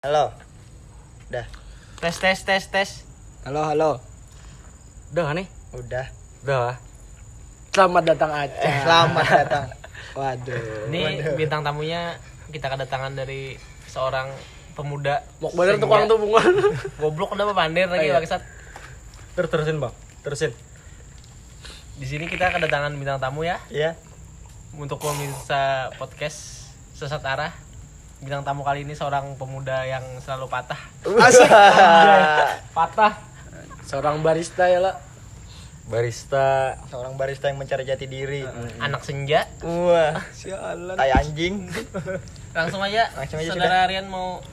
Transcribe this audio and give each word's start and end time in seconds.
Halo. 0.00 0.32
Udah. 1.28 1.44
Tes 2.00 2.16
tes 2.16 2.40
tes 2.40 2.64
tes. 2.72 3.04
Halo, 3.44 3.68
halo. 3.68 4.00
Udah 5.12 5.36
nih? 5.36 5.44
Udah. 5.76 6.08
Udah. 6.40 6.72
Selamat 7.68 8.08
datang 8.08 8.32
Aca. 8.32 8.48
Eh, 8.64 8.80
selamat 8.80 9.26
datang. 9.28 9.66
Waduh. 10.16 10.88
Ini 10.88 11.04
bintang 11.36 11.60
tamunya 11.60 12.16
kita 12.48 12.72
kedatangan 12.72 13.12
dari 13.12 13.60
seorang 13.92 14.32
pemuda. 14.72 15.20
Mau 15.44 15.52
bener 15.52 15.76
tukang 15.76 16.08
tubungan. 16.08 16.48
Goblok 16.96 17.36
kenapa 17.36 17.52
pandir 17.52 17.84
lagi 17.84 18.08
Oh, 18.08 18.16
iya. 18.16 18.24
bangsat. 18.24 18.40
Terus 19.36 19.48
terusin 19.52 19.84
bang, 19.84 19.92
terusin. 20.24 20.56
Di 22.00 22.08
sini 22.08 22.24
kita 22.24 22.48
kedatangan 22.48 22.96
bintang 22.96 23.20
tamu 23.20 23.44
ya 23.44 23.60
Iya. 23.68 24.00
untuk 24.80 24.96
pemirsa 24.96 25.92
podcast 26.00 26.72
sesat 26.96 27.20
arah. 27.20 27.52
Bintang 28.20 28.44
tamu 28.44 28.60
kali 28.60 28.84
ini 28.84 28.92
seorang 28.92 29.32
pemuda 29.40 29.80
yang 29.88 30.04
selalu 30.20 30.44
patah. 30.52 30.76
Asik. 31.08 31.48
Patah. 32.76 33.16
Seorang 33.88 34.20
barista 34.20 34.68
ya 34.68 34.84
lah. 34.84 35.00
Barista. 35.88 36.76
Seorang 36.92 37.16
barista 37.16 37.48
yang 37.48 37.56
mencari 37.56 37.88
jati 37.88 38.04
diri. 38.04 38.44
Anak 38.76 39.08
senja. 39.08 39.48
Wah, 39.64 40.20
Sialan. 40.36 41.00
tai 41.00 41.16
anjing. 41.16 41.72
Langsung 42.52 42.84
aja. 42.84 43.08
Langsung 43.16 43.40
aja 43.40 43.56
Saudara 43.56 43.88
Rian 43.88 44.06
mau 44.12 44.44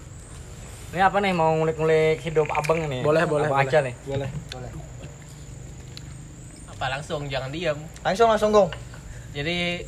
Ini 0.95 1.03
apa 1.03 1.19
nih 1.19 1.35
mau 1.35 1.51
ngulik-ngulik 1.59 2.23
hidup 2.23 2.47
abang 2.47 2.87
nih? 2.87 3.03
Boleh, 3.03 3.27
boleh. 3.27 3.51
Abang 3.51 3.59
boleh. 3.59 3.67
aja 3.67 3.83
nih. 3.83 3.95
Boleh, 4.07 4.31
boleh. 4.55 4.71
apa 6.71 6.85
langsung 6.93 7.27
jangan 7.27 7.51
diam. 7.51 7.75
Langsung 8.05 8.31
langsung 8.31 8.55
gong. 8.55 8.71
Jadi 9.35 9.83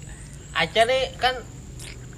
Aca 0.51 0.81
nih 0.83 1.15
kan 1.15 1.39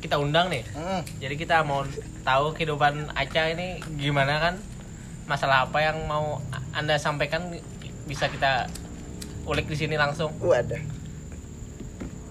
kita 0.02 0.18
undang 0.18 0.50
nih. 0.50 0.66
Mm. 0.74 1.02
Jadi 1.22 1.36
kita 1.38 1.62
mau 1.62 1.86
tahu 2.26 2.58
kehidupan 2.58 3.14
Aca 3.14 3.44
ini 3.54 3.80
gimana 4.02 4.42
kan? 4.42 4.56
Masalah 5.30 5.70
apa 5.70 5.80
yang 5.80 6.02
mau 6.10 6.42
Anda 6.74 6.98
sampaikan 6.98 7.54
bisa 8.10 8.28
kita 8.28 8.68
ulik 9.46 9.70
di 9.70 9.78
sini 9.78 9.96
langsung. 9.96 10.34
Wadah. 10.42 10.82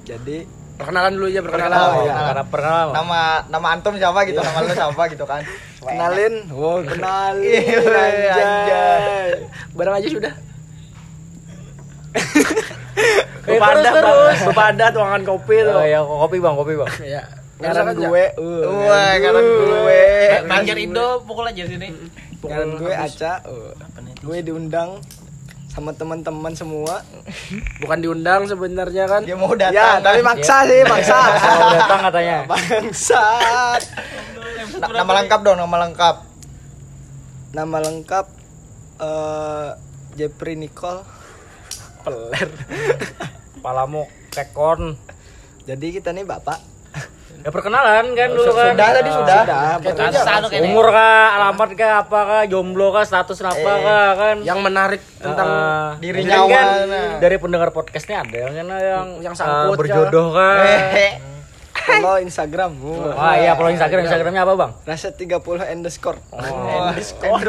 Jadi 0.04 0.42
perkenalan 0.76 1.12
dulu 1.14 1.26
aja 1.30 1.40
perkenalan. 1.46 1.70
Perkenalan, 1.70 1.94
Oh, 1.94 2.02
iya. 2.02 2.12
iya. 2.12 2.26
Karena 2.26 2.44
pernah 2.50 2.72
Nama 2.90 3.20
nama 3.46 3.66
antum 3.72 3.94
siapa 3.94 4.20
gitu? 4.26 4.40
Nama 4.42 4.58
lu 4.66 4.70
siapa 4.74 5.02
gitu 5.08 5.24
kan? 5.24 5.42
Kenalin. 5.80 6.34
Wow, 6.52 6.82
kenalin. 6.84 7.46
Iya, 7.46 8.34
anjay. 8.36 9.30
Barang 9.72 9.94
aja 9.96 10.08
sudah. 10.10 10.34
Terus. 13.50 14.38
kepadat 14.50 14.92
tuangan 14.92 15.22
kopi 15.24 15.56
tuh. 15.64 15.74
Oh 15.74 15.84
iya, 15.86 16.00
kopi 16.04 16.36
bang, 16.38 16.54
kopi 16.54 16.72
bang. 16.76 16.90
Ya. 17.02 17.22
Ngaran 17.60 17.86
gue. 17.94 18.24
Wah, 18.64 19.12
ngaran 19.16 19.44
gue. 19.44 20.02
Banjar 20.48 20.76
Indo 20.76 21.20
pukul 21.22 21.44
aja 21.46 21.64
sini. 21.64 21.88
Ngaran 22.40 22.70
gue 22.76 22.92
Aca. 22.92 23.32
Oh. 23.46 23.72
Gue 24.20 24.40
diundang 24.40 25.00
sama 25.70 25.92
teman-teman 25.92 26.52
semua. 26.52 27.04
Bukan 27.78 27.98
diundang 28.00 28.44
sebenarnya 28.44 29.04
kan. 29.06 29.22
Dia 29.22 29.36
mau 29.36 29.52
datang. 29.52 29.76
Ya, 29.76 30.00
tapi 30.00 30.20
maksa 30.20 30.66
sih, 30.66 30.80
maksa. 30.82 31.18
Mau 31.56 31.72
datang 31.72 32.00
katanya. 32.10 32.36
Bangsat. 32.44 33.82
Na- 34.80 35.04
nama 35.04 35.12
lengkap 35.20 35.40
dong, 35.40 35.56
nama 35.56 35.76
lengkap. 35.86 36.16
Nama 37.50 37.76
lengkap 37.82 38.26
eh 39.00 39.68
Jeffrey 40.14 40.54
Nicole 40.54 41.04
Peler. 42.02 42.48
Palamu 43.60 44.08
kekon. 44.28 44.96
Jadi 45.68 45.86
kita 45.92 46.10
nih 46.10 46.24
bapak. 46.24 46.69
Ya 47.40 47.48
perkenalan 47.48 48.04
kan 48.12 48.28
dulu 48.30 48.52
kan. 48.52 48.76
Sudah 48.76 48.88
tadi 48.92 49.10
sudah. 49.10 49.40
Sudah. 49.80 50.06
Rasa 50.12 50.30
anu 50.36 50.46
kayaknya. 50.46 50.68
Umur 50.68 50.86
kah, 50.88 51.26
alamat 51.34 51.70
kah, 51.72 51.92
apa 51.98 52.18
kah, 52.22 52.42
jomblo 52.44 52.88
kah, 52.90 53.02
status 53.02 53.40
apa 53.40 53.56
Eh, 53.56 53.80
kah 53.80 54.08
kan. 54.14 54.36
Yang 54.40 54.58
menarik 54.60 55.00
tentang 55.16 55.48
Eh, 55.48 55.88
dirinya 55.98 56.38
kan 56.44 56.66
mana. 56.84 57.00
dari 57.16 57.36
pendengar 57.36 57.68
podcastnya 57.70 58.20
ada 58.20 58.36
yang 58.36 58.52
yang, 58.60 59.06
Yang 59.20 59.34
eh, 59.34 59.38
sangkut, 59.38 59.76
berjodoh 59.78 60.26
kan. 60.30 60.58
Follow 61.80 62.20
Instagram. 62.20 62.76
Wah 62.76 63.34
iya, 63.34 63.56
follow 63.56 63.72
Instagram, 63.72 64.04
Instagramnya 64.04 64.44
apa 64.44 64.52
bang? 64.54 64.70
Rasa 64.84 65.10
30 65.10 65.40
underscore. 65.64 66.20
Oh. 66.28 66.38
Underscore. 66.92 67.40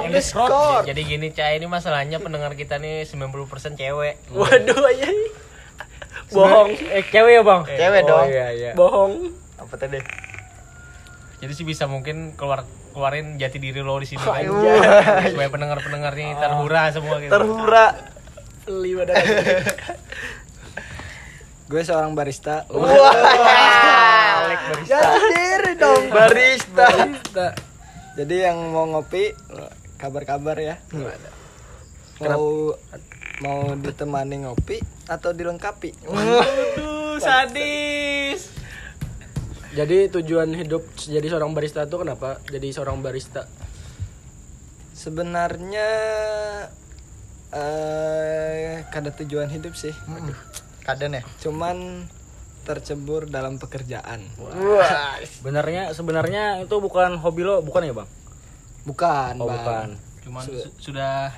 Underscore. 0.00 0.82
Jadi 0.82 1.00
gini 1.04 1.28
Cah, 1.30 1.52
ini 1.52 1.68
masalahnya 1.68 2.16
pendengar 2.16 2.56
kita 2.56 2.80
nih 2.80 3.04
90% 3.04 3.36
cewek. 3.76 4.16
Waduh 4.32 4.80
ya. 4.90 5.10
Bohong. 6.28 6.70
Eh 6.90 7.04
cewek 7.04 7.32
ya 7.32 7.42
bang? 7.42 7.60
Cewek 7.66 8.02
Oh, 8.02 8.08
dong. 8.08 8.26
Iya 8.26 8.46
iya. 8.50 8.70
Bohong. 8.72 9.12
Apa 9.56 9.74
tadi? 9.76 9.98
Jadi 11.36 11.52
sih 11.52 11.62
bisa 11.62 11.84
mungkin 11.84 12.32
keluar 12.32 12.64
keluarin 12.90 13.36
jati 13.36 13.60
diri 13.60 13.84
lo 13.84 14.00
di 14.00 14.08
sini 14.08 14.18
kan. 14.18 14.40
Anjay. 14.40 15.36
supaya 15.36 15.48
pendengar-pendengar 15.52 16.12
nih 16.12 16.32
terhura 16.34 16.82
semua 16.90 17.16
gitu. 17.20 17.30
Terhura. 17.30 17.86
Badan. 18.66 19.14
Gue 21.66 21.82
seorang 21.82 22.14
barista. 22.14 22.66
Wah. 22.66 24.50
Jati 24.82 25.18
diri 25.28 25.72
dong 25.76 26.10
barista. 26.16 26.86
Barista. 26.88 27.46
Jadi 28.16 28.34
yang 28.40 28.58
mau 28.72 28.86
ngopi 28.88 29.30
kabar-kabar 29.96 30.56
ya. 30.56 30.80
Mau 32.18 32.72
mau 33.38 33.74
ditemani 33.74 34.42
ngopi 34.42 34.80
atau 35.04 35.30
dilengkapi? 35.30 35.92
Aduh, 36.04 37.16
sadis. 37.18 38.52
Jadi 39.70 40.08
tujuan 40.10 40.48
hidup 40.50 40.80
jadi 40.96 41.26
seorang 41.26 41.52
barista 41.52 41.84
itu 41.84 41.96
kenapa? 41.96 42.40
Jadi 42.46 42.68
seorang 42.70 43.00
barista. 43.00 43.44
Sebenarnya 44.92 45.88
eh 47.52 48.84
kada 48.88 49.12
tujuan 49.14 49.48
hidup 49.48 49.76
sih. 49.76 49.92
Kaden 50.80 51.20
ya? 51.20 51.22
Cuman 51.38 52.08
tercebur 52.64 53.28
dalam 53.28 53.60
pekerjaan. 53.60 54.24
Wah. 54.40 55.20
Sebenarnya 55.22 55.92
sebenarnya 55.92 56.64
itu 56.64 56.76
bukan 56.80 57.20
hobi 57.20 57.44
lo, 57.44 57.60
bukan 57.60 57.84
ya 57.84 57.94
bang? 57.94 58.08
Bukan, 58.82 59.32
Oh 59.38 59.46
Bang. 59.46 59.56
bukan. 59.60 59.88
Cuman 60.24 60.42
su- 60.42 60.72
sudah 60.80 61.30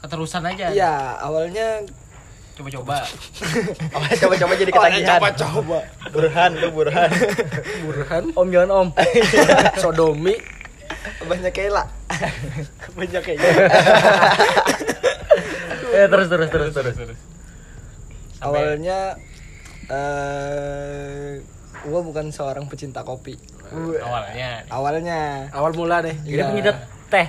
keterusan 0.00 0.42
aja. 0.48 0.72
Iya, 0.72 1.20
awalnya 1.20 1.84
Coba-coba. 2.60 2.96
Coba-coba 4.20 4.52
jadi 4.52 4.68
ketagihan. 4.68 5.16
coba-coba. 5.16 5.78
Burhan 6.12 6.50
lu 6.60 6.68
Burhan. 6.76 7.08
Burhan, 7.88 8.22
Om 8.36 8.48
jangan 8.52 8.70
om. 8.84 8.88
sodomi, 9.82 10.36
banyak 11.24 11.52
kela. 11.56 11.88
banyak 12.92 13.22
kela. 13.24 13.48
eh 15.96 16.04
terus 16.04 16.28
terus 16.28 16.48
terus 16.52 16.72
terus. 16.76 17.18
Awalnya 18.44 19.16
eh 19.88 21.40
gua 21.88 22.00
bukan 22.04 22.28
seorang 22.28 22.68
pecinta 22.68 23.00
kopi. 23.08 23.40
Awalnya. 23.72 24.68
Awalnya, 24.68 25.20
awal 25.56 25.72
mula 25.72 26.04
deh. 26.04 26.16
Jadi 26.28 26.42
penyidat 26.44 26.76
teh. 27.08 27.28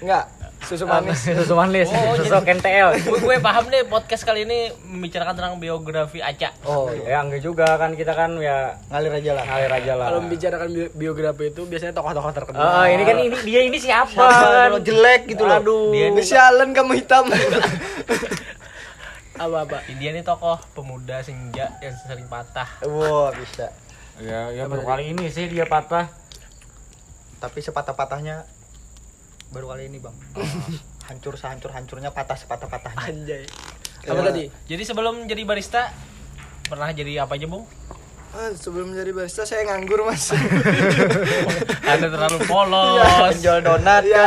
Enggak, 0.00 0.24
susu 0.66 0.82
manis. 0.84 1.20
Susu 1.38 1.54
manis, 1.54 1.86
Oh, 1.86 2.14
susu 2.14 2.34
KNTL. 2.36 2.88
gue, 3.06 3.18
gue 3.18 3.36
paham 3.38 3.64
nih 3.66 3.86
podcast 3.86 4.22
kali 4.22 4.42
ini 4.42 4.58
membicarakan 4.82 5.32
tentang 5.32 5.54
biografi 5.56 6.18
Aca. 6.18 6.50
Oh, 6.62 6.90
ya 6.90 7.22
enggak 7.22 7.40
juga 7.40 7.78
kan 7.78 7.94
kita 7.94 8.12
kan 8.12 8.34
ya 8.36 8.74
Ngalir 8.88 9.12
aja 9.14 9.30
lah. 9.32 9.44
ngalir 9.46 9.72
aja 9.72 9.92
lah. 9.94 10.06
Kalau 10.08 10.20
membicarakan 10.20 10.68
bi- 10.68 10.92
biografi 10.92 11.44
itu 11.48 11.62
biasanya 11.62 11.94
tokoh-tokoh 11.94 12.32
terkenal. 12.32 12.60
Ah, 12.60 12.86
ini 12.86 13.02
kan 13.02 13.16
ini 13.16 13.36
dia 13.40 13.60
ini 13.62 13.78
siapa? 13.78 14.10
Siapa 14.10 14.26
kan? 14.44 14.68
lo 14.68 14.78
jelek 14.80 15.22
gitu 15.28 15.42
loh. 15.42 15.56
Aduh. 15.56 15.94
Dia 15.94 16.10
ini, 16.10 16.20
Sialan 16.20 16.74
kamu 16.74 16.92
hitam. 16.96 17.24
Apa-apa? 19.36 19.84
dia 19.92 20.10
ini 20.10 20.24
tokoh 20.24 20.56
pemuda 20.72 21.20
senja 21.20 21.68
yang 21.78 21.94
sering 22.00 22.24
patah. 22.24 22.66
Wah, 22.82 23.30
bisa. 23.30 23.68
Ya, 24.16 24.48
ya 24.50 24.64
baru 24.64 24.82
kali 24.82 25.12
ini 25.12 25.28
sih 25.28 25.46
dia 25.46 25.68
patah. 25.68 26.08
Tapi 27.36 27.60
sepatah-patahnya 27.60 28.48
baru 29.50 29.66
kali 29.70 29.86
ini, 29.86 29.98
Bang. 29.98 30.16
Hancur 31.06 31.34
sehancur-hancurnya 31.34 32.10
patah 32.10 32.34
sepatah-patahnya. 32.34 33.02
Anjay. 33.04 33.44
Apa 34.02 34.12
Apa 34.12 34.20
tadi? 34.30 34.44
Jadi 34.64 34.82
sebelum 34.82 35.26
jadi 35.26 35.42
barista 35.42 35.90
pernah 36.64 36.90
jadi 36.90 37.22
apa 37.22 37.34
aja, 37.34 37.46
Bung? 37.46 37.66
Ah, 38.30 38.52
sebelum 38.52 38.92
jadi 38.92 39.10
barista 39.10 39.42
saya 39.42 39.64
nganggur, 39.64 40.04
Mas. 40.04 40.34
Anda 41.90 42.06
terlalu 42.10 42.38
Iya, 42.38 42.46
polos. 42.46 43.06
penjual 43.32 43.58
donat 43.62 44.02
kan. 44.04 44.04
Iya, 44.04 44.26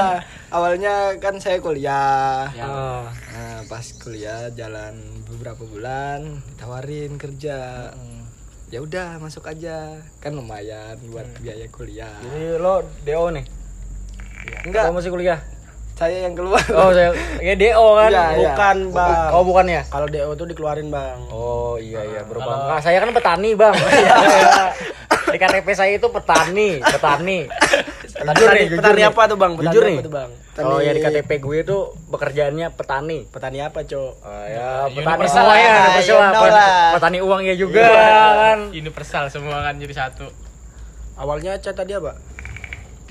awalnya 0.50 0.94
kan 1.20 1.36
saya 1.38 1.60
kuliah. 1.60 2.50
Ya. 2.52 2.66
Ah. 2.66 3.04
Nah, 3.12 3.60
pas 3.68 3.86
kuliah 4.00 4.50
jalan 4.52 4.98
beberapa 5.30 5.62
bulan, 5.62 6.42
tawarin 6.58 7.20
kerja. 7.20 7.92
Ya 8.70 8.80
udah, 8.80 9.18
masuk 9.18 9.46
aja. 9.46 10.00
Kan 10.22 10.34
lumayan 10.34 10.98
buat 11.10 11.26
biaya 11.38 11.66
kuliah. 11.70 12.14
Jadi 12.24 12.58
lo 12.58 12.86
DO 13.04 13.26
nih. 13.34 13.46
Enggak, 14.62 14.84
Lo 14.86 14.94
masih 14.94 15.10
kuliah? 15.10 15.40
saya 15.92 16.16
yang 16.24 16.32
keluar. 16.32 16.64
Oh, 16.72 16.90
saya 16.90 17.12
ya 17.44 17.54
DO 17.54 17.86
kan? 17.94 18.08
Iya, 18.08 18.24
iya. 18.32 18.50
bukan, 18.56 18.78
Bang. 18.90 19.30
Oh, 19.36 19.44
bukan 19.44 19.66
ya? 19.68 19.82
Kalau 19.84 20.08
DO 20.08 20.32
tuh 20.34 20.48
dikeluarin, 20.48 20.88
Bang. 20.88 21.28
Oh, 21.28 21.76
iya 21.76 22.00
iya, 22.02 22.24
Kalau- 22.24 22.40
berupa. 22.40 22.52
Enggak, 22.58 22.80
saya 22.80 22.98
kan 22.98 23.12
petani, 23.12 23.52
Bang. 23.52 23.76
Iya. 23.76 24.16
Di 25.30 25.38
KTP 25.38 25.68
saya 25.72 25.94
itu 25.94 26.08
petani, 26.08 26.82
petani. 26.82 27.46
Jujur 28.20 28.50
nih, 28.50 28.66
jujur 28.66 28.82
petani 28.82 28.98
nih. 28.98 29.06
apa 29.06 29.22
tuh 29.26 29.38
bang? 29.38 29.52
Petani 29.54 29.70
Jujur 29.70 29.84
apa 29.84 29.92
nih. 29.92 30.02
tuh 30.02 30.12
bang? 30.12 30.30
Oh 30.60 30.80
ya 30.82 30.90
di 30.90 31.00
KTP 31.00 31.30
gue 31.38 31.58
tuh 31.62 31.82
pekerjaannya 32.10 32.68
petani. 32.74 33.18
Petani 33.30 33.60
apa 33.62 33.86
cok? 33.86 34.12
Oh, 34.20 34.46
ya 34.50 34.90
petani 34.90 35.06
Universal 35.22 35.30
semua 35.30 35.46
lah, 35.46 35.56
ya, 35.56 35.70
universal 35.70 36.02
you 36.02 36.18
lah. 36.18 36.30
know 36.32 36.42
Petani-. 36.42 36.92
Petani 36.98 37.18
uang 37.22 37.42
ya 37.44 37.56
juga 37.56 37.86
kan. 37.86 38.60
universal 38.72 39.24
semua 39.30 39.58
kan 39.62 39.74
jadi 39.78 39.94
satu 39.96 40.26
Awalnya 41.16 41.52
Aca 41.54 41.72
tadi 41.74 41.94
apa? 41.94 42.18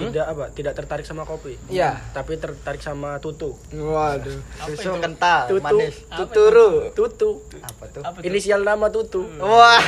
Tidak 0.00 0.23
apa? 0.25 0.45
Tidak 0.49 0.73
tertarik 0.73 1.03
sama 1.03 1.23
kopi. 1.23 1.59
Iya. 1.67 1.99
Tapi 2.09 2.35
tertarik 2.35 2.79
sama 2.79 3.19
tutu. 3.19 3.59
Waduh. 3.69 4.39
Susu 4.65 4.95
kental, 4.97 5.47
Tutu. 5.49 5.59
manis. 5.61 5.95
Tuturu. 6.09 6.71
Tutu. 6.93 7.43
Apa 7.59 7.85
tuh? 7.89 8.03
apa 8.03 8.17
tuh? 8.17 8.23
Inisial 8.23 8.62
nama 8.62 8.87
tutu. 8.89 9.27
Wah, 9.37 9.83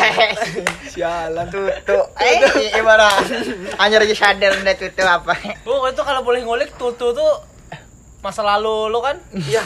Sialan. 0.93 1.47
tutu. 1.49 1.99
Eh, 2.19 2.39
gimana? 2.73 3.07
Hanya 3.77 3.97
aja 3.99 4.17
sadar 4.17 4.53
nih 4.59 4.75
tutu 4.75 5.01
apa? 5.01 5.33
oh 5.63 5.87
itu 5.87 6.03
kalau 6.03 6.21
boleh 6.21 6.43
ngulik 6.43 6.75
tutu 6.75 7.11
tuh 7.11 7.33
masa 8.21 8.43
lalu 8.43 8.91
lo 8.91 8.99
kan 8.99 9.17
Iya. 9.31 9.63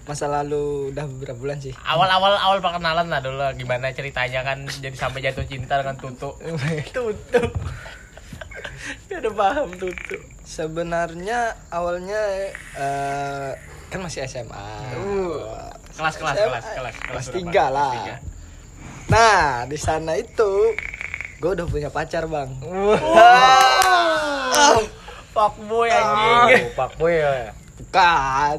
Masa 0.00 0.26
lalu 0.26 0.90
udah 0.90 1.06
beberapa 1.06 1.38
bulan 1.38 1.56
sih. 1.56 1.70
awal-awal 1.80 2.34
awal 2.34 2.58
perkenalan 2.58 3.06
lah 3.06 3.18
dulu 3.18 3.46
gimana 3.54 3.90
ceritanya 3.90 4.42
kan 4.42 4.66
jadi 4.66 4.92
sampai 4.92 5.22
jatuh 5.22 5.44
cinta 5.44 5.78
dengan 5.78 5.94
tutu 5.94 6.34
tutu. 6.96 7.40
Dia 9.06 9.16
udah 9.20 9.32
paham 9.32 9.68
tutu. 9.74 10.16
Sebenarnya 10.42 11.54
awalnya 11.68 12.20
eh, 12.74 13.50
kan 13.88 14.00
masih 14.00 14.24
SMA. 14.24 14.68
kelas 15.90 16.14
kelas 16.16 16.36
SMA, 16.38 16.48
kelas 16.48 16.64
kelas 16.64 16.96
kelas 16.96 17.24
berapa? 17.26 17.36
tiga 17.36 17.64
Kelas 17.66 17.74
lah. 17.74 17.92
tiga. 17.94 18.14
Nah 19.10 19.40
di 19.66 19.78
sana 19.78 20.12
itu 20.14 20.52
gue 21.40 21.50
udah 21.50 21.66
punya 21.66 21.88
pacar 21.88 22.24
bang. 22.24 22.50
fuckboy 25.30 25.88
anjing 25.88 26.66
Oh, 26.66 26.74
Pak 26.74 26.90
Boy 26.98 27.14
ya. 27.16 27.54
Bukan. 27.78 28.58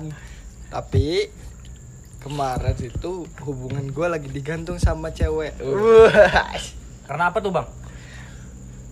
Tapi 0.72 1.28
kemarin 2.22 2.78
itu 2.80 3.12
hubungan 3.44 3.86
gue 3.92 4.08
lagi 4.08 4.30
digantung 4.32 4.80
sama 4.80 5.12
cewek. 5.12 5.52
Wah. 5.60 6.56
Karena 7.12 7.28
apa 7.28 7.38
tuh, 7.44 7.52
Bang? 7.52 7.68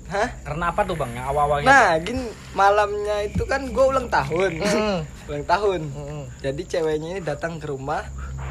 Hah? 0.09 0.29
Karena 0.41 0.73
apa 0.73 0.81
tuh, 0.81 0.97
Bang? 0.97 1.13
Yang 1.13 1.27
awal-awalnya. 1.27 1.65
Nah, 1.65 1.89
gini 2.01 2.25
malamnya 2.51 3.17
itu 3.23 3.45
kan 3.45 3.61
gue 3.63 3.85
ulang 3.85 4.09
tahun, 4.09 4.51
Mm. 4.57 4.99
ulang 5.29 5.45
tahun. 5.45 5.81
Mm. 5.85 6.23
Jadi 6.41 6.61
ceweknya 6.65 7.09
ini 7.13 7.21
datang 7.21 7.61
ke 7.61 7.69
rumah 7.69 8.01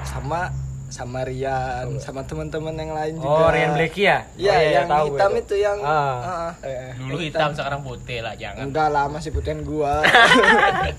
sama 0.02 0.54
sama 0.88 1.20
Rian, 1.20 2.00
sama 2.00 2.24
teman-teman 2.24 2.72
yang 2.72 2.94
lain 2.94 3.14
juga. 3.18 3.44
Oh, 3.44 3.50
Rian 3.50 3.76
Blackie 3.76 4.08
ya? 4.08 4.24
Iya, 4.34 4.54
Oh, 4.54 4.60
yang 4.72 4.86
tahu 4.88 5.06
hitam 5.10 5.30
gue 5.30 5.42
itu 5.42 5.54
yang 5.58 5.78
Ah. 5.84 6.16
ah, 6.48 6.52
eh, 6.64 6.96
dulu 6.96 7.20
hitam 7.20 7.50
sekarang 7.52 7.80
putih 7.82 8.18
lah 8.22 8.32
jangan 8.32 8.64
Enggak 8.64 8.88
lah, 8.88 9.04
masih 9.04 9.28
putihan 9.28 9.60
gua. 9.60 10.00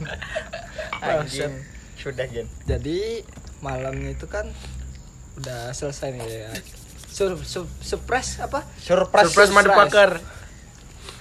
Anjing. 1.01 1.53
Sudah, 1.95 2.25
Gen. 2.27 2.47
Jadi 2.63 3.23
malamnya 3.59 4.13
itu 4.13 4.23
kan 4.25 4.47
udah 5.35 5.71
selesai 5.71 6.13
nih 6.13 6.27
ya. 6.45 6.51
Sur, 7.09 7.35
sur, 7.41 7.65
surprise 7.81 8.39
apa? 8.39 8.63
Surprise, 8.77 9.25
Surprise 9.27 9.51
motherfucker. 9.51 10.11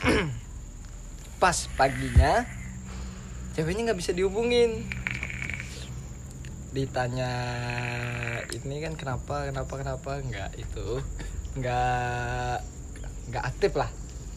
Pas 1.42 1.56
paginya 1.74 2.44
ceweknya 3.52 3.90
nggak 3.90 3.98
bisa 3.98 4.12
dihubungin. 4.12 4.86
Ditanya 6.70 7.32
ini 8.48 8.76
kan 8.78 8.92
kenapa 8.94 9.46
kenapa 9.46 9.72
kenapa 9.74 10.10
nggak 10.20 10.50
itu 10.56 11.00
nggak 11.56 12.56
nggak 13.28 13.44
aktif 13.44 13.72
lah 13.74 13.88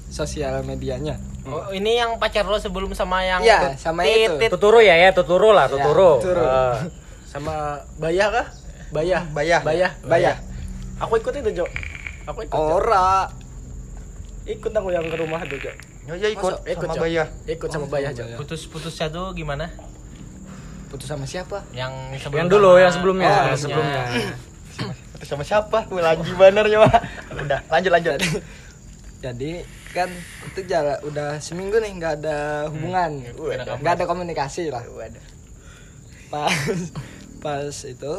sosial 0.07 0.59
medianya. 0.62 1.15
oh, 1.42 1.71
ini 1.71 1.95
yang 1.95 2.19
pacar 2.19 2.44
lo 2.44 2.59
sebelum 2.59 2.92
sama 2.92 3.24
yang 3.24 3.39
Iya, 3.42 3.74
tut- 3.74 3.80
sama 3.80 4.04
itu. 4.04 4.36
tit. 4.38 4.51
Tuturu 4.51 4.77
ya, 4.77 4.94
ya, 4.94 5.09
tuturu 5.09 5.50
lah, 5.50 5.65
Ya, 5.65 5.74
tuturu. 5.74 6.12
tuturu. 6.19 6.44
Ah. 6.44 6.75
Sama 7.31 7.80
Bayah 7.95 8.27
kah? 8.27 8.47
Bayah. 8.92 9.24
Bayah. 9.31 9.63
Bayah. 9.63 9.92
Bayah. 10.04 10.36
Aku 11.00 11.15
ikut 11.15 11.31
itu, 11.31 11.50
Jo. 11.56 11.65
Aku 12.27 12.44
ikut. 12.44 12.51
Jo. 12.51 12.75
Ora. 12.75 13.31
Ikut 14.41 14.71
aku 14.73 14.89
yang 14.89 15.05
ke 15.05 15.17
rumah 15.17 15.41
tuh, 15.45 15.57
Jo. 15.61 15.71
Oh 16.09 16.17
iya 16.17 16.33
ikut, 16.33 16.53
Masa? 16.57 16.65
Ikut, 16.65 16.88
sama 16.89 16.97
Jo. 16.97 17.01
Bayah. 17.05 17.27
Ikut 17.45 17.69
sama 17.69 17.85
Oh, 17.85 17.89
Bayah, 17.89 18.09
sama 18.09 18.17
Jo. 18.17 18.23
Bayah. 18.25 18.38
putus-putusnya 18.41 19.07
tuh 19.13 19.25
gimana 19.38 19.65
Putus 20.89 21.07
sama 21.07 21.23
siapa? 21.23 21.63
yang 21.71 21.93
Yang 22.11 22.49
dulu, 22.51 22.75
yang 22.75 22.91
sebelumnya. 22.91 23.31
Oh, 23.31 23.47
yang 23.55 23.61
sebelumnya. 23.61 24.03
Itu 25.15 25.23
sama 25.23 25.43
siapa? 25.47 25.88
Gue 25.88 26.03
lagi 26.03 26.27
banernya 26.35 26.83
mah. 26.83 26.99
Udah, 27.31 27.59
lanjut 27.71 27.91
lanjut. 27.95 28.19
Jadi 29.23 29.63
kan 29.95 30.09
itu 30.51 30.59
jalan 30.67 30.97
udah 31.05 31.37
seminggu 31.39 31.77
nih 31.79 31.95
nggak 31.95 32.13
ada 32.25 32.67
hubungan, 32.73 33.23
Waduh. 33.37 33.77
nggak 33.79 33.94
ada 34.01 34.05
komunikasi 34.09 34.67
lah. 34.67 34.83
Waduh. 34.83 35.23
Pas 36.27 36.51
pas 37.39 37.71
itu 37.87 38.13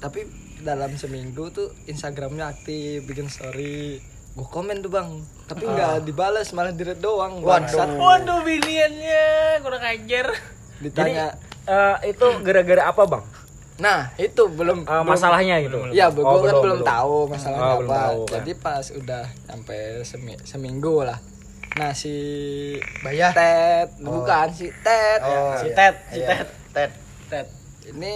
tapi 0.00 0.24
dalam 0.64 0.96
seminggu 0.96 1.50
tuh 1.52 1.74
Instagramnya 1.84 2.54
aktif 2.56 3.04
bikin 3.04 3.28
story. 3.28 4.00
Gue 4.34 4.42
komen 4.44 4.78
tuh 4.78 4.90
bang, 4.90 5.06
tapi 5.46 5.62
nggak 5.64 6.02
dibalas 6.02 6.50
malah 6.50 6.70
direct 6.70 6.98
doang. 6.98 7.38
Bangsat. 7.38 7.86
waduh 7.94 8.42
biniannya 8.42 9.24
kurang 9.60 9.78
ajar 9.80 10.26
Jadi 10.74 10.82
Ditanya, 10.84 11.26
eh, 11.64 11.96
itu 12.08 12.26
gara-gara 12.40 12.82
apa, 12.84 13.02
Bang? 13.04 13.24
nah 13.74 14.10
itu 14.16 14.46
belum 14.46 14.82
belum- 14.82 15.02
masalahnya 15.04 15.58
gitu. 15.60 15.82
Iya, 15.88 16.06
gue 16.08 16.20
Oh, 16.20 16.38
kan 16.38 16.46
belum, 16.52 16.62
belum. 16.62 16.78
tahu 16.84 17.16
masalahnya 17.26 17.62
Oh, 17.64 17.78
belum 17.80 17.90
apa. 17.90 17.98
tahu, 18.00 18.20
kan. 18.20 18.34
Jadi 18.36 18.52
pas 18.56 18.84
udah 18.88 19.24
sampai 19.44 19.78
semi- 20.02 20.42
seminggu 20.42 20.94
lah. 21.00 21.18
Nah 21.74 21.90
si 21.90 22.14
Bayah. 23.02 23.30
Ted, 23.30 23.98
bukan 23.98 24.46
si 24.50 24.70
Ted. 24.76 25.18
Oh, 25.20 25.54
Si 25.56 25.66
iya. 25.66 25.74
Ted, 25.74 25.94
si 26.06 26.18
Iya. 26.20 26.28
Ted. 26.28 26.48
Ted. 26.70 26.90
Ted. 27.26 27.46
Ini 27.88 28.14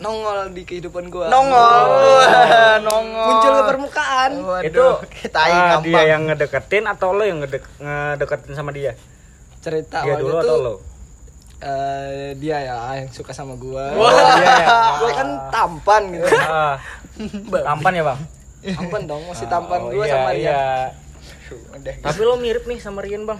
nongol 0.00 0.50
di 0.50 0.62
kehidupan 0.64 1.06
gua. 1.06 1.28
Nongol. 1.28 1.84
Wah, 1.86 2.76
Nongol. 2.88 3.26
Muncul 3.28 3.50
ke 3.52 3.62
permukaan. 3.68 4.30
Waduh, 4.40 4.64
Itu 4.64 4.84
kita 5.14 5.40
eh, 5.44 5.74
dia 5.84 6.02
yang 6.08 6.24
ngedeketin 6.24 6.84
atau 6.84 7.12
lo 7.12 7.22
yang 7.22 7.38
ngedek 7.38 7.62
ngedeketin 7.76 8.52
sama 8.52 8.72
dia? 8.72 8.96
Cerita 9.60 10.00
Dia 10.00 10.16
awalnya 10.16 10.22
dulu 10.24 10.32
tuh 10.32 10.40
atau 10.42 10.56
lo? 10.58 10.74
eh, 11.60 12.32
dia 12.34 12.56
ya 12.58 12.76
yang 12.96 13.12
suka 13.12 13.30
sama 13.30 13.52
gua. 13.54 13.92
Oh, 13.92 14.08
dia 14.08 14.54
ya. 14.56 14.76
gua 15.00 15.10
kan 15.12 15.28
tampan 15.52 16.02
gitu. 16.10 16.26
Ah, 16.34 16.76
tampan 17.68 17.92
ya, 17.92 18.02
Bang? 18.02 18.20
tampan 18.60 19.02
dong, 19.04 19.22
masih 19.24 19.46
tampan 19.46 19.80
Oh, 19.80 19.88
gua 19.90 20.04
iya, 20.04 20.12
sama 20.14 20.30
dia. 20.32 20.40
iya. 20.42 20.64
Udah. 21.72 21.94
Tapi 22.00 22.20
lo 22.20 22.36
mirip 22.36 22.64
nih 22.64 22.76
sama 22.76 23.00
Rian 23.00 23.24
bang. 23.24 23.38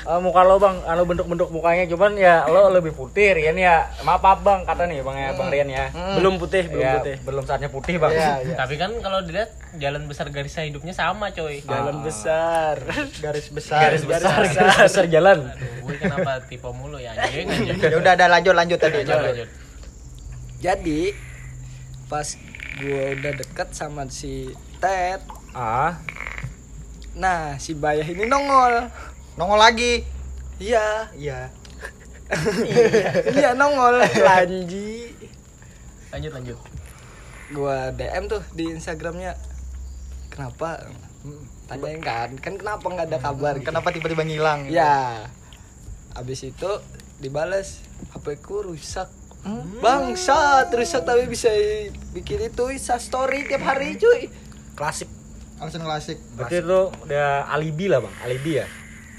Eh, 0.00 0.20
muka 0.20 0.42
lo 0.42 0.56
bang, 0.56 0.80
anu 0.82 1.02
bentuk-bentuk 1.02 1.48
mukanya 1.48 1.84
cuman 1.86 2.14
ya 2.14 2.44
lo 2.44 2.68
lebih 2.68 2.90
putih 2.90 3.32
Rian 3.32 3.54
ya. 3.54 3.90
Maaf 4.00 4.20
maaf 4.20 4.40
bang 4.40 4.60
kata 4.62 4.84
nih 4.84 5.00
bang 5.00 5.16
ya 5.16 5.28
bang 5.32 5.48
Rian 5.48 5.68
ya. 5.68 5.84
Belum 6.14 6.34
putih, 6.36 6.64
belum 6.66 6.80
Ya, 6.80 6.92
putih. 6.96 7.16
belum 7.20 7.42
saatnya 7.42 7.68
putih 7.68 7.96
bang. 7.96 8.12
Iya, 8.12 8.30
iya. 8.42 8.54
tapi 8.54 8.74
kan 8.74 8.90
kalau 8.96 9.20
dilihat 9.20 9.50
jalan 9.74 10.04
besar 10.04 10.28
garisnya 10.28 10.62
hidupnya 10.62 10.92
sama 10.92 11.30
coy 11.30 11.58
Jalan 11.60 12.00
besar. 12.00 12.74
Garis 13.16 13.48
besar. 13.48 13.80
Garis 13.82 14.02
besar, 14.02 14.40
garis 14.42 14.56
besar 14.82 15.04
jalan. 15.06 15.38
gue 15.80 15.94
kenapa 15.96 16.38
tipe 16.44 16.68
mulu 16.68 16.96
ya 16.96 17.10
anjing 17.12 17.46
anjing 17.46 17.76
Ya 17.76 17.96
udah, 17.96 18.12
ada 18.12 18.26
lanjut 18.28 18.52
lanjut 18.52 18.78
tadi. 18.78 19.02
lanjut 19.02 19.18
lanjut 19.20 19.48
Jadi 20.58 21.10
pas 22.06 22.26
gua 22.76 23.02
udah 23.12 23.32
deket 23.34 23.68
sama 23.70 24.04
si 24.06 24.50
Ted, 24.76 25.20
Ah, 25.50 25.98
nah 27.12 27.56
si 27.56 27.74
Bayah 27.74 28.04
ini 28.04 28.24
nongol. 28.24 28.88
Nongol 29.34 29.60
lagi. 29.60 30.04
Iya, 30.60 31.08
Iya. 31.16 31.48
iya 33.32 33.50
nongol. 33.54 33.98
Lanji. 34.22 35.10
lanjut 36.10 36.32
lanjut 36.34 36.58
Gua 37.50 37.90
DM 37.90 38.26
tuh 38.26 38.42
di 38.54 38.70
Instagramnya. 38.70 39.34
Kenapa? 40.30 40.86
Tanyain 41.66 42.02
kan, 42.02 42.34
kan 42.38 42.54
kenapa 42.54 42.82
nggak 42.82 43.06
ada 43.10 43.18
kabar? 43.18 43.52
gitu. 43.58 43.70
Kenapa 43.70 43.90
tiba-tiba 43.90 44.22
ngilang? 44.22 44.66
Ya. 44.70 45.26
Abis 46.14 46.46
itu 46.46 46.70
dibales 47.18 47.82
HP 48.10 48.38
ku 48.40 48.62
rusak. 48.62 49.10
Bangsat, 49.80 50.68
rusak 50.70 51.02
tapi 51.02 51.24
bisa 51.26 51.48
bikin 52.12 52.44
itu 52.44 52.64
Insta 52.70 53.00
story 53.00 53.48
tiap 53.48 53.62
hari 53.62 53.96
cuy. 53.96 54.28
Klasik. 54.74 55.08
Langsung 55.60 55.84
klasik. 55.84 56.16
berarti 56.40 56.64
itu 56.64 56.80
udah 57.04 57.52
alibi 57.52 57.84
lah 57.92 58.00
bang, 58.00 58.14
alibi 58.24 58.50
ya. 58.64 58.66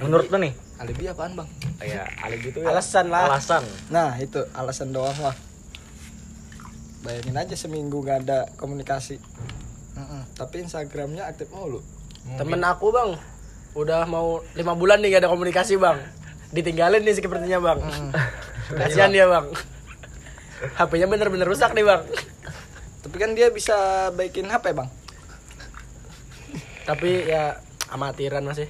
Menurut 0.02 0.28
lo 0.34 0.38
nih? 0.42 0.54
Alibi 0.82 1.04
apaan 1.06 1.38
bang? 1.38 1.48
Ya 1.86 2.10
alibi 2.26 2.50
itu 2.50 2.66
ya. 2.66 2.74
Alasan 2.74 3.14
lah. 3.14 3.30
Alasan. 3.30 3.62
Nah 3.94 4.18
itu 4.18 4.42
alasan 4.58 4.90
doang 4.90 5.14
lah. 5.22 5.38
Bayangin 7.06 7.38
aja 7.38 7.54
seminggu 7.54 8.02
gak 8.02 8.26
ada 8.26 8.50
komunikasi. 8.58 9.22
Mm-mm. 9.98 10.22
Tapi 10.34 10.66
Instagramnya 10.66 11.30
aktif 11.30 11.54
mulu. 11.54 11.86
Temen 12.38 12.62
aku 12.66 12.90
bang, 12.90 13.18
udah 13.78 14.06
mau 14.10 14.42
lima 14.58 14.74
bulan 14.74 15.02
nih 15.02 15.18
gak 15.18 15.22
ada 15.26 15.30
komunikasi 15.30 15.78
bang. 15.78 16.02
Ditinggalin 16.50 17.06
nih 17.06 17.14
sepertinya 17.14 17.62
bang. 17.62 17.80
Kasihan 18.82 19.14
dia 19.14 19.30
bang. 19.30 19.46
HP-nya 20.78 21.06
bener-bener 21.06 21.46
rusak 21.46 21.74
nih 21.78 21.86
bang. 21.86 22.02
Tapi 23.02 23.16
kan 23.18 23.34
dia 23.34 23.50
bisa 23.54 24.10
baikin 24.14 24.50
HP 24.50 24.74
bang. 24.74 24.90
Tapi 26.92 27.32
ya 27.32 27.56
amatiran 27.88 28.44
masih. 28.44 28.68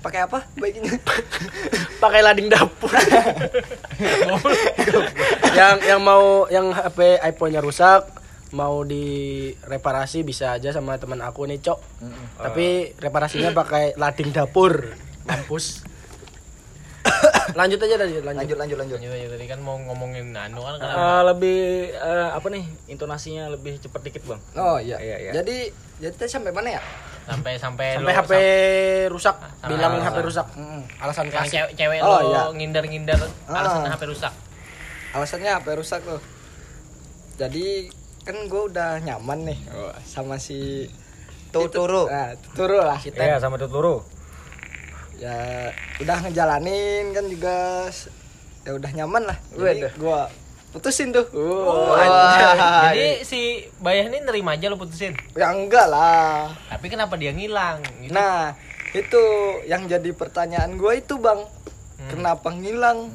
pakai 0.00 0.20
apa? 0.28 0.44
Baiknya 0.60 1.00
pakai 2.04 2.20
lading 2.20 2.52
dapur. 2.52 2.92
Yang 5.56 5.76
yang 5.88 6.00
mau 6.04 6.44
yang 6.52 6.76
HP 6.76 7.24
iPhone-nya 7.24 7.64
rusak 7.64 8.04
mau 8.52 8.84
direparasi 8.84 10.20
bisa 10.20 10.60
aja 10.60 10.76
sama 10.76 11.00
teman 11.00 11.24
aku 11.24 11.48
nih 11.48 11.56
cok. 11.56 11.80
Tapi 12.36 12.92
reparasinya 13.00 13.56
pakai 13.56 13.96
lading 13.96 14.28
dapur. 14.36 14.92
Mampus 15.24 15.93
lanjut 17.54 17.78
aja 17.78 17.94
tadi 17.96 18.12
lanjut 18.16 18.26
Lanjut 18.26 18.56
lanjut 18.56 18.76
lanjut. 18.76 18.96
Lanjut 18.96 19.12
aja 19.14 19.26
tadi 19.30 19.44
kan 19.44 19.58
mau 19.58 19.76
ngomongin 19.78 20.32
anu 20.32 20.58
kan 20.58 20.74
kenapa? 20.76 20.96
Eh, 20.96 21.22
lebih 21.26 21.60
eh, 21.92 22.28
apa 22.30 22.46
nih 22.48 22.64
intonasinya 22.88 23.44
lebih 23.48 23.78
cepat 23.78 24.00
dikit 24.02 24.22
bang 24.24 24.40
oh 24.54 24.76
iya 24.76 24.96
Iya, 24.96 25.16
iya. 25.20 25.32
jadi 25.34 25.56
jadi 25.98 26.14
tadi 26.14 26.30
sampai 26.30 26.50
mana 26.50 26.68
ya 26.70 26.82
sampai 27.24 27.56
sampai 27.56 27.88
sampai 27.94 28.04
lo- 28.04 28.18
HP 28.18 28.32
rusak 29.08 29.36
Sampai 29.54 29.70
bilang 29.70 29.92
rusak. 29.94 30.06
HP 30.06 30.16
rusak 30.22 30.46
alasan 30.98 31.22
yang 31.22 31.32
klasik 31.34 31.52
cewek, 31.54 31.70
cewek 31.74 31.98
Oh, 32.00 32.08
lo 32.10 32.18
iya. 32.26 32.42
ngindar-ngindar 32.52 33.20
alasan 33.46 33.80
Ah. 33.82 33.90
HP 33.90 34.02
rusak. 34.06 34.32
alasannya 35.12 35.50
apa 35.54 35.70
rusak 35.72 36.00
tuh 36.02 36.20
jadi 37.34 37.66
kan 38.22 38.36
gue 38.42 38.62
udah 38.66 38.98
nyaman 39.00 39.44
nih 39.44 39.58
sama 40.02 40.36
si 40.36 40.88
Tuh 41.48 41.64
itu- 41.64 41.76
turu. 41.76 42.08
nah, 42.08 42.34
turu 42.50 42.78
lah 42.78 42.98
si 42.98 43.08
Ted 43.08 43.22
Iya 43.22 43.38
sama 43.38 43.54
tuturu 43.54 44.02
ya 45.18 45.70
udah 46.02 46.16
ngejalanin 46.26 47.14
kan 47.14 47.24
juga. 47.30 47.88
Ya 48.64 48.72
udah 48.72 48.90
nyaman 48.96 49.28
lah. 49.28 49.38
Jadi 49.52 49.92
gue 49.94 50.20
putusin 50.74 51.14
tuh. 51.14 51.26
Wah. 51.30 52.90
Jadi 52.90 53.22
si 53.22 53.70
Bayah 53.78 54.10
ini 54.10 54.26
nerima 54.26 54.58
aja 54.58 54.66
lo 54.66 54.80
putusin. 54.80 55.14
ya 55.38 55.54
enggak 55.54 55.86
lah. 55.86 56.50
Tapi 56.66 56.86
kenapa 56.90 57.14
dia 57.14 57.30
ngilang? 57.30 57.78
Gitu. 58.02 58.10
nah 58.10 58.58
itu 58.94 59.22
yang 59.70 59.86
jadi 59.86 60.10
pertanyaan 60.14 60.74
gue 60.74 60.98
itu 60.98 61.14
bang. 61.22 61.46
Kenapa 62.10 62.50
ngilang? 62.50 63.12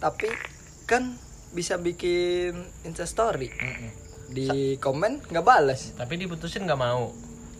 Tapi 0.00 0.32
kan 0.88 1.18
bisa 1.52 1.76
bikin 1.76 2.54
instastory 2.84 3.52
di 4.28 4.76
komen 4.76 5.24
nggak 5.32 5.40
balas 5.40 5.96
Tapi 5.96 6.20
diputusin 6.20 6.68
nggak 6.68 6.80
mau. 6.80 7.12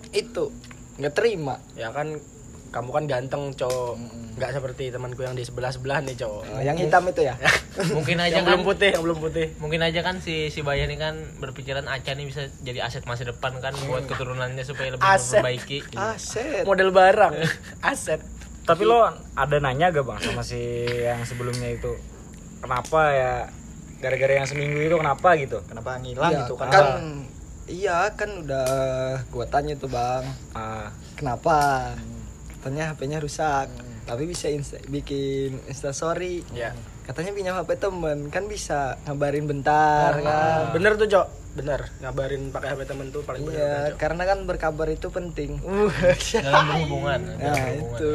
itu 0.08 0.48
nggak 0.96 1.12
terima. 1.12 1.60
Ya 1.76 1.92
kan 1.92 2.16
kamu 2.68 2.90
kan 2.90 3.04
ganteng 3.04 3.42
cowok. 3.52 3.96
Nggak 4.36 4.50
seperti 4.54 4.84
temanku 4.88 5.20
yang 5.20 5.32
di 5.32 5.42
sebelah 5.42 5.72
sebelah 5.72 5.98
nih 5.98 6.14
cowok. 6.14 6.42
Oh, 6.46 6.60
yang 6.60 6.76
hitam 6.76 7.02
itu 7.04 7.22
ya? 7.24 7.34
Mungkin 7.96 8.16
aja 8.16 8.30
yang 8.34 8.44
kan 8.44 8.54
belum 8.54 8.62
putih 8.62 8.90
yang 8.92 9.02
belum 9.02 9.18
putih. 9.18 9.46
Mungkin 9.58 9.80
aja 9.80 10.00
kan 10.00 10.20
si 10.20 10.48
si 10.48 10.60
Bayah 10.60 10.84
ini 10.84 10.94
kan 10.94 11.16
berpikiran 11.38 11.84
Aca 11.84 12.12
nih 12.12 12.26
bisa 12.26 12.46
jadi 12.60 12.84
aset 12.84 13.02
masa 13.04 13.24
depan 13.24 13.56
kan 13.58 13.72
buat 13.84 14.04
keturunannya 14.04 14.62
supaya 14.62 14.92
lebih 14.92 15.02
Aset. 15.02 15.40
memperbaiki. 15.40 15.78
aset. 15.92 16.62
Model 16.62 16.92
barang. 16.92 17.34
Aset. 17.90 18.20
Tapi 18.62 18.84
lo 18.84 19.00
ada 19.32 19.56
nanya 19.58 19.88
gak 19.88 20.04
bang 20.04 20.20
sama 20.20 20.44
si 20.44 20.60
yang 20.84 21.24
sebelumnya 21.24 21.72
itu? 21.72 21.96
Kenapa 22.60 23.00
ya 23.10 23.32
gara-gara 23.98 24.34
yang 24.34 24.46
seminggu 24.46 24.78
itu 24.78 24.94
kenapa 24.94 25.28
gitu? 25.34 25.58
Kenapa 25.64 25.96
ngilang 25.96 26.30
Iya, 26.30 26.40
gitu? 26.44 26.54
kan? 26.54 26.68
kan 26.68 26.86
iya 27.64 27.98
kan 28.12 28.30
udah 28.44 28.68
gua 29.28 29.48
tanya 29.48 29.72
tuh 29.72 29.88
bang. 29.88 30.24
Ah, 30.52 30.92
kenapa 31.16 31.56
katanya 32.68 32.92
HP-nya 32.92 33.18
rusak. 33.18 33.72
Tapi 34.04 34.28
bisa 34.28 34.52
insta- 34.52 34.84
bikin 34.84 35.56
instastory 35.64 36.44
ya. 36.52 36.76
Katanya 37.02 37.32
pinjam 37.32 37.56
HP 37.56 37.80
temen. 37.80 38.28
Kan 38.28 38.44
bisa 38.44 39.00
ngabarin 39.02 39.48
bentar 39.48 40.20
kan? 40.20 40.76
Bener 40.76 41.00
tuh 41.00 41.08
cok. 41.08 41.26
Bener. 41.56 41.80
Ngabarin 41.98 42.52
pakai 42.52 42.68
HP 42.70 42.80
temen 42.84 43.08
tuh 43.08 43.24
paling 43.24 43.40
bener 43.42 43.56
iya 43.56 43.96
karena 43.96 44.28
kan 44.28 44.44
berkabar 44.44 44.84
itu 44.86 45.08
penting. 45.08 45.56
Dalam 46.44 46.64
berhubungan. 46.68 47.20
nah 47.40 47.56
berhubungan. 47.56 47.72
itu. 47.88 48.12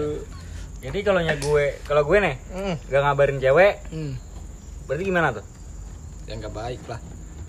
jadi 0.84 1.00
kalau 1.02 1.22
nya 1.24 1.34
gue 1.34 1.66
kalau 1.82 2.04
gue 2.04 2.18
nih 2.20 2.36
Hmm. 2.52 2.76
gak 2.86 3.02
ngabarin 3.02 3.40
cewek 3.40 3.74
hmm. 3.90 4.14
berarti 4.86 5.04
gimana 5.04 5.32
tuh? 5.32 5.46
Ya 6.24 6.38
nggak 6.38 6.54
baik 6.54 6.84
lah 6.86 7.00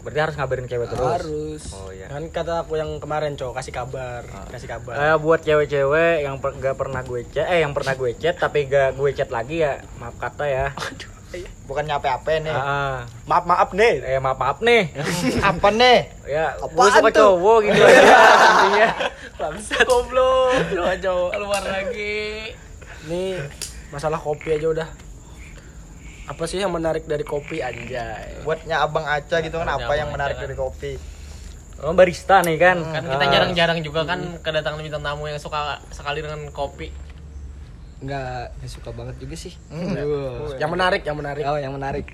berarti 0.04 0.20
harus 0.20 0.36
ngabarin 0.36 0.66
cewek 0.66 0.86
terus? 0.86 1.08
Harus. 1.10 1.62
Oh 1.72 1.88
iya. 1.88 2.06
Kan 2.06 2.28
kata 2.28 2.62
aku 2.62 2.76
yang 2.76 3.00
kemarin 3.00 3.34
cowok 3.34 3.56
kasih 3.56 3.72
kabar 3.72 4.22
kasih 4.48 4.68
kabar. 4.68 4.92
Eh, 4.92 5.16
buat 5.16 5.40
cewek-cewek 5.40 6.20
yang 6.20 6.36
per- 6.38 6.54
gak 6.54 6.76
pernah 6.76 7.00
gue 7.00 7.24
chat 7.26 7.48
eh 7.48 7.60
yang 7.60 7.72
pernah 7.72 7.94
gue 7.94 8.12
chat 8.12 8.36
tapi 8.36 8.64
gak 8.64 8.94
gue 8.94 9.10
chat 9.10 9.28
lagi 9.28 9.60
ya 9.60 9.80
maaf 9.96 10.14
kata 10.14 10.44
ya. 10.44 10.66
Bukan 11.64 11.82
nyape-ape 11.82 12.44
nih. 12.44 12.52
Ah, 12.52 12.62
ah. 12.62 12.94
maaf 13.24 13.42
maaf 13.42 13.70
nih. 13.72 13.94
Eh 14.06 14.18
maaf 14.18 14.36
maaf 14.36 14.58
nih. 14.60 14.92
Apa 15.50 15.68
nih? 15.72 15.98
ya 16.24 16.54
gue 16.54 16.68
Apaan 16.68 16.92
suka 16.94 17.10
tuh? 17.10 17.18
cowok 17.34 17.58
gitu 17.64 17.80
aja 17.80 18.14
intinya. 18.52 18.88
Bangsa 19.34 19.76
goblok. 19.82 20.52
Cowok 20.70 20.94
cowok 21.00 21.30
keluar 21.32 21.62
lagi. 21.64 22.52
ini 23.04 23.36
masalah 23.88 24.16
kopi 24.16 24.52
aja 24.52 24.68
udah 24.70 24.88
apa 26.24 26.42
sih 26.48 26.56
yang 26.56 26.72
menarik 26.72 27.04
dari 27.04 27.20
kopi 27.20 27.60
anjay? 27.60 28.40
Buatnya 28.48 28.80
abang 28.80 29.04
Aca 29.04 29.44
gitu 29.44 29.60
kan 29.60 29.68
apa 29.68 29.92
yang 29.92 30.08
menarik 30.08 30.40
kan. 30.40 30.44
dari 30.48 30.56
kopi? 30.56 30.92
oh 31.84 31.92
barista 31.92 32.40
nih 32.40 32.56
kan. 32.56 32.80
Kan 32.80 33.04
kita 33.04 33.24
jarang-jarang 33.28 33.78
juga 33.84 34.08
kan 34.08 34.40
kedatangan 34.40 34.80
bintang 34.80 35.04
tamu 35.04 35.28
yang 35.28 35.36
suka 35.36 35.82
sekali 35.92 36.24
dengan 36.24 36.48
kopi. 36.54 36.88
nggak 38.04 38.60
nggak 38.60 38.70
suka 38.72 38.90
banget 38.92 39.16
juga 39.20 39.36
sih. 39.36 39.52
Hmm. 39.68 39.96
Yang 40.56 40.70
menarik 40.70 41.02
yang 41.04 41.16
menarik. 41.16 41.42
Oh 41.44 41.56
yang 41.60 41.72
menarik. 41.76 42.08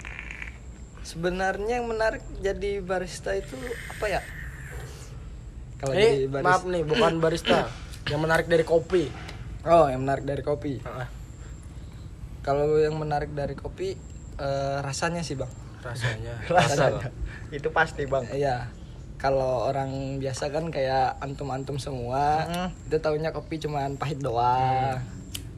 Sebenarnya 1.07 1.83
yang 1.83 1.89
menarik 1.91 2.23
jadi 2.43 2.83
barista 2.83 3.35
itu 3.35 3.55
apa 3.91 4.07
ya? 4.07 4.21
Kalau 5.81 5.95
jadi 5.97 6.27
eh 6.27 6.31
barista. 6.31 6.47
maaf 6.47 6.63
nih 6.67 6.83
bukan 6.87 7.13
barista. 7.23 7.59
Yang 8.11 8.21
menarik 8.27 8.47
dari 8.51 8.65
kopi. 8.67 9.07
Oh 9.63 9.87
yang 9.87 10.03
menarik 10.03 10.25
dari 10.25 10.43
kopi. 10.43 10.83
Ah, 10.83 11.07
kalau 12.41 12.77
yang 12.77 12.95
menarik 12.95 13.31
dari 13.31 13.53
kopi 13.53 13.95
eh, 14.37 14.79
rasanya 14.81 15.21
sih 15.21 15.35
bang. 15.35 15.51
Rasanya. 15.81 16.35
Rasanya. 16.53 17.09
Itu 17.49 17.69
pasti, 17.71 18.05
Bang. 18.05 18.29
iya. 18.31 18.69
Kalau 19.17 19.65
orang 19.65 20.17
biasa 20.17 20.49
kan 20.49 20.69
kayak 20.69 21.17
antum-antum 21.19 21.77
semua 21.77 22.45
Hmm. 22.45 22.69
itu 22.85 22.97
taunya 22.99 23.29
kopi 23.31 23.57
cuman 23.57 23.97
pahit 23.97 24.17
doang. 24.19 24.97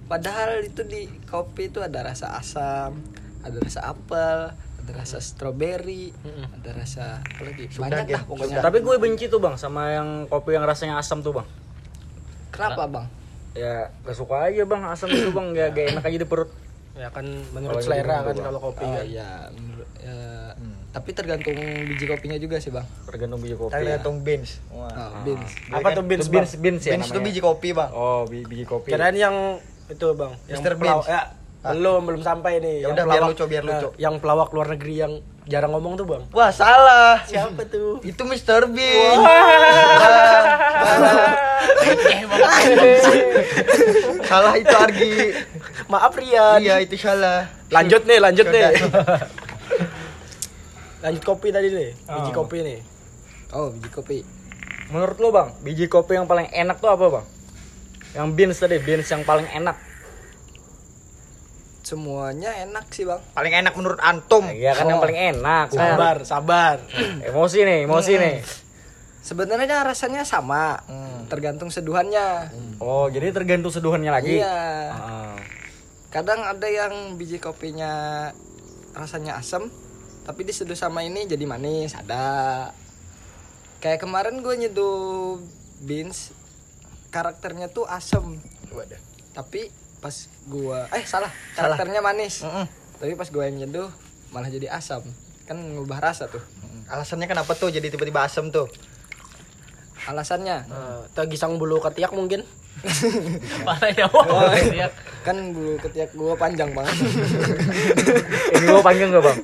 Padahal 0.05 0.61
itu 0.61 0.83
di 0.83 1.07
kopi 1.25 1.69
itu 1.69 1.79
ada 1.79 2.03
rasa 2.05 2.35
asam 2.35 2.99
ada 3.41 3.57
rasa 3.57 3.81
apel 3.85 4.51
ada 4.55 4.93
rasa 4.93 5.19
stroberi 5.19 6.11
ada 6.53 6.71
rasa 6.73 7.19
apa 7.19 7.43
lagi? 7.45 7.71
Banyak 7.73 8.03
Gen. 8.05 8.15
lah 8.15 8.23
pokoknya. 8.25 8.59
Tapi 8.61 8.79
gue 8.79 8.97
benci 8.97 9.27
tuh 9.27 9.39
bang 9.39 9.55
sama 9.55 9.91
yang 9.91 10.09
kopi 10.27 10.53
yang 10.53 10.63
rasanya 10.63 10.99
asam 10.99 11.19
tuh 11.19 11.31
bang. 11.33 11.47
Kenapa 12.51 12.87
bang? 12.87 13.07
Ya 13.55 13.91
gak 14.03 14.17
suka 14.17 14.49
aja 14.49 14.63
bang 14.63 14.83
asam 14.87 15.07
itu 15.09 15.31
bang. 15.31 15.47
Gak, 15.57 15.69
gak 15.73 15.87
enak 15.93 16.05
aja 16.05 16.19
di 16.19 16.27
perut 16.27 16.51
ya 16.93 17.09
kan 17.09 17.25
menurut 17.25 17.81
Kalau 17.81 17.87
selera 17.87 18.17
kan 18.23 18.37
kalau 18.37 18.61
kopi 18.61 18.85
oh 18.85 18.91
kan 18.91 19.05
iya 19.07 19.49
menurut 19.51 19.89
ya, 19.97 20.17
tapi 20.93 21.11
tergantung 21.11 21.57
biji 21.57 22.05
kopinya 22.05 22.37
juga 22.37 22.57
sih 22.59 22.69
bang 22.69 22.85
tergantung 23.03 23.41
biji 23.41 23.57
kopi 23.57 23.73
Tergantung 23.73 24.17
beans. 24.21 24.61
Wah. 24.69 24.93
oh, 24.93 25.11
beans 25.25 25.49
apa 25.71 25.89
tuh 25.91 26.05
beans 26.05 26.27
beans 26.29 26.51
Bang? 26.51 26.61
beans 26.61 26.83
ya 26.83 26.93
Beans 26.93 27.09
itu 27.09 27.21
biji 27.23 27.41
kopi, 27.41 27.69
Bang. 27.73 27.91
oh 27.91 28.23
bi- 28.25 28.45
biji 28.45 28.65
kopi 28.65 28.89
kirain 28.89 29.17
yang 29.17 29.57
itu 29.89 30.07
bang 30.13 30.33
yang 30.47 30.61
Mr. 30.61 30.73
pelaw- 30.75 31.01
Beans. 31.01 31.09
ya 31.09 31.21
belum 31.65 32.01
belum 32.05 32.23
sampai 32.23 32.53
nih 32.59 32.77
Ya 32.77 32.83
Yang 32.83 32.93
udah, 32.93 33.05
biar 33.05 33.09
pelawak- 33.15 33.31
lucu, 33.31 33.45
biar 33.47 33.63
lucu. 33.63 33.87
Nah, 33.87 33.93
yang 33.97 34.15
pelawak 34.19 34.49
luar 34.51 34.67
negeri 34.69 34.95
yang 34.99 35.13
jarang 35.45 35.71
ngomong 35.71 35.95
tuh 35.95 36.07
bang 36.07 36.23
Wah, 36.31 36.51
salah. 36.51 37.19
siapa 37.25 37.67
tuh 37.67 37.99
Itu 38.01 38.23
Mr. 38.23 38.67
Bean. 38.67 39.19
Salah 44.25 44.55
itu 44.55 44.71
Argi. 44.73 45.13
maaf 45.87 46.15
Rian 46.15 46.59
Iya, 46.59 46.81
itu 46.81 46.97
salah. 46.97 47.51
lanjut 47.69 48.05
nih 48.05 48.19
lanjut 48.19 48.47
nih 48.47 48.63
lanjut 51.03 51.23
kopi 51.23 51.49
tadi 51.49 51.69
nih 51.69 51.91
biji 51.97 52.31
Oh. 52.31 52.35
kopi 52.37 52.59
nih 52.61 52.79
oh 53.51 53.67
biji 53.71 53.89
kopi 53.91 54.19
menurut 54.89 55.17
lo 55.17 55.29
bang 55.31 55.49
biji 55.59 55.87
kopi 55.87 56.15
yang 56.15 56.25
paling 56.25 56.47
enak 56.49 56.79
tuh 56.79 56.89
apa 56.89 57.07
bang 57.11 57.27
yang 58.13 58.29
beans 58.31 58.57
tadi 58.57 58.77
beans 58.79 59.09
yang 59.09 59.25
paling 59.25 59.49
enak 59.49 59.75
semuanya 61.83 62.51
enak 62.63 62.87
sih 62.91 63.03
bang. 63.03 63.19
Paling 63.35 63.55
enak 63.59 63.75
menurut 63.75 63.99
antum. 63.99 64.47
Iya 64.47 64.73
kan 64.73 64.87
yang 64.87 64.99
Oh. 64.99 65.05
paling 65.05 65.19
enak. 65.19 65.67
Kan 65.71 65.79
sabar 65.79 66.17
sabar. 66.23 66.77
Emosi 67.27 67.59
nih 67.63 67.79
emosi 67.85 68.13
nih. 68.17 68.37
Sebenarnya 69.23 69.83
rasanya 69.83 70.23
sama. 70.23 70.79
Hmm. 70.87 71.11
tergantung 71.31 71.73
seduhannya. 71.73 72.53
Oh 72.77 73.09
jadi 73.09 73.33
tergantung 73.33 73.73
seduhannya 73.73 74.13
lagi? 74.13 74.37
Iya. 74.41 74.59
Ah. 74.93 75.37
kadang 76.13 76.45
ada 76.45 76.69
yang 76.69 77.17
biji 77.17 77.41
kopinya 77.41 78.29
rasanya 78.93 79.41
asam 79.41 79.73
tapi 80.29 80.45
diseduh 80.45 80.77
sama 80.77 81.01
ini 81.03 81.25
jadi 81.25 81.41
manis 81.49 81.97
ada. 81.97 82.69
Kayak 83.81 84.05
kemarin 84.05 84.45
gue 84.45 84.55
nyeduh 84.55 85.41
beans 85.83 86.37
karakternya 87.11 87.67
tuh 87.69 87.89
asam 87.89 88.37
tapi 89.33 89.73
pas 90.03 90.15
gua 90.45 90.91
eh 90.91 91.07
salah 91.07 91.31
Salah. 91.55 91.79
karakternya 91.79 92.03
manis 92.03 92.43
Mm-mm. 92.43 92.67
tapi 92.99 93.15
pas 93.15 93.25
gue 93.25 93.39
yang 93.41 93.57
nyeduh 93.57 93.87
malah 94.29 94.49
jadi 94.49 94.67
asam 94.69 95.07
kan 95.43 95.55
ngubah 95.57 96.03
rasa 96.03 96.27
tuh 96.27 96.43
Alasannya 96.85 97.25
kenapa 97.25 97.55
tuh 97.55 97.71
jadi 97.71 97.89
tiba-tiba 97.89 98.21
asem 98.21 98.51
tuh? 98.51 98.67
alasannya 100.03 100.67
Eh, 100.67 101.01
tegisang 101.15 101.57
bulu 101.57 101.79
ketiak 101.79 102.11
mungkin. 102.11 102.43
Mana 103.67 103.87
ya? 103.89 104.11
Wah, 104.11 104.51
ya. 104.53 104.91
kan 105.23 105.55
bulu 105.55 105.79
ketiak 105.79 106.11
gua 106.13 106.35
panjang 106.35 106.75
banget 106.75 106.93
Yang 108.53 108.61
di 108.61 108.67
bawah 108.67 108.83
panjang 108.83 109.09
nggak 109.09 109.23
bang? 109.23 109.39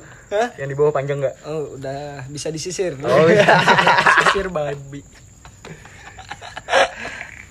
Yang 0.59 0.67
di 0.67 0.75
bawah 0.75 0.91
panjang 0.91 1.17
nggak? 1.17 1.35
oh 1.41 1.73
udah 1.73 2.01
bisa 2.27 2.51
disisir 2.51 2.93
Oh 2.99 3.25
iya. 3.25 3.47
Sisir 4.21 4.51
babi. 4.51 5.01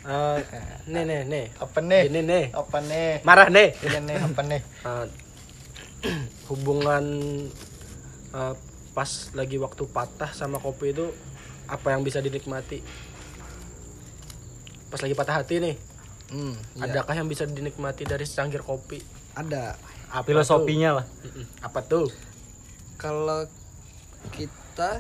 Eh, 0.08 0.38
nih 0.88 1.02
nih 1.04 1.20
nih. 1.28 1.44
Apa 1.60 1.78
nih? 1.84 2.02
Ini 2.08 2.20
nih. 2.24 2.44
Apa 2.56 2.78
nih? 2.80 3.10
Marah 3.28 3.48
nih. 3.52 3.68
Ini 3.76 3.98
nih 4.08 4.16
apa 4.24 4.40
nih? 4.40 4.60
Eh, 4.64 5.06
hubungan 6.48 7.04
eh, 8.32 8.54
pas 8.96 9.10
lagi 9.36 9.60
waktu 9.60 9.84
patah 9.84 10.32
sama 10.32 10.56
kopi 10.56 10.96
itu 10.96 11.12
apa 11.68 11.92
yang 11.92 12.00
bisa 12.00 12.24
dinikmati? 12.24 12.80
Pas 14.88 15.04
lagi 15.04 15.12
patah 15.12 15.44
hati 15.44 15.60
nih, 15.60 15.76
hmm, 16.32 16.80
iya. 16.80 16.88
adakah 16.88 17.12
yang 17.12 17.28
bisa 17.28 17.44
dinikmati 17.44 18.08
dari 18.08 18.24
secangkir 18.24 18.64
kopi? 18.64 19.04
ada 19.36 19.76
Apa 20.08 20.24
Filosofinya 20.24 20.98
lah. 20.98 21.04
tuh? 21.04 21.28
Mm-mm. 21.28 21.44
Apa 21.60 21.80
tuh? 21.84 22.08
kalau 22.96 23.46
kita 24.34 24.98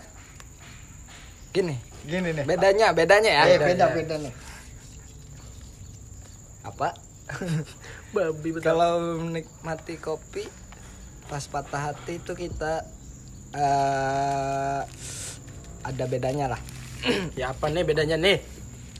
gini 1.50 1.74
Gini 2.06 2.30
nih. 2.30 2.44
bedanya 2.46 2.94
bedanya 2.94 3.30
ya 3.32 3.42
Eh, 3.48 3.58
beda 3.58 3.90
beda 3.90 4.14
nih. 4.22 4.32
Apa 6.78 6.94
Babi 8.14 8.54
betul. 8.54 8.62
kalau 8.62 9.18
menikmati 9.18 9.98
kopi 9.98 10.46
pas 11.26 11.42
patah 11.44 11.90
hati 11.92 12.22
itu 12.22 12.32
kita 12.32 12.86
eh 13.52 14.80
ada 15.82 16.04
bedanya 16.06 16.54
lah 16.54 16.60
ya 17.38 17.50
apa 17.50 17.66
nih 17.68 17.82
bedanya 17.82 18.14
nih? 18.14 18.38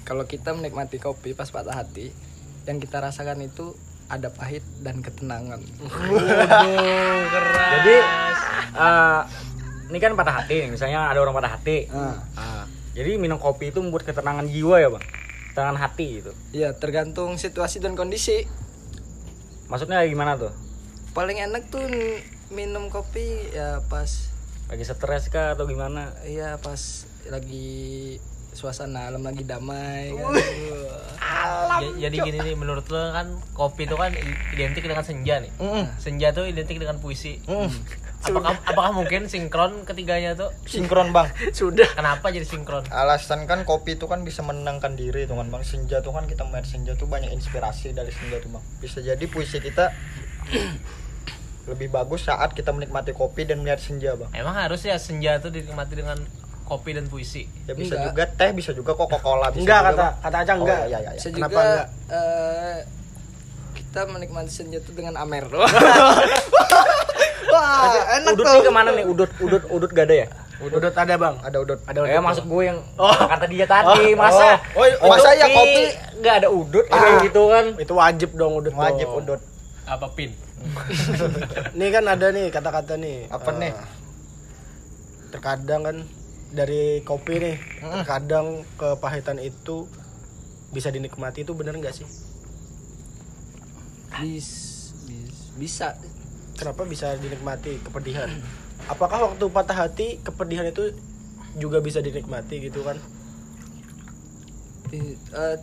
kalau 0.03 0.27
kita 0.27 0.53
menikmati 0.53 0.99
kopi 0.99 1.33
pas 1.33 1.49
patah 1.49 1.79
hati 1.79 2.11
yang 2.67 2.83
kita 2.83 2.99
rasakan 2.99 3.47
itu 3.47 3.73
ada 4.09 4.29
pahit 4.29 4.65
dan 4.81 4.99
ketenangan 5.01 5.61
Jadi 7.79 7.95
eh, 8.75 9.21
ini 9.89 9.99
kan 10.01 10.13
patah 10.17 10.35
hati 10.43 10.65
nih. 10.65 10.69
Misalnya 10.73 11.09
ada 11.09 11.21
orang 11.21 11.37
patah 11.37 11.53
hati. 11.57 11.89
nah, 11.89 12.17
Ah, 12.37 12.65
jadi 12.93 13.17
minum 13.17 13.37
kopi 13.37 13.69
itu 13.69 13.81
membuat 13.81 14.05
ketenangan 14.05 14.49
jiwa 14.49 14.77
ya 14.81 14.89
bang, 14.91 15.05
ketenangan 15.59 15.83
hati 15.83 16.23
gitu. 16.23 16.31
ya 16.55 16.71
tergantung 16.73 17.35
situasi 17.35 17.83
dan 17.83 17.93
kondisi 17.93 18.47
Maksudnya 19.67 20.01
gimana 20.03 20.39
tuh? 20.39 20.55
paling 21.11 21.35
enak 21.37 21.67
tuh 21.67 21.83
minum 22.49 22.87
kopi 22.89 23.27
ya 23.51 23.83
pas 23.85 24.31
Lagi 24.69 24.85
stres 24.85 25.27
kah 25.29 25.57
atau 25.57 25.65
gimana? 25.65 26.13
Iya 26.23 26.57
pas 26.59 26.77
lagi 27.27 28.21
suasana 28.51 29.09
alam 29.09 29.25
lagi 29.25 29.43
damai 29.43 30.13
kan. 30.13 30.37
Ja- 31.81 31.97
Jadi 31.99 32.17
gini 32.21 32.39
nih 32.39 32.53
menurut 32.53 32.85
lo 32.87 33.11
kan 33.11 33.27
kopi 33.51 33.85
itu 33.85 33.95
kan 33.95 34.13
identik 34.53 34.85
dengan 34.85 35.03
senja 35.03 35.41
nih. 35.41 35.49
Senja 35.97 36.31
tuh 36.31 36.45
identik 36.45 36.77
dengan 36.77 36.97
puisi. 36.99 37.41
Apakah 38.21 38.59
apakah 38.63 38.91
mungkin 38.93 39.25
sinkron 39.25 39.83
ketiganya 39.83 40.35
tuh? 40.35 40.51
Sinkron 40.65 41.11
bang. 41.11 41.31
Sudah. 41.53 41.87
Kenapa 41.89 42.29
jadi 42.29 42.43
sinkron? 42.43 42.83
Alasan 42.89 43.45
kan 43.45 43.63
kopi 43.63 43.95
itu 43.95 44.05
kan 44.05 44.21
bisa 44.21 44.43
menenangkan 44.43 44.93
diri 44.93 45.25
tuh 45.25 45.35
kan 45.35 45.49
bang. 45.49 45.63
Senja 45.63 45.99
tuh 45.99 46.11
kan 46.11 46.25
kita 46.25 46.43
melihat 46.43 46.67
senja 46.67 46.93
tuh 46.93 47.07
banyak 47.07 47.31
inspirasi 47.31 47.93
dari 47.93 48.11
senja 48.11 48.39
tuh 48.39 48.51
bang. 48.51 48.65
Bisa 48.79 48.99
jadi 48.99 49.23
puisi 49.25 49.59
kita 49.59 49.95
lebih 51.65 51.89
bagus 51.89 52.25
saat 52.25 52.53
kita 52.53 52.71
menikmati 52.71 53.13
kopi 53.13 53.45
dan 53.45 53.61
melihat 53.61 53.79
senja 53.79 54.13
bang. 54.15 54.31
Emang 54.33 54.57
harus 54.57 54.83
ya 54.83 54.97
senja 54.97 55.39
tuh 55.39 55.49
dinikmati 55.49 55.95
dengan 55.95 56.19
kopi 56.65 56.93
dan 56.93 57.07
puisi. 57.07 57.47
Ya 57.65 57.73
bisa 57.73 57.95
Enggak. 57.95 58.07
juga 58.09 58.25
teh, 58.35 58.51
bisa 58.53 58.71
juga 58.73 58.93
Coca 58.93 59.17
Cola. 59.19 59.49
Bisa 59.49 59.63
Enggak 59.63 59.79
juga, 59.79 59.89
kata 59.89 59.97
Bang. 59.97 60.15
kata 60.21 60.37
aja 60.39 60.53
Oh, 60.53 60.59
enggak. 60.59 60.79
iya, 60.81 60.87
iya, 60.89 60.99
iya. 61.07 61.11
Bisa 61.15 61.29
Kenapa 61.31 61.49
juga 61.51 61.65
enggak? 61.65 61.87
eh, 62.11 62.79
kita 63.75 64.01
menikmati 64.07 64.51
senja 64.51 64.79
itu 64.79 64.91
dengan 64.91 65.15
amer. 65.17 65.45
Wah, 67.49 68.17
enak 68.19 68.33
Udut 68.35 68.45
tuh. 68.45 68.55
nih 68.55 68.63
ke 68.63 68.73
mana 68.73 68.91
nih? 68.93 69.05
Udut, 69.05 69.31
udut, 69.39 69.63
udut 69.69 69.91
gak 69.91 70.07
ada 70.09 70.17
ya? 70.25 70.27
Udut 70.59 70.91
ada 70.91 71.15
bang. 71.15 71.35
Ada 71.39 71.57
udut. 71.63 71.79
Ada 71.87 71.99
Ya 72.03 72.19
udut. 72.19 72.27
maksud 72.27 72.45
gue 72.45 72.63
yang 72.67 72.79
kata 72.99 73.47
dia 73.47 73.63
tadi 73.65 74.11
masa 74.13 74.59
Oh, 74.75 74.83
oh, 74.83 75.09
masa 75.09 75.31
ya 75.33 75.47
kopi 75.47 75.83
nggak 76.19 76.35
ada 76.35 76.49
udut 76.51 76.87
kayak 76.91 77.15
gitu 77.25 77.43
kan? 77.47 77.65
Itu 77.79 77.95
wajib 77.95 78.31
dong 78.35 78.53
udut. 78.59 78.75
wajib 78.75 79.07
dong. 79.07 79.19
udut. 79.23 79.41
Apa 79.87 80.07
pin? 80.13 80.35
Nih 81.79 81.89
kan 81.89 82.05
ada 82.05 82.35
nih 82.35 82.51
kata-kata 82.51 82.99
nih. 82.99 83.31
Apa 83.31 83.55
eh, 83.55 83.57
nih? 83.57 83.73
Terkadang 85.31 85.81
kan 85.81 85.97
dari 86.49 87.05
kopi 87.05 87.39
nih, 87.39 87.57
terkadang 88.03 88.67
kepahitan 88.75 89.39
itu 89.39 89.87
bisa 90.69 90.91
dinikmati 90.91 91.47
itu 91.47 91.55
bener 91.55 91.79
nggak 91.79 91.95
sih? 91.95 92.09
Bis, 94.19 94.49
bis- 95.07 95.55
bisa. 95.55 95.95
Kenapa 96.59 96.83
bisa 96.83 97.15
dinikmati 97.17 97.79
kepedihan? 97.87 98.27
Apakah 98.91 99.31
waktu 99.31 99.45
patah 99.47 99.87
hati 99.87 100.19
kepedihan 100.27 100.67
itu 100.67 100.91
juga 101.55 101.79
bisa 101.79 102.03
dinikmati 102.03 102.67
gitu 102.67 102.83
kan? 102.83 102.99
Eh, 104.91 105.57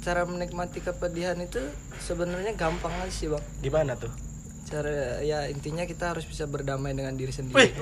cara 0.00 0.22
menikmati 0.24 0.80
kepedihan 0.80 1.36
itu 1.40 1.60
sebenarnya 1.98 2.54
gampang 2.54 2.92
aja 3.02 3.12
sih 3.12 3.26
bang. 3.26 3.42
Gimana 3.60 3.98
tuh? 3.98 4.12
Cara 4.70 5.18
ya 5.24 5.50
intinya 5.50 5.82
kita 5.82 6.14
harus 6.14 6.22
bisa 6.28 6.46
berdamai 6.46 6.94
dengan 6.94 7.16
diri 7.18 7.34
sendiri. 7.34 7.74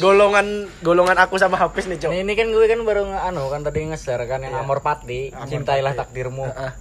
Golongan 0.00 0.72
golongan 0.80 1.20
aku 1.20 1.36
sama 1.36 1.60
Hafiz 1.60 1.84
nih, 1.84 2.00
Cok. 2.00 2.16
Ini, 2.16 2.24
ini 2.24 2.32
kan 2.32 2.48
gue 2.48 2.64
kan 2.64 2.80
baru 2.80 3.12
anu 3.12 3.52
kan 3.52 3.60
tadi 3.60 3.84
nge-share 3.84 4.24
kan 4.24 4.40
yang 4.40 4.56
Amor 4.56 4.80
Pati, 4.80 5.36
cintailah 5.52 5.92
takdirmu. 5.92 6.48
Heeh. 6.48 6.72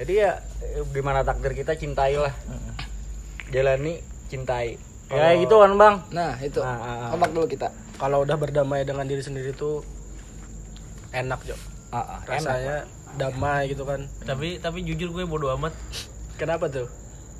Jadi 0.00 0.12
ya 0.16 0.40
eh, 0.64 0.80
gimana 0.96 1.20
takdir 1.20 1.52
kita 1.52 1.76
cintailah. 1.76 2.32
Jalani, 3.52 4.00
cintai. 4.32 4.80
Ya 5.12 5.36
gitu 5.36 5.60
kan, 5.60 5.76
Bang. 5.76 5.94
Nah 6.08 6.40
itu 6.40 6.62
Nah, 6.64 6.72
ah, 6.72 6.88
ah. 6.88 7.08
kompak 7.12 7.36
dulu 7.36 7.46
kita. 7.50 7.68
Kalau 8.00 8.24
udah 8.24 8.36
berdamai 8.40 8.88
dengan 8.88 9.04
diri 9.04 9.20
sendiri 9.20 9.52
tuh 9.52 9.84
enak, 11.12 11.44
Cok. 11.44 11.60
Ah, 11.92 11.98
ah, 11.98 12.18
enak. 12.24 12.32
Rasanya 12.32 12.78
damai 13.20 13.68
gitu 13.68 13.84
kan. 13.84 14.08
Tapi 14.24 14.62
tapi 14.62 14.86
jujur 14.88 15.12
gue 15.12 15.28
bodo 15.28 15.52
amat. 15.58 15.76
Kenapa 16.40 16.72
tuh? 16.72 16.88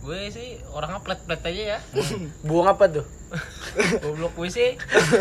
Gue 0.04 0.28
sih 0.28 0.60
orangnya 0.76 1.00
plet-plet 1.00 1.40
aja 1.40 1.62
ya. 1.76 1.78
Buang 2.44 2.68
apa 2.68 2.90
tuh? 2.92 3.06
Goblok 4.02 4.34
gue 4.34 4.50
sih 4.50 4.68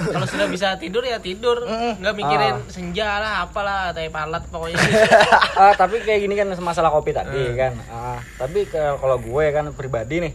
kalau 0.09 0.25
sudah 0.25 0.49
bisa 0.49 0.73
tidur 0.81 1.05
ya 1.05 1.21
tidur, 1.21 1.61
nggak 2.01 2.15
mikirin 2.17 2.55
senja 2.65 3.21
lah 3.21 3.33
apalah 3.45 3.93
tai 3.93 4.09
palat 4.09 4.41
pokoknya. 4.49 4.77
Ah, 5.59 5.75
tapi 5.75 5.99
kayak 5.99 6.23
gini 6.23 6.33
kan 6.39 6.49
masalah 6.63 6.89
kopi 6.89 7.11
tadi 7.11 7.53
kan. 7.53 7.75
Ah, 7.91 8.17
tapi 8.39 8.65
kalau 8.71 9.19
gue 9.19 9.45
kan 9.51 9.69
pribadi 9.75 10.23
nih, 10.23 10.33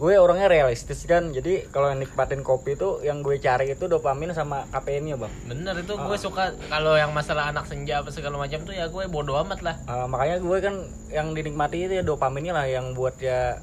gue 0.00 0.12
orangnya 0.16 0.48
realistis 0.48 1.04
kan. 1.04 1.28
Jadi 1.30 1.68
kalau 1.68 1.92
nikmatin 1.92 2.40
kopi 2.40 2.74
itu 2.74 3.04
yang 3.04 3.20
gue 3.20 3.36
cari 3.36 3.76
itu 3.76 3.84
dopamin 3.84 4.32
sama 4.32 4.64
kafeinnya, 4.72 5.20
Bang. 5.20 5.30
Bener 5.44 5.76
itu 5.76 5.92
gue 5.92 6.16
suka 6.18 6.56
kalau 6.72 6.96
yang 6.96 7.12
masalah 7.12 7.52
anak 7.52 7.68
senja 7.68 8.00
apa 8.00 8.08
segala 8.08 8.40
macam 8.40 8.64
tuh 8.64 8.72
ya 8.72 8.88
gue 8.88 9.04
bodo 9.12 9.36
amat 9.44 9.60
lah. 9.60 9.76
Ah, 9.84 10.08
makanya 10.08 10.40
gue 10.40 10.58
kan 10.58 10.74
yang 11.12 11.36
dinikmati 11.36 11.84
itu 11.84 12.00
ya 12.00 12.04
dopaminnya 12.04 12.56
lah 12.56 12.66
yang 12.66 12.96
buat 12.96 13.14
ya 13.20 13.60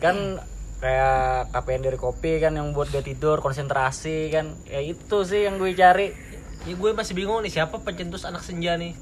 kan 0.00 0.38
kayak 0.80 1.16
kafein 1.50 1.80
dari 1.80 1.94
kopi 1.94 2.40
kan 2.40 2.52
yang 2.52 2.72
buat 2.72 2.88
gue 2.88 3.04
tidur 3.04 3.38
konsentrasi 3.38 4.28
kan 4.28 4.56
ya 4.64 4.80
itu 4.80 5.16
sih 5.22 5.44
yang 5.44 5.56
gue 5.56 5.72
cari 5.72 6.08
Ya 6.60 6.76
gue 6.76 6.90
masih 6.92 7.16
bingung 7.16 7.40
nih 7.40 7.48
siapa 7.50 7.80
pencetus 7.80 8.28
anak 8.28 8.44
senja 8.44 8.76
nih. 8.76 8.92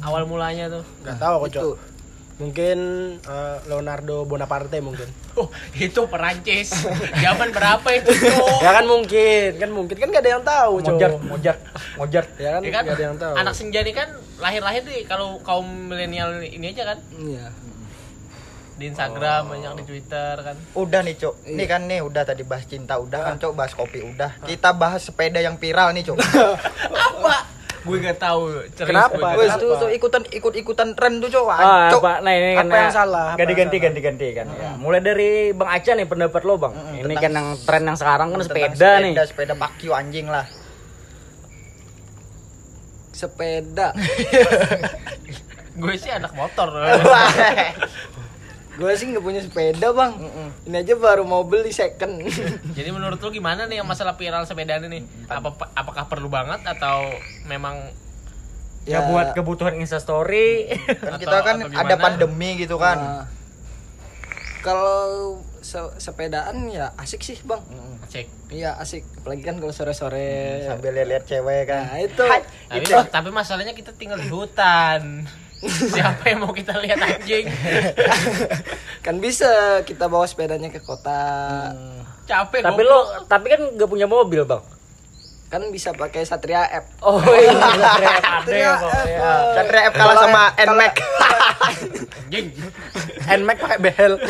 Awal 0.00 0.24
mulanya 0.24 0.72
tuh. 0.72 0.84
Gak 1.04 1.20
tahu 1.20 1.36
kok, 1.36 1.48
Cok. 1.50 1.52
Itu. 1.52 1.70
Mungkin 2.34 2.78
eh, 3.20 3.56
Leonardo 3.68 4.24
Bonaparte 4.24 4.80
mungkin. 4.80 5.04
Oh, 5.36 5.52
itu 5.76 6.00
Perancis. 6.08 6.72
Zaman 7.20 7.52
berapa 7.52 7.84
itu, 7.92 8.08
Cok? 8.08 8.56
ya 8.56 8.70
kan 8.72 8.88
mungkin, 8.88 9.50
kan 9.60 9.68
mungkin 9.68 9.96
kan 10.00 10.08
gak 10.08 10.22
ada 10.24 10.30
yang 10.32 10.44
tahu, 10.48 10.72
Cok. 10.80 10.96
Mojart 11.28 11.58
Mojart 12.00 12.28
Ya 12.40 12.56
kan, 12.56 12.60
Ya 12.64 12.70
kan 12.72 12.82
gak 12.86 12.96
ada 12.96 13.04
yang 13.04 13.18
tahu. 13.20 13.34
anak 13.36 13.52
senja 13.52 13.84
nih 13.84 13.92
kan 13.92 14.08
lahir-lahir 14.40 14.80
nih 14.88 15.04
kalau 15.04 15.36
kaum 15.44 15.92
milenial 15.92 16.40
ini 16.40 16.72
aja 16.72 16.88
kan 16.88 16.98
Iya. 17.12 17.52
Di 18.74 18.90
Instagram 18.90 19.54
banyak 19.54 19.72
di 19.78 19.84
Twitter 19.86 20.34
kan. 20.34 20.56
Udah 20.74 21.00
nih, 21.06 21.14
Cok. 21.14 21.34
Ini 21.46 21.64
kan 21.70 21.86
nih 21.86 22.02
udah 22.02 22.22
tadi 22.26 22.42
bahas 22.42 22.66
cinta 22.66 22.98
udah 22.98 23.20
kan, 23.22 23.34
Cok, 23.38 23.52
bahas 23.54 23.72
kopi 23.72 24.02
udah. 24.02 24.42
Kita 24.42 24.74
bahas 24.74 25.06
sepeda 25.06 25.38
yang 25.38 25.54
viral 25.62 25.94
nih, 25.94 26.02
Cok. 26.02 26.18
Apa? 27.14 27.36
Gue 27.84 28.00
gak 28.00 28.16
tahu. 28.16 28.64
Kenapa? 28.74 29.36
gue 29.36 29.46
tuh, 29.60 29.76
tuh 29.76 29.90
ikutan 29.92 30.24
ikut-ikutan 30.26 30.88
tren 30.98 31.22
tuh, 31.22 31.30
Cok. 31.30 31.46
Ah, 31.54 31.92
Cok. 31.94 32.02
apa? 32.02 32.12
Nah, 32.26 32.32
ini 32.34 32.58
kan 32.58 32.66
Apa 32.66 32.76
yang 32.76 32.90
salah? 32.90 33.28
Ganti 33.38 33.54
salah? 33.54 33.78
ganti 33.78 34.00
ganti 34.02 34.28
kan. 34.34 34.46
Ya. 34.50 34.70
Mulai 34.74 35.00
dari 35.04 35.30
Bang 35.54 35.70
Aca 35.70 35.90
nih 35.94 36.06
pendapat 36.10 36.42
lo, 36.42 36.54
Bang. 36.58 36.74
ini 36.98 37.14
tentang 37.14 37.22
kan 37.22 37.30
yang 37.30 37.48
tren 37.62 37.82
yang 37.86 37.98
sekarang 37.98 38.28
kan 38.34 38.38
Tentang 38.42 38.50
sepeda, 38.50 38.90
nih. 38.98 39.12
Sepeda, 39.14 39.22
sepeda 39.30 39.54
bakyu 39.54 39.90
anjing 39.94 40.26
lah. 40.26 40.46
Sepeda. 43.14 43.94
Gue 45.78 45.94
sih 45.94 46.10
anak 46.10 46.34
motor. 46.34 46.70
gue 48.74 48.90
sih 48.92 49.06
nggak 49.06 49.20
punya 49.20 49.38
sepeda 49.38 49.88
bang. 49.90 50.12
Ini 50.64 50.76
aja 50.76 50.94
baru 50.94 51.22
mau 51.22 51.42
beli 51.42 51.70
second. 51.70 52.26
Jadi 52.76 52.88
menurut 52.88 53.16
lu 53.16 53.30
gimana 53.30 53.64
nih 53.64 53.78
yang 53.78 53.86
masalah 53.86 54.14
viral 54.14 54.42
sepeda 54.42 54.78
ini? 54.78 54.88
Nih? 54.90 55.02
Apa 55.26 55.54
apakah 55.72 56.04
perlu 56.04 56.26
banget 56.26 56.58
atau 56.64 57.06
memang 57.44 57.78
ya, 58.82 58.98
Ya. 58.98 59.06
buat 59.06 59.32
kebutuhan 59.32 59.74
instastory 59.76 60.74
Kan 61.00 61.06
Atau- 61.08 61.20
kita 61.20 61.36
kan 61.40 61.56
ada 61.64 61.94
pandemi 61.96 62.56
gitu 62.56 62.74
kan. 62.76 62.98
Nah, 62.98 63.24
kalau 64.60 65.38
se- 65.60 65.94
sepedaan 65.98 66.66
ya 66.66 66.92
asik 66.96 67.20
sih 67.20 67.36
bang. 67.40 67.60
Cek? 68.04 68.26
iya 68.50 68.74
asik. 68.74 69.02
Apalagi 69.18 69.42
kan 69.42 69.56
kalau 69.56 69.70
sore 69.70 69.92
sore 69.92 70.28
sambil 70.62 70.94
lihat 70.96 71.24
cewek 71.24 71.66
kan. 71.66 71.84
Nah 71.86 71.98
itu. 72.00 72.24
Tapi, 72.66 72.84
tapi 73.08 73.28
masalahnya 73.30 73.72
kita 73.72 73.92
tinggal 73.92 74.16
di 74.16 74.28
hutan. 74.28 75.24
Siapa 75.64 76.22
yang 76.28 76.44
mau 76.44 76.52
kita 76.52 76.76
lihat 76.76 77.00
anjing? 77.00 77.48
kan 79.04 79.16
bisa 79.20 79.80
kita 79.84 80.08
bawa 80.08 80.28
sepedanya 80.28 80.68
ke 80.68 80.80
kota. 80.80 81.72
Capek 82.24 82.64
tapi 82.64 82.80
lo 82.84 83.04
tapi 83.28 83.52
kan 83.52 83.60
gak 83.76 83.88
punya 83.88 84.08
mobil 84.08 84.44
bang. 84.44 84.62
Kan 85.52 85.68
bisa 85.70 85.92
pakai 85.92 86.24
Satria 86.24 86.64
app 86.66 86.88
oh 87.04 87.20
iya 87.36 87.52
ada 88.40 88.48
ya 88.48 88.72
bang. 88.80 89.06
Ya. 89.08 89.32
Satria 89.60 89.82
F. 89.88 89.94
kalah 89.96 90.16
sama 90.20 90.42
Nmax 90.56 90.94
anjing. 92.24 92.46
Nmax 93.28 93.56
pakai 93.60 93.78
behel. 93.80 94.12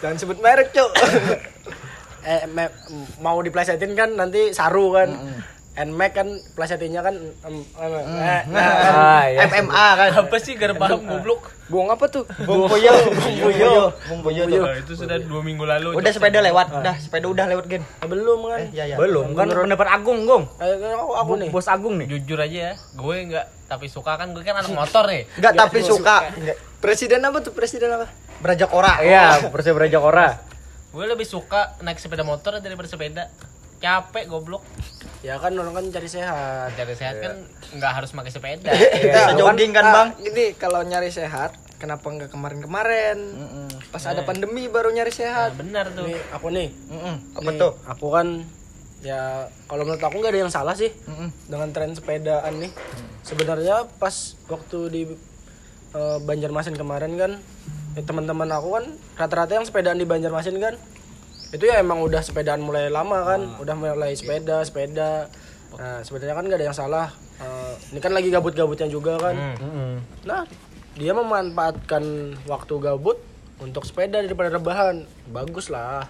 Jangan 0.00 0.16
sebut 0.18 0.38
merek 0.42 0.70
cuk. 0.74 0.90
Eh 2.26 2.44
mau 3.22 3.38
diplesetin 3.40 3.94
kan 3.96 4.12
nanti 4.14 4.52
saru 4.52 4.92
kan 4.92 5.08
Nmax 5.70 6.10
kan 6.12 6.28
plesetinnya 6.58 7.00
kan 7.00 7.14
em, 7.14 7.56
em, 7.62 7.92
eh, 7.94 8.42
nah, 8.50 8.62
ah, 9.22 9.22
iya. 9.30 9.46
MMA 9.46 9.86
kan. 9.96 10.08
Apa 10.26 10.36
sih 10.42 10.58
gara 10.58 10.74
paham 10.74 11.06
goblok? 11.06 11.60
buang 11.70 11.86
apa 11.86 12.10
tuh? 12.10 12.26
Bung 12.42 12.66
Puyo 12.66 12.90
Bung 13.14 13.36
Puyo 13.38 13.94
Bung 14.10 14.20
Puyo 14.26 14.42
tuh. 14.50 14.66
Oh, 14.66 14.74
itu 14.74 14.92
sudah 14.98 15.16
dua 15.22 15.40
minggu 15.46 15.62
lalu. 15.62 15.94
udah 15.94 16.10
sepeda 16.10 16.42
lewat 16.42 16.74
udah 16.74 16.94
sepeda 16.98 17.30
udah 17.30 17.46
lewat 17.46 17.64
gen. 17.70 17.86
Eh, 17.86 18.08
belum 18.10 18.50
kan? 18.50 18.60
Eh 18.66 18.68
ya 18.74 18.84
ya 18.90 18.96
belum. 18.98 19.38
Kan 19.38 19.46
pendapat 19.54 19.88
Agung 19.94 20.26
Gong. 20.26 20.50
Eh, 20.58 20.74
aku, 20.90 21.12
aku 21.14 21.32
nih. 21.38 21.48
bos 21.54 21.70
Agung 21.70 21.94
nih. 22.02 22.10
Jujur 22.10 22.42
aja 22.42 22.58
ya, 22.58 22.72
gue 22.74 23.16
nggak 23.30 23.46
tapi 23.70 23.86
suka 23.86 24.18
kan 24.18 24.34
gue 24.34 24.42
kan 24.42 24.58
anak 24.58 24.74
motor 24.74 25.06
nih. 25.06 25.22
enggak 25.38 25.52
tapi 25.54 25.78
suka. 25.86 26.16
presiden 26.82 27.22
apa 27.22 27.38
tuh? 27.38 27.54
Presiden 27.54 27.94
apa? 27.94 28.10
Berajak 28.42 28.70
ora. 28.74 28.98
Iya 29.04 29.52
Persebaya 29.52 29.86
Jakora 29.86 30.50
Gue 30.90 31.06
lebih 31.06 31.28
suka 31.28 31.78
naik 31.86 32.02
sepeda 32.02 32.26
motor 32.26 32.58
daripada 32.58 32.90
sepeda. 32.90 33.30
Capek 33.78 34.26
goblok. 34.26 34.66
Ya 35.20 35.36
kan 35.36 35.52
orang 35.52 35.74
kan 35.74 35.84
cari 35.90 36.08
sehat. 36.08 36.72
Cari 36.72 36.94
sehat 36.94 37.14
kan 37.18 37.34
nggak 37.72 37.92
harus 37.94 38.10
pakai 38.10 38.30
sepeda. 38.30 38.72
bisa 38.72 39.32
jogging 39.34 39.70
kan 39.70 39.84
Ah, 39.84 39.92
bang? 39.94 40.08
gini 40.18 40.46
kalau 40.54 40.80
nyari 40.82 41.08
sehat 41.08 41.52
kenapa 41.76 42.06
nggak 42.06 42.28
kemarin-kemarin? 42.28 43.18
Pas 43.88 44.04
ada 44.04 44.22
pandemi 44.22 44.66
baru 44.66 44.88
nyari 44.88 45.08
Nah, 45.08 45.18
sehat 45.18 45.50
benar 45.54 45.90
tuh. 45.90 46.06
nih 46.06 46.20
aku 46.30 46.46
nih. 46.48 46.68
Mm-mm. 46.88 47.16
apa 47.34 47.48
nih, 47.48 47.58
tuh? 47.58 47.72
aku 47.84 48.06
kan 48.08 48.28
ya 49.00 49.20
kalau 49.64 49.82
menurut 49.82 50.00
aku 50.02 50.16
nggak 50.16 50.28
ada 50.30 50.40
yang 50.40 50.52
salah 50.52 50.72
sih 50.72 50.92
Mm-mm. 51.04 51.28
dengan 51.46 51.68
tren 51.70 51.92
sepedaan 51.92 52.52
nih. 52.56 52.72
Sebenarnya 53.20 53.88
pas 53.96 54.12
waktu 54.46 54.78
di 54.88 55.02
eh, 55.90 56.18
Banjarmasin 56.18 56.74
kemarin 56.74 57.12
kan 57.14 57.32
ya 57.90 58.02
teman-teman 58.02 58.48
aku 58.48 58.68
kan 58.72 58.84
rata-rata 59.16 59.52
yang 59.52 59.64
sepedaan 59.64 59.96
di 59.96 60.04
Banjarmasin 60.04 60.56
kan 60.56 60.74
itu 61.50 61.64
ya 61.64 61.78
emang 61.78 61.98
udah 61.98 62.20
sepedaan 62.20 62.58
mulai 62.58 62.86
lama 62.86 63.26
kan 63.26 63.40
udah 63.58 63.74
mulai 63.74 64.14
sepeda 64.14 64.62
sepeda. 64.62 65.26
Nah 65.72 65.98
sebenarnya 66.00 66.34
kan 66.34 66.44
nggak 66.44 66.58
ada 66.58 66.66
yang 66.66 66.76
salah. 66.76 67.08
Eh, 67.36 67.74
ini 67.90 67.98
kan 67.98 68.12
lagi 68.12 68.28
gabut-gabutnya 68.28 68.86
juga 68.86 69.18
kan. 69.18 69.34
Nah 70.22 70.46
dia 70.92 71.12
memanfaatkan 71.12 72.02
waktu 72.44 72.74
gabut 72.76 73.18
untuk 73.58 73.82
sepeda 73.82 74.20
daripada 74.20 74.52
rebahan. 74.52 75.02
Bagus 75.26 75.68
lah. 75.68 76.06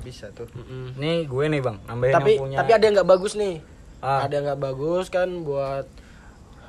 Bisa 0.00 0.30
tuh. 0.30 0.46
Mm-mm. 0.52 0.94
nih 0.94 1.26
gue 1.26 1.44
nih 1.48 1.60
bang. 1.60 1.76
Nambahin 1.82 2.14
tapi 2.14 2.30
yang 2.30 2.42
punya. 2.42 2.56
tapi 2.62 2.70
ada 2.72 2.84
yang 2.84 2.94
nggak 2.94 3.10
bagus 3.10 3.32
nih. 3.34 3.54
Ah. 3.98 4.22
ada 4.22 4.32
yang 4.32 4.44
nggak 4.46 4.62
bagus 4.62 5.06
kan 5.08 5.28
buat 5.42 5.86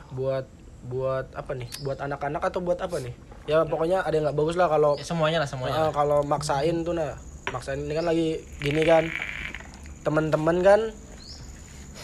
buat 0.10 0.46
buat 0.88 1.26
apa 1.36 1.52
nih? 1.54 1.70
Buat 1.84 2.02
anak-anak 2.02 2.42
atau 2.42 2.60
buat 2.64 2.80
apa 2.80 2.98
nih? 2.98 3.14
Ya 3.46 3.62
pokoknya 3.64 4.02
ada 4.02 4.12
yang 4.12 4.26
nggak 4.26 4.38
bagus 4.38 4.56
lah 4.56 4.68
kalau 4.68 4.96
Ya, 4.96 5.06
semuanya 5.06 5.38
lah 5.38 5.48
semuanya. 5.48 5.76
eh, 5.78 5.92
kalau 5.92 6.20
maksain 6.24 6.82
tuh 6.82 6.92
nah 6.92 7.14
maksain 7.50 7.80
ini 7.80 7.94
kan 7.94 8.06
lagi 8.06 8.28
gini 8.58 8.84
kan. 8.84 9.08
Teman-teman 10.02 10.58
kan 10.62 10.82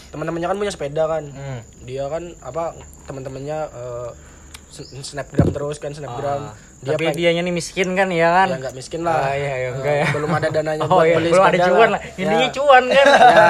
teman-temannya 0.08 0.46
kan 0.46 0.56
punya 0.56 0.70
sepeda 0.70 1.04
kan. 1.04 1.24
Hmm. 1.26 1.60
dia 1.82 2.06
kan 2.06 2.36
apa 2.40 2.72
teman-temannya 3.04 3.58
eh, 3.66 4.08
sn- 4.70 5.02
snapgram 5.02 5.50
terus 5.50 5.76
kan 5.76 5.90
snapgram. 5.90 6.54
Dia 6.80 6.94
tapi 6.94 7.16
dianya 7.16 7.40
nih 7.40 7.50
miskin 7.50 7.92
kan 7.92 8.08
ya 8.08 8.30
kan? 8.34 8.48
Ya 8.48 8.56
nggak 8.60 8.74
miskin 8.74 9.00
lah. 9.02 9.20
Ah, 9.22 9.34
iya, 9.34 9.52
iya, 9.58 9.68
Eh, 9.68 9.74
enggak 9.74 9.94
ya. 9.96 10.06
belum 10.12 10.30
ada 10.30 10.48
dananya 10.50 10.82
oh 10.84 10.88
buat 10.94 11.04
iya 11.04 11.16
beli 11.16 11.28
belum 11.30 11.44
ada 11.44 11.58
cuan 11.64 11.88
lah. 11.90 12.00
Ya. 12.04 12.20
intinya 12.20 12.48
cuan 12.52 12.84
kan? 12.86 13.06
Ya. 13.26 13.48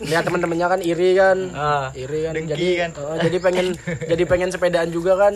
Lihat 0.10 0.24
teman-temannya 0.24 0.66
kan 0.66 0.80
iri 0.80 1.10
kan. 1.12 1.38
Ah. 1.52 1.86
iri 1.94 2.18
kan. 2.22 2.32
Dengki 2.32 2.50
jadi 2.50 2.68
kan. 2.78 2.90
eh, 2.94 3.18
jadi 3.22 3.36
pengen 3.38 3.66
jadi 4.06 4.22
pengen 4.24 4.48
sepedaan 4.48 4.88
juga 4.88 5.12
kan 5.18 5.34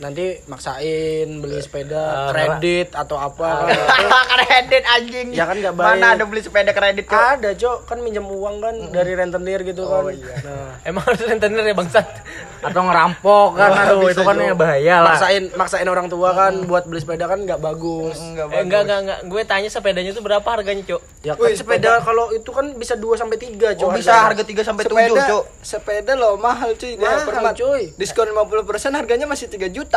nanti 0.00 0.40
maksain 0.48 1.28
beli 1.44 1.60
sepeda 1.60 2.32
kredit 2.32 2.96
atau 2.96 3.20
apa. 3.20 3.68
Kan. 3.68 4.04
kredit 4.34 4.82
anjing. 4.88 5.28
Ya 5.36 5.44
kan 5.44 5.60
nggak 5.60 5.76
baik. 5.76 5.86
mana 5.86 6.06
ada 6.16 6.24
beli 6.24 6.40
sepeda 6.40 6.72
kredit 6.72 7.04
kok 7.04 7.20
ada 7.20 7.52
cok. 7.52 7.78
Kan 7.84 8.00
minjem 8.00 8.24
uang 8.24 8.64
kan 8.64 8.74
dari 8.90 9.12
rentenir 9.12 9.60
gitu 9.62 9.84
kan. 9.84 10.08
nah. 10.44 10.80
Emang 10.88 11.04
harus 11.04 11.20
rentenir 11.20 11.62
ya 11.62 11.76
bangsat. 11.76 12.08
atau 12.60 12.84
ngerampok 12.84 13.56
kan. 13.56 13.70
Aduh 13.88 14.12
itu 14.12 14.20
kan 14.20 14.36
ya 14.36 14.52
bahaya 14.52 14.96
lah. 15.00 15.16
Maksain 15.16 15.44
maksain 15.56 15.88
orang 15.88 16.12
tua 16.12 16.36
kan 16.36 16.52
buat 16.68 16.84
beli 16.84 17.00
sepeda 17.00 17.24
kan 17.24 17.40
nggak 17.44 17.60
bagus. 17.60 18.20
Enggak 18.20 18.52
Eh, 18.52 18.60
enggak 18.64 18.82
enggak 18.84 19.00
enggak. 19.00 19.18
Gue 19.28 19.42
tanya 19.48 19.68
sepedanya 19.72 20.12
tuh 20.12 20.20
berapa 20.20 20.44
harganya, 20.44 20.84
Cuk? 20.84 21.00
ya 21.20 21.36
kan 21.36 21.52
sepeda 21.52 22.00
kalau 22.00 22.32
itu 22.32 22.48
kan 22.48 22.72
bisa 22.80 22.96
2 22.96 23.20
sampai 23.20 23.36
3 23.36 23.52
oh 23.60 23.72
cok 23.76 23.90
bisa 23.92 24.12
harga 24.24 24.40
3 24.40 24.64
sampai 24.64 24.84
7 24.88 24.88
sepeda 24.88 25.22
cuk 25.28 25.44
sepeda 25.60 26.12
lo 26.16 26.30
mahal 26.40 26.72
cuy. 26.72 26.96
Mahal, 26.96 27.52
cuy. 27.52 27.82
diskon 28.00 28.32
50% 28.32 28.96
harganya 28.96 29.26
masih 29.28 29.52
3 29.52 29.68
juta 29.68 29.89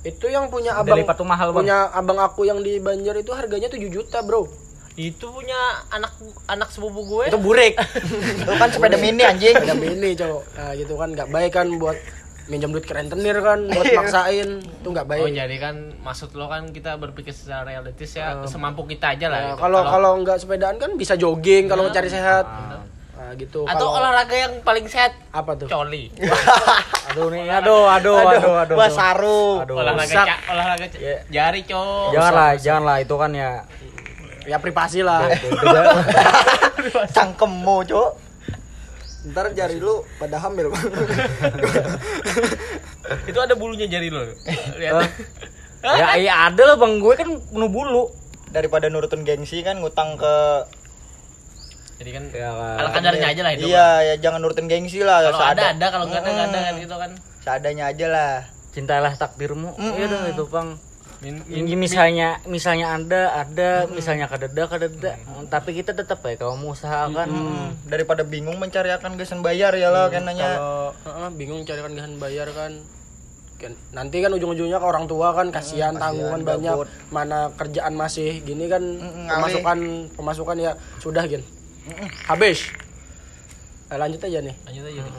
itu 0.00 0.32
yang 0.32 0.48
punya 0.48 0.72
Udah 0.80 0.84
abang 0.84 0.98
lipat 1.04 1.16
tuh 1.20 1.28
mahal, 1.28 1.48
Bang. 1.52 1.64
punya 1.64 1.92
abang 1.92 2.18
aku 2.20 2.48
yang 2.48 2.64
di 2.64 2.80
Banjar 2.80 3.20
itu 3.20 3.32
harganya 3.36 3.68
7 3.68 3.84
juta 3.92 4.24
bro. 4.24 4.48
Itu 4.96 5.28
punya 5.28 5.56
anak 5.92 6.12
anak 6.48 6.68
sepupu 6.72 7.04
gue. 7.04 7.24
itu 7.28 7.40
burek. 7.40 7.76
Itu 8.42 8.52
kan 8.56 8.68
sepeda 8.72 8.96
mini 8.96 9.22
anjing. 9.24 9.54
Sepeda 9.56 9.76
mini 9.76 10.16
cowok. 10.16 10.42
Nah 10.56 10.70
gitu 10.76 10.94
kan. 10.96 11.08
Nggak 11.12 11.28
baik 11.30 11.52
kan 11.52 11.66
buat 11.76 11.96
minjam 12.50 12.74
duit 12.74 12.84
ke 12.84 12.92
rentenir 12.92 13.38
kan 13.44 13.64
buat 13.70 13.86
maksain. 13.96 14.60
Itu 14.60 14.88
nggak 14.90 15.06
baik. 15.08 15.22
Oh 15.24 15.30
jadi 15.30 15.56
kan 15.60 15.76
maksud 16.00 16.34
lo 16.34 16.48
kan 16.48 16.68
kita 16.74 16.96
berpikir 16.96 17.32
secara 17.32 17.70
realistis 17.70 18.16
ya 18.18 18.40
semampu 18.48 18.84
kita 18.88 19.14
aja 19.14 19.26
lah. 19.30 19.40
Nah, 19.40 19.48
gitu. 19.54 19.60
kalau 19.62 19.80
kalau 19.84 20.10
nggak 20.24 20.38
sepedaan 20.42 20.76
kan 20.76 20.90
bisa 20.96 21.14
jogging 21.14 21.70
kalau 21.70 21.86
mau 21.86 21.94
cari 21.94 22.10
sehat 22.10 22.44
nah 23.30 23.38
gitu. 23.38 23.62
Atau 23.62 23.86
Kalau- 23.86 24.02
olahraga 24.02 24.34
yang 24.34 24.58
paling 24.60 24.90
sehat? 24.90 25.14
Apa 25.30 25.54
tuh? 25.54 25.70
Coli. 25.70 26.10
aduh 27.10 27.30
nih 27.30 27.46
aduh 27.46 27.86
aduh 27.86 28.18
aduh 28.18 28.54
aduh, 28.58 28.74
Wah, 28.74 28.90
saru 28.90 29.62
aduh. 29.62 29.78
Olahraga 29.78 30.14
ca- 30.26 30.42
olahraga 30.50 30.86
ca- 30.90 30.98
Ya. 30.98 31.16
jari, 31.30 31.62
Cok. 31.62 32.10
janganlah 32.10 32.50
janganlah 32.58 32.96
itu 32.98 33.14
kan 33.14 33.30
ya. 33.30 33.50
Ya 34.50 34.58
privasi 34.58 35.06
lah. 35.06 35.30
Cangkemmu 37.14 37.86
cuk 37.86 38.10
ntar 39.30 39.52
jari 39.52 39.78
lu 39.78 40.02
pada 40.18 40.40
hamil. 40.40 40.72
Bang 40.72 40.80
Itu 43.30 43.38
ada 43.38 43.54
bulunya 43.54 43.86
jari 43.86 44.10
lo. 44.10 44.26
Lihat. 44.74 45.06
ya 45.86 46.18
iya 46.18 46.50
ada 46.50 46.62
lah 46.66 46.74
bang. 46.74 46.98
Gue 46.98 47.14
kan 47.14 47.30
penuh 47.30 47.70
bulu. 47.70 48.10
Daripada 48.50 48.90
nurutin 48.90 49.22
gengsi 49.22 49.62
kan 49.62 49.78
ngutang 49.78 50.18
ke 50.18 50.34
Jadi 52.00 52.10
kan 52.10 52.24
Ya, 52.32 52.48
kan. 52.50 52.76
ala 52.78 52.90
kadarnya 52.90 53.26
aja 53.28 53.42
lah 53.42 53.52
itu. 53.52 53.66
iya 53.66 53.88
ya 54.02 54.14
jangan 54.18 54.40
nurutin 54.40 54.66
gengsi 54.66 55.00
lah 55.00 55.20
Kalau 55.22 55.36
ada 55.38 55.64
ada. 55.70 55.86
Kalau 55.86 56.04
enggak 56.08 56.22
ada 56.22 56.30
enggak 56.30 56.48
ada 56.48 56.58
kan 56.62 56.74
gitu 56.80 56.96
kan. 56.96 57.10
seadanya 57.38 57.84
aja 57.86 58.06
lah. 58.08 58.32
Cintailah 58.70 59.12
takdirmu. 59.14 59.76
Iya 59.76 60.06
dong 60.06 60.24
itu 60.26 60.44
bang. 60.46 60.68
Min- 61.20 61.44
Ini 61.44 61.76
misalnya 61.76 62.40
misalnya 62.46 62.86
anda 62.90 63.36
ada 63.36 63.84
misalnya 63.86 64.24
kadeda 64.24 64.64
kadeda 64.64 65.20
tapi 65.46 65.76
kita 65.76 65.92
tetap 65.92 66.24
ya 66.24 66.32
kalau 66.34 66.56
mau 66.56 66.72
usahakan 66.72 67.28
Hmm, 67.28 67.68
daripada 67.84 68.24
bingung 68.24 68.56
mencari 68.56 68.88
akan 68.88 69.20
gesen 69.20 69.44
bayar 69.44 69.76
ya 69.76 69.92
lah 69.92 70.08
kan 70.08 70.24
nanya. 70.24 70.56
Kalau 70.56 70.96
eh, 70.96 71.30
bingung 71.30 71.60
cari 71.62 71.76
kan 71.78 71.92
gahan 71.92 72.16
bayar 72.16 72.48
kan. 72.50 72.72
Kan- 73.60 73.76
nanti 73.92 74.24
kan 74.24 74.32
ujung-ujungnya 74.32 74.80
ke 74.80 74.86
orang 74.86 75.04
tua 75.04 75.36
kan 75.36 75.52
kasihan 75.52 75.92
tanggungan 75.92 76.40
banyak. 76.40 76.72
mana 77.12 77.52
kerjaan 77.52 77.92
masih 77.92 78.40
gini 78.40 78.64
kan 78.64 78.80
Mm, 78.80 79.28
pemasukan 79.28 79.78
pemasukan 80.16 80.56
ya 80.58 80.72
sudah 80.96 81.28
gin 81.28 81.44
habis. 82.30 82.70
Eh, 83.90 83.98
lanjut 83.98 84.20
aja 84.22 84.38
nih. 84.38 84.54
Lanjut 84.66 84.84
aja. 84.86 85.00
Nih. 85.02 85.12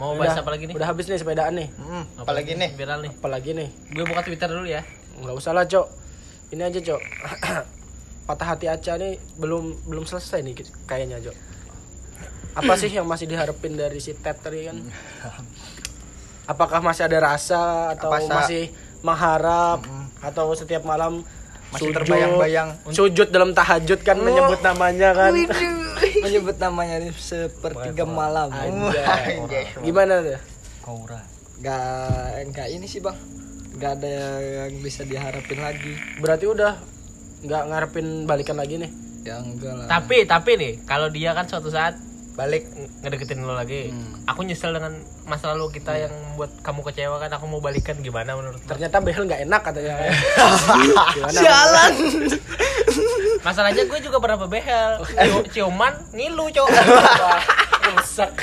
Mau 0.00 0.16
bahas 0.16 0.36
apa 0.40 0.48
lagi 0.56 0.64
nih? 0.64 0.74
udah 0.80 0.88
habis 0.88 1.04
nih 1.12 1.18
sepedaan 1.20 1.52
nih. 1.56 1.68
Hmm, 1.76 2.04
apalagi 2.16 2.56
nih? 2.56 2.70
Viral 2.72 3.00
nih. 3.04 3.12
apalagi 3.12 3.50
nih. 3.52 3.68
Gue 3.92 4.04
buka 4.08 4.24
Twitter 4.24 4.48
dulu 4.48 4.64
ya. 4.64 4.80
nggak 5.20 5.36
usah 5.36 5.52
lah 5.52 5.68
cok. 5.68 5.86
Ini 6.56 6.62
aja 6.72 6.80
cok. 6.80 7.00
Patah 8.28 8.46
hati 8.56 8.66
Aca 8.70 8.96
nih 8.96 9.20
belum 9.36 9.90
belum 9.90 10.04
selesai 10.08 10.40
nih 10.40 10.54
kayaknya 10.88 11.20
cok. 11.20 11.36
Apa 12.56 12.72
sih 12.80 12.90
yang 12.90 13.04
masih 13.04 13.28
diharapin 13.28 13.76
dari 13.76 14.00
si 14.00 14.16
Ted 14.16 14.40
tadi 14.40 14.66
kan? 14.66 14.80
Apakah 16.48 16.80
masih 16.82 17.06
ada 17.06 17.18
rasa 17.20 17.94
atau 17.94 18.10
Apa 18.10 18.26
masih 18.26 18.72
mengharap 19.04 19.84
atau 20.20 20.52
setiap 20.56 20.84
malam 20.84 21.24
Masih 21.70 21.86
sujud, 21.86 21.96
terbayang-bayang. 22.02 22.68
sujud 22.90 23.28
dalam 23.30 23.54
tahajud 23.54 24.00
kan 24.02 24.18
menyebut 24.18 24.58
namanya 24.58 25.14
kan. 25.14 25.30
Menyebut 26.24 26.56
namanya 26.58 26.98
ini 26.98 27.14
sepertiga 27.14 28.02
malam. 28.02 28.50
Anjay. 28.50 29.38
gimana 29.84 30.18
tuh? 30.24 30.40
Kaura. 30.82 31.20
nggak 31.60 32.50
nggak 32.50 32.68
ini 32.72 32.86
sih 32.88 32.98
bang. 33.04 33.14
Nggak 33.76 33.92
ada 34.00 34.14
yang 34.40 34.80
bisa 34.82 35.06
diharapin 35.06 35.60
lagi. 35.60 35.94
Berarti 36.18 36.48
udah 36.48 36.72
nggak 37.46 37.62
ngarepin 37.70 38.06
balikan 38.26 38.56
lagi 38.58 38.80
nih? 38.80 38.90
Ya 39.22 39.38
enggak 39.38 39.72
lah. 39.76 39.86
Tapi 39.86 40.24
tapi 40.24 40.50
nih, 40.56 40.72
kalau 40.88 41.12
dia 41.12 41.36
kan 41.36 41.44
suatu 41.44 41.68
saat 41.68 41.94
Balik 42.40 42.72
ngedeketin 43.04 43.44
lo 43.44 43.52
lagi. 43.52 43.92
Aku 44.24 44.40
nyesel 44.40 44.72
dengan 44.72 44.96
masa 45.22 45.52
lalu 45.52 45.76
kita 45.76 45.92
yang 45.94 46.08
membuat 46.08 46.56
kamu 46.60 46.80
kecewa 46.82 47.20
kan. 47.20 47.28
Aku 47.30 47.44
mau 47.44 47.60
balikan 47.60 48.00
gimana 48.00 48.32
menurut 48.32 48.64
ternyata 48.64 48.96
behel 48.98 49.28
nggak 49.28 49.44
enak 49.44 49.60
katanya 49.60 50.08
gimana 51.14 51.36
jalan 51.38 51.92
Masalahnya 53.46 53.84
gue 53.84 53.98
juga 54.00 54.16
pernah 54.16 54.40
bebehel. 54.40 55.04
Cio- 55.06 55.46
Ciuman 55.50 55.92
ngilu, 56.10 56.48
Cok. 56.48 56.68
Wah, 56.68 57.40
rusak 57.92 58.34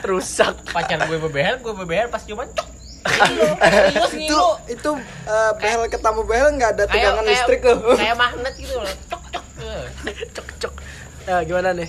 rusak 0.00 0.54
Pacar 0.66 1.02
gue 1.04 1.18
bebehel, 1.20 1.58
gue 1.58 1.74
bebehel 1.76 2.08
pas 2.08 2.18
ciuman 2.18 2.46
cok. 2.48 2.68
Ngilu. 3.00 3.48
Serius 3.60 4.10
itu 4.10 4.26
ngilu. 4.26 4.48
itu 4.66 4.90
eh, 5.24 5.52
behel 5.54 5.80
ketemu 5.86 6.20
behel 6.24 6.48
nggak 6.52 6.70
ada 6.72 6.84
tegangan 6.84 7.24
listrik 7.24 7.60
tuh 7.60 7.78
Kayak 7.94 8.16
magnet 8.16 8.54
gitu 8.56 8.74
loh. 8.74 8.94
Cok 9.06 9.22
cok. 9.30 9.44
Eh. 9.60 9.82
cek 10.30 10.48
cek 10.58 10.74
ya 11.22 11.36
gimana 11.44 11.70
nih 11.72 11.88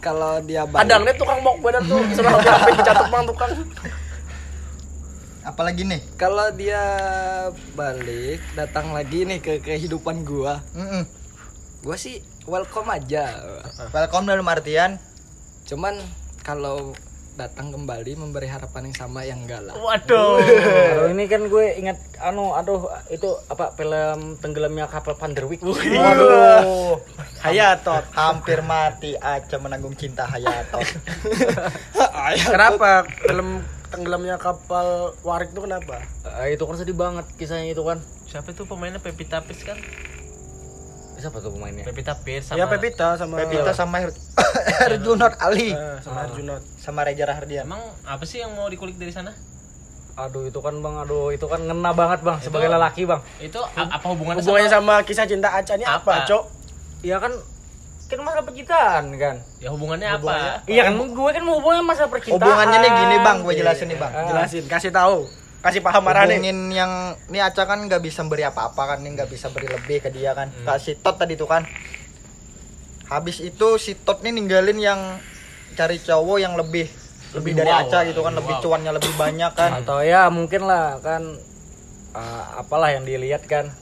kalau 0.00 0.38
dia 0.44 0.68
balik. 0.68 0.86
Adang 0.86 1.02
nih 1.04 1.14
tukang 1.16 1.40
mok 1.42 1.56
bener 1.64 1.82
tuh 1.84 2.00
suruh 2.14 2.30
HP 2.30 2.66
dicatat 2.80 3.06
bang 3.08 3.24
tukang. 3.26 3.50
Apalagi 5.46 5.82
nih? 5.86 6.00
Kalau 6.18 6.50
dia 6.54 6.82
balik 7.78 8.42
datang 8.58 8.90
lagi 8.90 9.22
nih 9.22 9.38
ke 9.38 9.62
kehidupan 9.62 10.26
gua. 10.26 10.58
Mm-mm. 10.74 11.06
gua 11.86 11.94
sih 11.94 12.18
welcome 12.50 12.90
aja. 12.90 13.30
Welcome 13.94 14.26
dalam 14.26 14.46
artian? 14.50 14.98
Cuman 15.66 15.98
kalau 16.42 16.94
datang 17.36 17.68
kembali 17.68 18.16
memberi 18.16 18.48
harapan 18.48 18.88
yang 18.88 18.96
sama 18.96 19.20
yang 19.22 19.44
enggak 19.44 19.60
lah. 19.68 19.76
Waduh. 19.76 20.40
Kalau 20.40 21.08
ini 21.12 21.24
kan 21.28 21.44
gue 21.46 21.64
ingat 21.76 22.00
anu 22.18 22.56
aduh 22.56 22.88
itu 23.12 23.28
apa 23.52 23.76
film 23.76 24.40
tenggelamnya 24.40 24.88
kapal 24.88 25.14
Panderwick. 25.20 25.60
waduh. 25.60 26.96
Hayatot. 27.44 28.08
Hampir 28.16 28.64
mati 28.64 29.12
aja 29.20 29.60
menanggung 29.60 29.92
cinta 29.94 30.24
Hayato 30.24 30.80
kenapa? 32.50 33.04
Film 33.22 33.60
tenggelamnya 33.92 34.40
kapal 34.40 35.14
warik 35.22 35.52
itu 35.52 35.60
kenapa? 35.62 36.02
Eh, 36.42 36.56
itu 36.56 36.64
kan 36.64 36.76
sedih 36.80 36.96
banget 36.96 37.28
kisahnya 37.36 37.70
itu 37.70 37.84
kan. 37.84 38.00
Siapa 38.26 38.50
tuh 38.56 38.66
pemainnya? 38.66 38.98
Pevita 38.98 39.44
Pierce 39.44 39.62
kan? 39.62 39.78
Siapa 41.16 41.38
tuh 41.38 41.50
pemainnya? 41.50 41.82
Pevita 41.82 42.12
Pierce 42.14 42.46
sama 42.46 42.58
ya 42.58 42.66
Pepita 42.66 43.08
sama 43.14 43.34
Pevita 43.36 43.72
sama 43.72 43.96
Her- 43.98 44.20
Herjunot 44.82 45.34
Ali 45.38 45.72
Eh, 45.72 45.96
sama 45.98 46.18
Arjunot 46.22 46.62
sama 46.76 47.00
Reza 47.02 47.24
Rahardian 47.24 47.64
Emang 47.64 47.80
apa 48.02 48.22
sih 48.22 48.38
yang 48.38 48.52
mau 48.52 48.66
dikulik 48.66 48.94
dari 48.94 49.10
sana? 49.10 49.32
Aduh 50.14 50.44
itu 50.44 50.56
kan 50.58 50.72
bang, 50.74 50.96
aduh 50.98 51.28
itu 51.28 51.44
kan 51.44 51.60
ngena 51.60 51.92
banget 51.92 52.20
bang 52.20 52.40
sebagai 52.40 52.68
lelaki 52.68 53.04
bang. 53.04 53.20
Itu 53.38 53.60
a- 53.60 53.90
apa 53.90 54.06
hubungannya, 54.06 54.40
hubungannya 54.40 54.70
sama, 54.70 54.94
sama 54.94 55.04
kisah 55.04 55.24
cinta 55.24 55.48
Aca 55.50 55.72
ini 55.74 55.84
apa, 55.84 55.92
Apa? 55.94 56.24
cok 56.24 56.44
Iya 57.02 57.16
kan 57.18 57.32
kan 58.06 58.18
masalah 58.22 58.44
percintaan 58.44 59.04
kan. 59.14 59.36
Ya 59.58 59.68
hubungannya 59.68 60.08
apa? 60.10 60.64
Iya 60.64 60.86
kan 60.86 60.94
gue 60.96 61.30
kan 61.30 61.42
mau 61.42 61.58
hubungnya 61.58 61.82
masalah 61.82 62.08
percintaan. 62.08 62.38
hubungannya 62.38 62.78
nih 62.78 62.92
gini 62.94 63.16
bang 63.18 63.36
gue 63.38 63.54
jelasin 63.54 63.86
nih 63.86 63.98
bang 63.98 64.08
Ah. 64.10 64.24
jelasin 64.26 64.64
kasih 64.64 64.88
tahu 64.90 65.28
kasih 65.64 65.82
paham 65.82 66.02
marah 66.04 66.28
nih 66.28 66.52
yang 66.72 67.16
ini 67.32 67.38
Aca 67.42 67.66
kan 67.66 67.80
nggak 67.84 68.02
bisa 68.04 68.22
beri 68.24 68.46
apa-apa 68.46 68.96
kan 68.96 68.98
nih 69.02 69.16
nggak 69.18 69.28
bisa 69.32 69.50
beri 69.50 69.66
lebih 69.66 70.04
ke 70.04 70.10
dia 70.12 70.36
kan 70.36 70.52
Kak 70.64 70.78
si 70.78 70.94
Tot 71.00 71.18
tadi 71.18 71.34
tuh 71.34 71.48
kan 71.50 71.66
habis 73.06 73.42
itu 73.42 73.78
si 73.78 73.98
Tot 73.98 74.22
nih 74.22 74.34
ninggalin 74.34 74.78
yang 74.78 75.00
cari 75.74 75.98
cowok 75.98 76.38
yang 76.38 76.54
lebih 76.54 76.86
lebih 77.34 77.52
dari 77.52 77.68
wow, 77.68 77.82
Aca 77.84 77.98
gitu 78.06 78.20
kan 78.22 78.32
lebih 78.32 78.46
lebih 78.48 78.56
wow. 78.56 78.64
cuannya 78.64 78.92
lebih 78.94 79.12
banyak 79.18 79.52
kan 79.58 79.70
Atau 79.82 80.00
ya 80.06 80.30
mungkin 80.30 80.62
lah 80.64 81.02
kan 81.02 81.22
eh, 82.14 82.44
apalah 82.56 82.94
yang 82.94 83.04
dilihat 83.04 83.44
kan 83.50 83.74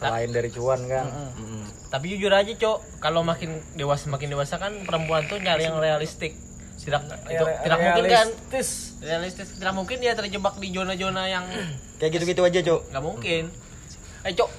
selain 0.00 0.32
dari 0.32 0.48
cuan 0.48 0.80
kan. 0.88 1.06
Mm-mm. 1.12 1.68
Tapi 1.92 2.16
jujur 2.16 2.32
aja, 2.32 2.48
Cok, 2.48 3.04
kalau 3.04 3.20
makin 3.20 3.60
dewasa 3.76 4.08
makin 4.08 4.32
dewasa 4.32 4.56
kan 4.56 4.72
perempuan 4.88 5.28
tuh 5.28 5.36
nyari 5.36 5.68
yang 5.68 5.76
realistik. 5.76 6.38
Tidak 6.80 7.00
itu 7.26 7.36
Real- 7.38 7.60
tidak 7.60 7.78
mungkin 7.78 8.04
kan 8.04 8.26
realistis. 8.26 8.68
realistis. 8.98 9.48
Tidak 9.52 9.74
mungkin 9.74 9.96
dia 9.98 10.12
terjebak 10.12 10.56
di 10.56 10.68
zona-zona 10.70 11.22
yang 11.24 11.44
kayak 11.96 12.10
gitu-gitu 12.12 12.40
aja 12.40 12.58
cok 12.58 12.80
nggak 12.88 13.04
mungkin. 13.04 13.42
Eh, 14.20 14.32
Cok, 14.32 14.50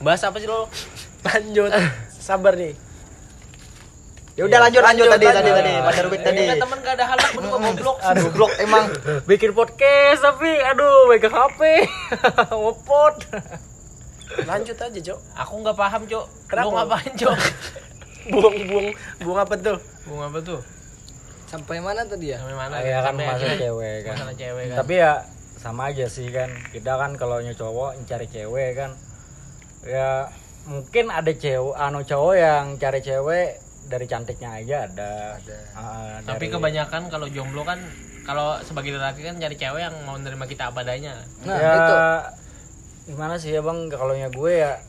bahas 0.00 0.22
apa 0.22 0.38
sih 0.38 0.46
lo? 0.46 0.66
lanjut 1.26 1.70
sabar 2.14 2.52
nih 2.52 2.74
ya 4.34 4.44
udah 4.44 4.58
lanjut 4.60 4.82
lanjut 4.82 5.06
tadi 5.08 5.24
tadi 5.24 5.36
lanjut. 5.46 5.54
tadi 5.56 5.72
pada 5.78 6.00
Rubik 6.02 6.20
tadi 6.20 6.42
Kan 6.44 6.58
teman 6.58 6.78
gak 6.80 6.94
ada 6.94 7.06
halak 7.06 7.28
berdua 7.32 7.54
goblok. 7.64 7.96
aduh 8.02 8.28
blok 8.28 8.52
emang 8.58 8.84
Bikin 9.24 9.50
podcast 9.52 10.20
tapi 10.20 10.50
aduh 10.58 11.06
megang 11.06 11.30
HP. 11.30 11.60
Ngepot. 12.50 13.14
lanjut 14.42 14.74
aja 14.76 14.98
cok 15.00 15.18
Aku 15.38 15.54
nggak 15.62 15.76
paham, 15.76 16.02
Cok. 16.04 16.26
Kenapa? 16.44 16.66
Lu 16.66 16.70
ngapain, 16.72 17.12
Cok? 17.14 17.36
buang 18.26 18.56
buang 18.66 18.86
buang 19.20 19.38
apa 19.38 19.54
tuh 19.54 19.78
Bunga 20.02 20.26
apa 20.26 20.38
tuh? 20.40 20.60
Sampai 21.54 21.78
mana 21.78 22.02
tadi 22.02 22.34
ya 22.34 22.38
Sampai 22.42 22.56
mana? 22.58 22.74
ya 22.82 22.98
kan 23.06 23.14
masalah 23.14 23.54
cewek 23.54 23.96
kan. 24.02 24.14
Masalah 24.18 24.34
cewek 24.34 24.64
kan. 24.66 24.76
Tapi 24.82 24.94
ya 24.98 25.12
sama 25.62 25.82
aja 25.94 26.06
sih 26.10 26.28
kan. 26.34 26.50
Kita 26.74 26.92
kan 26.98 27.10
kalau 27.14 27.38
nyu 27.38 27.54
cowok 27.54 28.02
cari 28.04 28.26
cewek 28.26 28.70
kan. 28.74 28.90
Ya 29.86 30.26
mungkin 30.66 31.14
ada 31.14 31.30
cewek 31.30 31.74
anu 31.78 32.02
cowok 32.02 32.34
yang 32.34 32.64
cari 32.82 33.00
cewek 33.00 33.48
dari 33.86 34.06
cantiknya 34.10 34.50
aja 34.58 34.76
ada. 34.90 35.14
Ah, 35.76 36.18
Tapi 36.26 36.48
dari- 36.48 36.52
kebanyakan 36.52 37.02
kalau 37.12 37.30
jomblo 37.30 37.62
kan 37.62 37.78
kalau 38.24 38.56
sebagai 38.64 38.96
lelaki 38.96 39.20
kan 39.22 39.36
cari 39.36 39.54
cewek 39.54 39.80
yang 39.84 39.94
mau 40.08 40.16
menerima 40.16 40.44
kita 40.48 40.72
apa 40.72 40.80
adanya. 40.82 41.20
nah 41.44 41.60
ya, 41.60 41.72
itu 41.76 41.96
gimana 43.12 43.36
sih 43.36 43.52
ya 43.52 43.60
bang 43.60 43.92
kalau 43.92 44.16
gue 44.16 44.52
ya 44.56 44.80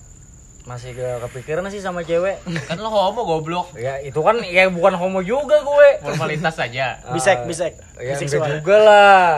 masih 0.66 0.92
gak 0.92 1.22
kepikiran 1.24 1.62
sih 1.68 1.78
sama 1.78 2.02
cewek 2.02 2.42
Kan 2.68 2.78
lo 2.78 2.90
homo 2.90 3.22
goblok. 3.24 3.74
ya 3.76 3.98
itu 4.00 4.18
kan 4.18 4.42
ya 4.42 4.66
bukan 4.68 4.94
homo 4.94 5.22
juga 5.22 5.62
gue 5.62 5.90
Formalitas 6.02 6.54
saja. 6.54 6.98
bisek 7.14 7.38
Ah, 7.38 7.46
bisek 7.46 7.74
ya 7.96 8.14
bisek 8.16 8.42
juga 8.42 8.76
lah 8.80 9.30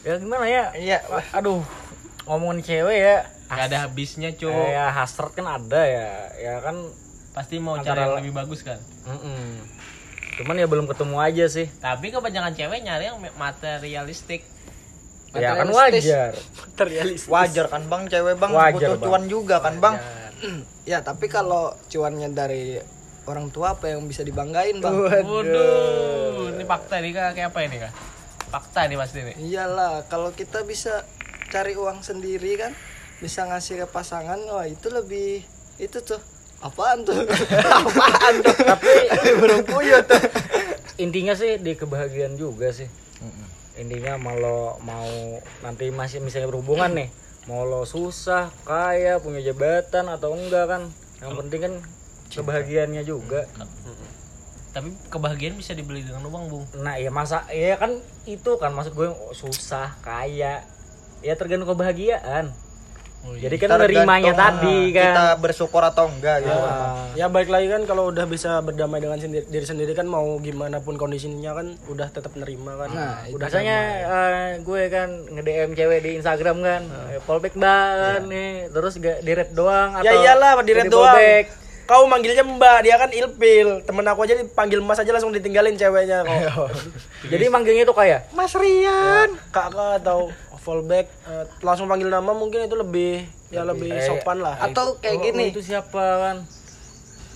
ya 0.00 0.16
gimana 0.16 0.44
ya 0.44 0.64
iya 0.74 0.98
aduh 1.30 1.60
ngomongin 2.24 2.60
cewek 2.60 2.98
ya 2.98 3.18
Gak 3.50 3.66
ada 3.66 3.82
habisnya, 3.82 4.30
Cok. 4.30 4.46
eh, 4.46 4.70
ya 4.72 4.86
hasrat 4.88 5.34
kan 5.34 5.42
ada 5.44 5.82
ya 5.82 6.08
ya 6.38 6.54
kan 6.60 6.76
Pasti 7.30 7.58
mau 7.58 7.74
Antara 7.74 7.94
cari 7.94 8.00
yang 8.04 8.16
lebih 8.20 8.32
bagus 8.32 8.60
kan. 8.60 8.78
mm-mm. 9.02 9.58
cuman 10.36 10.54
ya 10.54 10.66
belum 10.66 10.86
ketemu 10.86 11.16
aja 11.16 11.44
sih 11.46 11.66
Tapi 11.76 12.10
kebanyakan 12.10 12.52
cewek 12.52 12.78
nyari 12.80 13.06
yang 13.06 13.18
materialistik. 13.34 14.46
Ya 15.32 15.50
kan 15.54 15.68
wajar. 15.70 16.32
Wajar 17.30 17.66
kan 17.68 17.82
bang? 17.86 18.02
Cewek 18.06 18.34
bang 18.34 18.50
Wajar, 18.50 18.72
butuh 18.74 18.94
Bang. 18.98 19.06
cuan 19.06 19.24
juga 19.26 19.56
kan 19.62 19.74
bang? 19.78 19.94
Ya 20.82 20.98
tapi 21.00 21.28
kalau 21.28 21.76
cuannya 21.86 22.32
dari 22.32 22.80
orang 23.28 23.52
tua 23.52 23.78
apa 23.78 23.92
yang 23.92 24.02
bisa 24.04 24.26
dibanggain 24.26 24.80
bang? 24.80 24.94
Waduh, 25.22 26.50
ini 26.50 26.64
fakta 26.64 26.98
nih 26.98 27.12
kak, 27.12 27.28
kayak 27.36 27.48
apa 27.54 27.58
ini 27.62 27.76
kak? 27.78 27.92
Fakta 28.50 28.80
nih 28.90 28.98
pasti 28.98 29.18
nih. 29.22 29.36
iyalah 29.38 30.02
kalau 30.10 30.34
kita 30.34 30.66
bisa 30.66 31.06
cari 31.50 31.78
uang 31.78 32.02
sendiri 32.02 32.58
kan 32.58 32.72
bisa 33.20 33.46
ngasih 33.46 33.84
ke 33.84 33.86
pasangan 33.86 34.40
wah 34.48 34.66
itu 34.66 34.90
lebih 34.90 35.44
itu 35.78 35.98
tuh 36.02 36.18
apaan 36.58 37.04
tuh? 37.04 37.14
Apaan 37.78 38.34
tuh? 38.42 38.52
Tapi 38.52 38.92
burung 39.38 39.62
puyuh 39.62 40.02
tuh. 40.02 40.18
intinya 40.98 41.32
sih 41.32 41.56
di 41.56 41.72
kebahagiaan 41.72 42.36
juga 42.36 42.68
sih 42.74 42.84
intinya 43.80 44.20
mau 44.20 44.36
lo 44.36 44.76
mau 44.84 45.08
nanti 45.64 45.88
masih 45.88 46.20
misalnya 46.20 46.52
berhubungan 46.52 46.92
nih 46.92 47.08
mau 47.48 47.64
lo 47.64 47.88
susah 47.88 48.52
kaya 48.68 49.16
punya 49.18 49.40
jabatan 49.40 50.12
atau 50.12 50.36
enggak 50.36 50.68
kan? 50.68 50.82
Yang 51.24 51.32
penting 51.40 51.60
kan 51.64 51.74
kebahagiaannya 52.30 53.02
juga. 53.02 53.48
Tapi 54.70 54.94
kebahagiaan 55.10 55.58
bisa 55.58 55.74
dibeli 55.74 56.06
dengan 56.06 56.30
uang, 56.30 56.44
Bung. 56.46 56.64
nah 56.78 56.94
ya 56.94 57.10
masa 57.10 57.42
ya 57.50 57.74
kan 57.74 57.98
itu 58.22 58.54
kan 58.60 58.70
maksud 58.70 58.94
gue 58.94 59.08
susah 59.34 59.98
kaya. 60.04 60.62
Ya 61.20 61.34
tergantung 61.36 61.74
kebahagiaan 61.74 62.54
Oh, 63.20 63.36
jadi 63.36 63.52
kan 63.54 63.76
nerimanya 63.76 64.32
ah, 64.32 64.38
tadi 64.48 64.90
kita 64.90 65.12
kan. 65.12 65.36
bersyukur 65.36 65.84
atau 65.84 66.08
enggak 66.08 66.40
gitu. 66.40 66.56
Ah, 66.56 67.04
ya 67.12 67.28
baik 67.28 67.46
lagi 67.46 67.68
kan 67.68 67.84
kalau 67.84 68.08
udah 68.08 68.24
bisa 68.24 68.58
berdamai 68.58 68.96
dengan 68.96 69.20
sendiri, 69.20 69.44
diri 69.44 69.62
sendiri 69.62 69.92
kan 69.92 70.08
mau 70.08 70.40
gimana 70.40 70.80
pun 70.80 70.96
kondisinya 70.96 71.52
kan 71.52 71.76
udah 71.86 72.08
tetap 72.08 72.32
nerima 72.32 72.80
kan. 72.80 72.88
Nah, 72.88 73.20
udah 73.28 73.44
biasanya 73.44 73.76
eh, 74.02 74.46
gue 74.58 74.82
kan 74.88 75.08
nge 75.28 75.42
DM 75.42 75.70
cewek 75.74 75.98
di 76.00 76.10
Instagram 76.16 76.56
kan 76.58 76.82
eh, 77.08 77.20
fallback 77.20 77.54
ban 77.54 78.24
nih. 78.24 78.66
Terus 78.68 78.96
gak 78.96 79.20
di 79.20 79.32
red 79.32 79.52
doang 79.52 80.00
Ya 80.00 80.16
iyalah, 80.16 80.56
di 80.60 80.72
red 80.72 80.88
doang. 80.88 81.12
fallback. 81.12 81.46
kau 81.82 82.06
manggilnya 82.06 82.46
mbak 82.46 82.86
dia 82.86 82.94
kan 82.94 83.10
ilpil 83.10 83.82
temen 83.82 84.06
aku 84.06 84.22
aja 84.22 84.38
dipanggil 84.38 84.78
mas 84.78 84.96
aja 84.96 85.10
langsung 85.10 85.34
ditinggalin 85.34 85.74
ceweknya 85.74 86.22
kok. 86.22 86.70
Jadi 87.34 87.44
manggilnya 87.46 87.82
tuh 87.82 87.92
kayak 87.92 88.30
Mas 88.30 88.54
Rian. 88.54 89.34
kakak 89.50 89.98
atau 89.98 90.30
fallback 90.60 91.06
eh, 91.24 91.44
langsung 91.60 91.86
panggil 91.86 92.06
nama 92.06 92.30
mungkin 92.30 92.62
itu 92.62 92.74
lebih 92.74 93.12
ya 93.48 93.62
lebih 93.62 93.90
Eh, 93.90 94.04
sopan 94.04 94.38
lah 94.38 94.54
Atau 94.60 94.96
kayak 94.96 95.16
"Oh, 95.16 95.22
gini, 95.22 95.44
Itu 95.48 95.60
siapa 95.60 95.98
kan? 96.20 96.36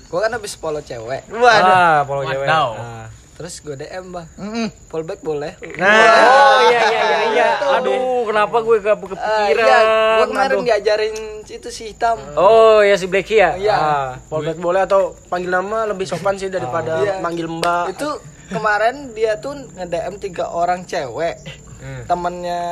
gua 0.06 0.20
kan 0.20 0.32
habis 0.32 0.54
follow 0.54 0.78
cewek. 0.80 1.26
Waduh. 1.26 1.74
Ah, 1.74 1.98
follow 2.02 2.22
cewek. 2.22 2.44
Wadaw. 2.44 2.68
Ah. 2.76 3.06
Terus 3.34 3.58
gue 3.58 3.74
DM 3.74 4.14
bang, 4.14 4.30
Mm-mm. 4.36 4.68
fallback 4.86 5.18
boleh. 5.20 5.58
Oh 5.58 6.58
iya 6.62 6.80
iya 6.86 7.02
iya 7.02 7.20
iya. 7.34 7.48
Aduh, 7.74 8.22
kenapa 8.24 8.62
gue 8.62 8.78
gak 8.78 8.94
kepikiran? 8.94 9.66
iya, 9.66 9.78
gua 10.14 10.26
kemarin 10.30 10.54
Aduh. 10.54 10.62
diajarin 10.62 11.14
itu 11.42 11.66
si 11.68 11.90
hitam. 11.90 12.14
Oh 12.32 12.78
ya 12.78 12.94
si 12.94 13.04
Blacky 13.04 13.34
ya? 13.36 13.58
Iya. 13.58 13.74
Ah. 13.74 14.08
fallback 14.24 14.54
boleh 14.56 14.86
atau 14.86 15.18
panggil 15.26 15.50
nama 15.50 15.82
lebih 15.84 16.06
sopan 16.06 16.38
sih 16.38 16.46
daripada 16.46 16.94
Iya. 16.96 17.18
manggil 17.18 17.50
mbak 17.50 17.90
Itu 17.90 18.22
kemarin 18.54 19.10
dia 19.12 19.36
tuh 19.42 19.58
nge-DM 19.74 20.14
tiga 20.22 20.46
orang 20.48 20.86
cewek. 20.86 21.36
Hmm. 21.82 22.02
Temennya 22.06 22.62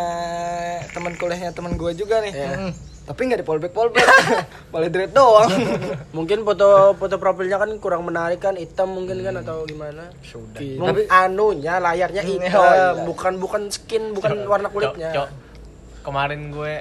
teman 0.94 1.12
kuliahnya 1.18 1.50
teman 1.52 1.74
gue 1.74 1.92
juga 1.92 2.22
nih. 2.22 2.32
Iya. 2.32 2.50
Mm. 2.56 2.72
Tapi 3.02 3.20
nggak 3.26 3.40
di 3.42 3.46
fallback 3.46 3.74
fallback, 3.74 4.06
malah 4.70 4.86
dread 4.86 5.10
doang. 5.10 5.50
mungkin 6.16 6.46
foto 6.46 6.94
foto 6.94 7.18
profilnya 7.18 7.58
kan 7.58 7.74
kurang 7.82 8.06
menarik 8.06 8.38
kan 8.38 8.54
hitam 8.54 8.94
mungkin 8.94 9.26
kan 9.26 9.42
atau 9.42 9.66
gimana 9.66 10.06
Sudah. 10.22 10.62
tapi 10.62 11.10
anunya 11.10 11.82
layarnya 11.82 12.22
hitam 12.22 12.62
Oh, 12.62 12.70
iya. 12.70 13.02
bukan 13.02 13.42
bukan 13.42 13.62
skin 13.74 14.14
bukan 14.14 14.46
warna 14.46 14.70
kulitnya 14.70 15.10
Cok, 15.10 15.18
Cok. 15.18 15.28
Kemarin 16.06 16.40
gue 16.54 16.72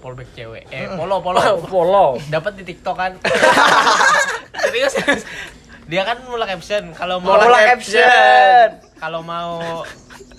fallback 0.00 0.28
cewek. 0.32 0.64
Eh, 0.72 0.88
follow, 0.96 1.20
follow. 1.20 1.60
Follow. 1.72 2.08
Dapat 2.24 2.52
di 2.56 2.62
TikTok 2.72 2.96
kan. 2.96 3.12
serius. 4.64 4.94
Dia 5.86 6.02
kan 6.02 6.18
mulai 6.24 6.46
caption 6.48 6.90
kalau 6.92 7.22
mau 7.22 7.38
Mulai 7.38 7.62
caption. 7.70 8.68
Kalau 8.96 9.20
mau 9.22 9.86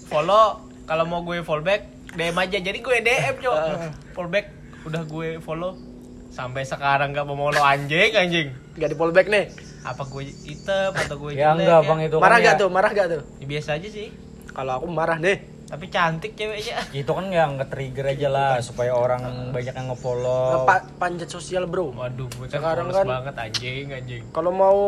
follow, 0.05 0.59
kalau 0.83 1.03
mau 1.03 1.23
gue 1.23 1.39
fallback 1.39 1.87
DM 2.13 2.35
aja. 2.35 2.57
Jadi 2.57 2.77
gue 2.77 2.95
DM, 2.99 3.35
Cok. 3.39 3.55
Fallback 4.11 4.45
udah 4.83 5.03
gue 5.03 5.29
follow. 5.39 5.79
Sampai 6.27 6.61
sekarang 6.63 7.11
gak 7.11 7.23
mau 7.23 7.39
follow 7.41 7.63
anjing, 7.63 8.11
anjing. 8.13 8.47
nggak 8.77 8.93
di 8.93 8.95
fallback 8.95 9.25
nih 9.25 9.49
Apa 9.81 10.05
gue 10.05 10.21
hitam 10.45 10.93
atau 10.93 11.17
gue 11.17 11.33
Ya 11.33 11.49
jelek 11.49 11.65
enggak 11.65 11.79
ya? 11.79 11.87
bang 11.87 11.99
itu 12.03 12.13
kan 12.13 12.21
marah 12.21 12.37
ya, 12.37 12.45
gak 12.45 12.55
tuh 12.55 12.69
marah 12.69 12.91
gak 12.91 13.07
tuh 13.09 13.21
Ya, 13.41 13.45
biasa 13.47 13.69
aja 13.73 13.87
sih. 13.87 14.07
kalau 14.47 14.71
aku 14.75 14.85
marah 14.85 15.17
deh 15.17 15.41
Tapi 15.67 15.85
cantik 15.87 16.31
ceweknya. 16.33 16.79
Itu 16.89 17.11
kan 17.11 17.27
yang 17.27 17.59
nge-trigger 17.59 18.07
aja 18.09 18.27
lah 18.27 18.51
supaya 18.59 18.91
orang 18.91 19.51
banyak 19.51 19.71
yang 19.71 19.91
nge-follow. 19.91 20.63
Pa- 20.63 20.87
panjat 20.95 21.27
sosial 21.27 21.67
bro 21.67 21.91
Waduh, 21.91 22.27
gue 22.29 22.47
kan 22.47 22.63
Sekarang 22.63 22.87
kan- 22.89 23.03
banget 23.05 23.35
anjing, 23.37 23.85
anjing. 23.89 24.23
kalau 24.31 24.49
mau 24.49 24.79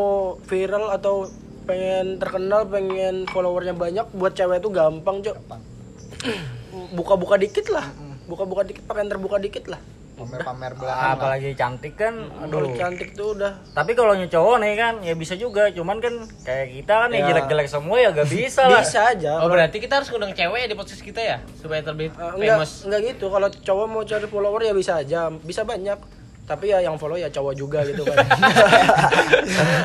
viral 0.42 0.88
atau 0.90 1.28
pengen 1.60 2.16
terkenal 2.16 2.64
pengen 2.64 3.28
followernya 3.28 3.72
banyak 3.72 4.08
buat 4.10 4.32
cewek 4.32 4.58
itu 4.58 4.72
gampang 4.72 5.20
cok 5.20 5.36
buka-buka 6.98 7.36
dikit 7.36 7.68
lah 7.68 7.86
buka-buka 8.26 8.64
dikit 8.64 8.82
pakaian 8.84 9.06
terbuka 9.06 9.36
dikit 9.36 9.68
lah 9.68 9.78
Pamer-pamer 10.20 10.70
Ah, 10.70 10.76
belahan. 10.76 11.08
apalagi 11.14 11.50
cantik 11.52 11.94
kan 11.94 12.12
aduh 12.38 12.72
cantik 12.72 13.10
tuh 13.12 13.32
udah 13.32 13.52
tapi 13.72 13.92
kalau 13.92 14.12
nya 14.12 14.26
cowok 14.26 14.56
nih 14.58 14.74
kan 14.74 14.94
ya 15.00 15.14
bisa 15.14 15.32
juga 15.34 15.68
cuman 15.68 15.96
kan 15.96 16.14
kayak 16.42 16.66
kita 16.74 16.94
kan 16.98 17.08
ya 17.08 17.18
Ya. 17.18 17.26
jelek-jelek 17.30 17.66
semua 17.66 17.96
ya 17.96 18.08
gak 18.10 18.28
bisa 18.28 18.62
lah 18.64 18.80
bisa 18.80 19.00
aja 19.06 19.32
Oh 19.38 19.48
berarti 19.48 19.76
kita 19.76 19.96
harus 19.96 20.08
ngundang 20.08 20.32
cewek 20.32 20.58
ya 20.58 20.68
di 20.68 20.76
podcast 20.76 21.00
kita 21.00 21.20
ya 21.20 21.36
supaya 21.54 21.80
terlebih 21.80 22.12
enggak 22.12 22.56
famous. 22.58 22.84
enggak 22.84 23.00
gitu 23.08 23.26
kalau 23.26 23.48
cowok 23.48 23.86
mau 23.86 24.02
cari 24.02 24.26
follower 24.26 24.60
ya 24.60 24.72
bisa 24.72 24.92
aja 24.96 25.20
bisa 25.34 25.62
banyak 25.62 25.96
tapi 26.42 26.66
ya 26.66 26.82
yang 26.82 26.96
follow 26.96 27.14
ya 27.14 27.28
cowok 27.28 27.54
juga 27.54 27.80
gitu 27.82 28.02
kan 28.02 28.16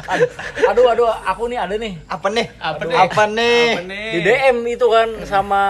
aduh, 0.08 0.30
aduh 0.66 0.86
aduh 0.90 1.08
aku 1.24 1.46
nih 1.46 1.60
ada 1.60 1.76
nih 1.76 1.94
Apa 2.08 2.28
nih? 2.28 2.48
Apa 2.58 2.76
Aduh, 2.76 2.90
nih? 2.90 2.98
Apa 2.98 3.24
nih? 3.30 3.68
Apa 3.70 3.84
nih? 3.86 4.10
di 4.10 4.20
DM 4.22 4.58
itu 4.68 4.88
kan 4.88 5.08
sama 5.24 5.64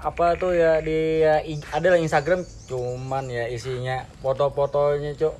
apa 0.00 0.32
tuh 0.40 0.56
ya 0.56 0.80
di 0.80 1.20
ya, 1.20 1.44
ada 1.76 1.92
lah 1.92 2.00
Instagram 2.00 2.40
cuman 2.64 3.28
ya 3.28 3.44
isinya 3.52 4.08
foto-fotonya 4.24 5.12
cok 5.16 5.34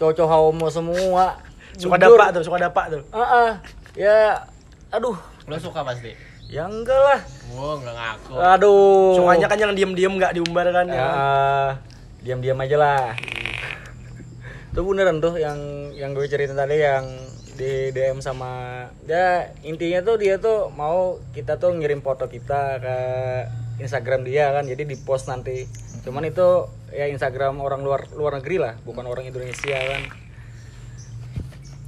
cowok 0.00 0.26
homo 0.26 0.66
semua. 0.72 1.38
Suka 1.78 1.96
Jujur. 1.96 2.18
dapat 2.18 2.28
tuh 2.36 2.42
suka 2.44 2.58
dapat 2.58 2.84
tuh. 2.98 3.02
Ah, 3.14 3.22
ah. 3.22 3.50
ya 3.94 4.48
aduh. 4.90 5.16
Lo 5.46 5.56
suka 5.56 5.86
pasti? 5.86 6.32
ya 6.52 6.68
enggak 6.68 7.00
lah. 7.00 7.20
Wow 7.56 7.80
nggak 7.80 7.94
ngaku. 7.96 8.32
Aduh. 8.36 9.16
Sukanya 9.16 9.46
kan 9.48 9.56
yang 9.56 9.72
diem-diem 9.72 10.12
nggak 10.20 10.36
diumbar 10.36 10.68
kan 10.68 10.84
ya? 10.84 11.08
Diam-diam 12.20 12.60
aja 12.60 12.76
lah. 12.76 13.16
Itu 14.68 14.84
beneran 14.84 15.24
tuh 15.24 15.40
yang 15.40 15.56
yang 15.96 16.12
gue 16.12 16.28
cerita 16.28 16.52
tadi 16.52 16.76
yang 16.76 17.08
di 17.52 17.92
DM 17.92 18.24
sama 18.24 18.88
ya 19.04 19.52
intinya 19.60 20.00
tuh 20.00 20.16
dia 20.16 20.40
tuh 20.40 20.72
mau 20.72 21.20
kita 21.36 21.60
tuh 21.60 21.76
ngirim 21.76 22.00
foto 22.00 22.24
kita 22.24 22.80
ke 22.80 22.98
Instagram 23.80 24.26
dia 24.26 24.52
kan 24.52 24.68
jadi 24.68 24.84
di 24.84 24.96
post 25.00 25.30
nanti. 25.30 25.64
Cuman 26.04 26.26
itu 26.28 26.68
ya 26.92 27.08
Instagram 27.08 27.62
orang 27.64 27.80
luar 27.80 28.10
luar 28.12 28.36
negeri 28.42 28.60
lah 28.60 28.74
bukan 28.84 29.08
orang 29.08 29.28
Indonesia 29.28 29.78
kan. 29.78 30.02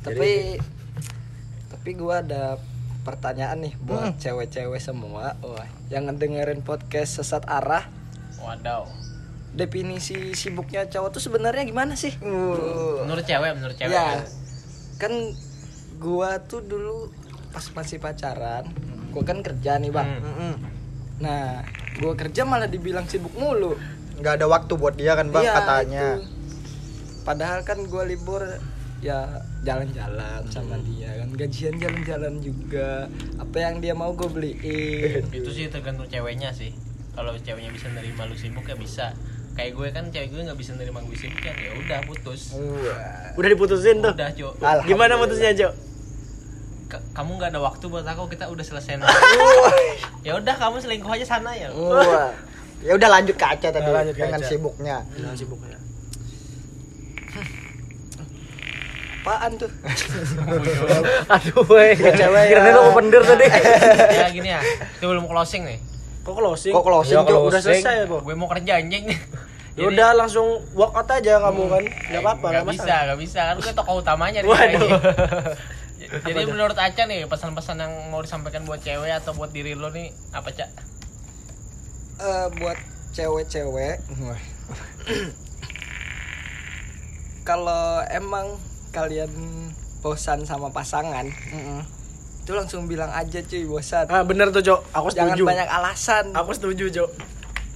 Tapi 0.04 0.60
tapi 1.72 1.90
gua 2.00 2.24
ada 2.24 2.56
pertanyaan 3.04 3.60
nih 3.60 3.74
buat 3.84 4.16
cewek-cewek 4.16 4.80
semua. 4.80 5.36
Wah 5.44 5.68
yang 5.92 6.08
ngedengerin 6.08 6.64
podcast 6.64 7.20
sesat 7.20 7.44
arah. 7.44 7.84
Wadaw. 8.40 8.84
definisi 9.54 10.34
sibuknya 10.34 10.90
cowok 10.90 11.14
tuh 11.14 11.22
sebenarnya 11.22 11.62
gimana 11.62 11.94
sih? 11.94 12.10
Menurut 12.18 13.22
cewek, 13.22 13.54
menurut 13.54 13.78
cewek. 13.78 13.94
ya 13.94 14.26
kan 14.98 15.14
gua 16.02 16.42
tuh 16.42 16.58
dulu 16.58 17.08
pas 17.54 17.62
masih 17.70 18.02
pacaran 18.02 18.66
gua 19.14 19.22
kan 19.22 19.46
kerja 19.46 19.78
nih 19.78 19.94
bang. 19.94 20.10
Mm-mm. 20.18 20.54
Nah 21.24 21.64
gua 21.96 22.12
kerja 22.12 22.44
malah 22.44 22.68
dibilang 22.68 23.08
sibuk 23.08 23.32
mulu 23.34 23.74
Nggak 24.14 24.38
ada 24.38 24.46
waktu 24.46 24.72
buat 24.74 24.94
dia 24.94 25.16
kan 25.16 25.26
bang 25.26 25.42
Iya, 25.42 25.52
katanya. 25.56 26.06
itu. 26.14 26.22
padahal 27.24 27.60
kan 27.62 27.78
gua 27.88 28.04
libur 28.04 28.44
ya 29.00 29.26
jalan-jalan 29.60 30.40
sama 30.48 30.76
dia 30.82 31.08
kan 31.14 31.28
gajian 31.30 31.76
jalan-jalan 31.76 32.38
juga 32.38 33.04
apa 33.36 33.56
yang 33.58 33.76
dia 33.78 33.92
mau 33.92 34.12
gue 34.12 34.24
beliin 34.26 35.24
Itu 35.36 35.48
sih 35.48 35.68
tergantung 35.68 36.04
ceweknya 36.06 36.48
sih. 36.50 36.72
Kalau 37.12 37.32
ceweknya 37.34 37.68
bisa 37.68 37.88
nerima 37.90 38.24
lu 38.24 38.32
sibuk 38.32 38.64
ya 38.64 38.72
bisa. 38.74 39.12
Kayak 39.54 39.70
gue 39.72 39.88
kan 39.90 40.04
cewek 40.08 40.28
gue 40.30 40.40
nggak 40.42 40.56
bisa 40.56 40.72
nerima 40.74 40.98
gue 41.00 41.14
sibuk 41.14 41.36
ya 41.38 41.52
ya 41.52 41.70
udah 41.74 41.98
putus. 42.02 42.56
Wah. 42.56 43.36
udah 43.36 43.48
diputusin 43.50 43.96
tuh 44.00 44.12
Udah 44.12 44.30
cok. 44.30 44.52
Gimana 44.84 45.12
putusnya 45.16 45.52
cok 45.52 45.72
kamu 46.88 47.30
nggak 47.40 47.50
ada 47.54 47.60
waktu 47.60 47.84
buat 47.90 48.06
aku 48.06 48.30
kita 48.30 48.46
udah 48.46 48.64
selesai. 48.64 49.00
ya 50.26 50.36
udah 50.38 50.54
kamu 50.54 50.78
selingkuh 50.78 51.10
aja 51.10 51.26
sana 51.26 51.54
ya. 51.56 51.68
Ya 52.84 52.92
udah 52.94 53.08
lanjut 53.08 53.34
ke 53.40 53.46
Aceh 53.48 53.70
tadi 53.72 53.88
Ya, 53.88 53.96
lanjut 53.96 54.14
dengan 54.14 54.40
Aceh. 54.40 54.50
sibuknya. 54.54 54.96
Jangan 55.16 55.36
sibuknya 55.36 55.78
apaan 59.24 59.56
tuh 59.56 59.72
aduh 61.32 61.64
weh 61.72 61.96
cewek 61.96 62.44
kira 62.52 62.60
ya. 62.60 62.76
lu 62.76 62.80
open 62.92 63.08
door 63.08 63.24
tadi 63.24 63.48
ya 63.48 64.28
gini 64.28 64.52
ya. 64.52 64.60
Sebelum 65.00 65.24
closing 65.24 65.64
nih. 65.64 65.80
kok 66.20 66.36
closing 66.36 66.72
Kok 66.76 66.84
closing 66.84 67.16
Ya, 67.16 67.24
udah 67.24 67.60
selesai 67.64 68.04
kok 68.04 68.20
Gue 68.20 68.36
mau 68.36 68.48
kerja 68.52 68.76
anjing. 68.84 69.08
Ya 69.74 69.88
udah 69.88 70.12
langsung 70.12 70.60
walk 70.76 70.92
out 70.92 71.08
aja 71.08 71.40
kamu 71.40 71.62
kan 71.72 71.84
nggak 71.88 72.20
apa-apa 72.20 72.46
Gak 72.46 72.52
nggak 72.52 72.66
bisa, 72.68 72.84
masalah 72.84 73.02
gak 73.08 73.18
bisa. 73.24 73.40
Kan 73.40 73.56
gue 73.64 73.72
tokoh 73.72 73.94
utamanya 74.04 74.38
di 74.44 74.48
Waduh. 74.48 74.90
Jadi 75.98 76.42
menurut 76.50 76.76
Aca 76.76 77.06
nih 77.06 77.24
pesan-pesan 77.30 77.78
yang 77.80 77.92
mau 78.10 78.20
disampaikan 78.20 78.66
buat 78.66 78.82
cewek 78.82 79.14
atau 79.14 79.32
buat 79.34 79.54
diri 79.54 79.78
lo 79.78 79.88
nih 79.94 80.10
apa 80.34 80.50
Cak? 80.50 80.70
Eh, 82.18 82.46
buat 82.58 82.78
cewek-cewek 83.14 84.02
kalau 87.44 88.02
emang 88.10 88.58
kalian 88.90 89.30
bosan 90.02 90.42
sama 90.48 90.72
pasangan 90.74 91.28
itu 92.44 92.52
langsung 92.52 92.84
bilang 92.84 93.08
aja 93.08 93.40
cuy 93.40 93.64
bosan. 93.64 94.04
Ah 94.12 94.20
bener 94.20 94.52
tuh 94.52 94.60
cok. 94.60 94.80
Aku 94.92 95.08
jangan 95.16 95.32
setuju. 95.32 95.48
banyak 95.48 95.64
alasan. 95.64 96.24
Aku 96.36 96.52
setuju 96.52 96.92
cok. 96.92 97.10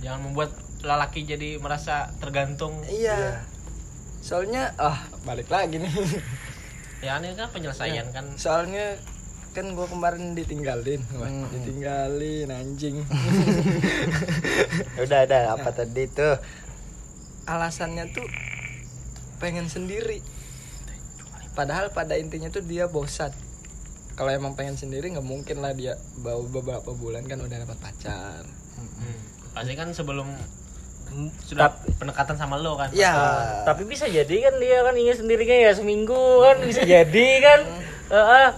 Jangan 0.04 0.20
membuat 0.28 0.52
lelaki 0.84 1.24
jadi 1.24 1.56
merasa 1.56 2.12
tergantung. 2.20 2.76
iya. 2.84 3.48
Soalnya 4.20 4.76
ah 4.76 5.08
balik 5.24 5.48
lagi 5.48 5.80
nih 5.80 5.88
Ya 6.98 7.18
ini 7.22 7.34
kan 7.38 7.48
penyelesaian 7.54 8.10
kan. 8.10 8.26
soalnya 8.34 8.98
kan 9.54 9.74
gua 9.74 9.86
kemarin 9.90 10.34
ditinggalin. 10.34 11.02
Wah, 11.18 11.30
ditinggalin 11.50 12.46
anjing. 12.52 13.02
Ya 14.94 15.00
udah. 15.06 15.18
Ada 15.26 15.38
apa 15.56 15.70
tadi 15.74 16.04
tuh? 16.10 16.36
alasannya 17.48 18.12
tuh 18.12 18.28
pengen 19.40 19.72
sendiri. 19.72 20.20
Padahal 21.56 21.90
pada 21.90 22.14
intinya 22.20 22.52
tuh 22.52 22.60
dia 22.62 22.86
bosan. 22.86 23.32
Kalau 24.14 24.28
emang 24.28 24.52
pengen 24.52 24.76
sendiri 24.76 25.08
nggak 25.14 25.24
mungkin 25.24 25.64
lah 25.64 25.72
dia 25.72 25.96
bawa 26.20 26.44
beberapa 26.44 26.92
bulan 26.92 27.24
kan 27.24 27.40
udah 27.40 27.56
dapat 27.64 27.78
pacar. 27.80 28.44
Hmm. 28.76 29.18
Pasti 29.56 29.74
kan 29.74 29.96
sebelum 29.96 30.28
sudah 31.44 31.72
pendekatan 31.98 32.36
sama 32.36 32.60
lo 32.60 32.76
kan? 32.76 32.92
Ya. 32.92 33.14
Tapi 33.64 33.88
bisa 33.88 34.06
jadi 34.06 34.50
kan 34.50 34.54
dia 34.60 34.84
kan 34.84 34.94
ingin 34.94 35.16
sendirinya 35.16 35.56
ya 35.68 35.72
seminggu 35.74 36.44
kan 36.44 36.56
bisa 36.62 36.82
jadi 36.84 37.28
kan. 37.42 37.60
Heeh. 38.08 38.48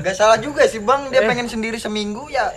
Gak 0.00 0.16
salah 0.16 0.40
juga 0.40 0.64
sih 0.64 0.80
bang, 0.80 1.12
dia 1.12 1.20
pengen 1.28 1.44
sendiri 1.44 1.76
seminggu 1.76 2.24
ya. 2.32 2.48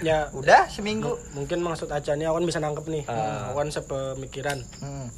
Ya. 0.00 0.32
Udah 0.32 0.64
seminggu. 0.72 1.20
mungkin 1.36 1.60
maksud 1.60 1.92
Aca 1.92 2.16
nih 2.16 2.24
aku 2.24 2.40
kan 2.40 2.46
bisa 2.48 2.58
nangkep 2.60 2.86
nih. 2.88 3.04
Ah. 3.04 3.52
aku 3.52 3.56
kan 3.60 3.68
sepemikiran. 3.68 4.58
Hmm. 4.80 5.08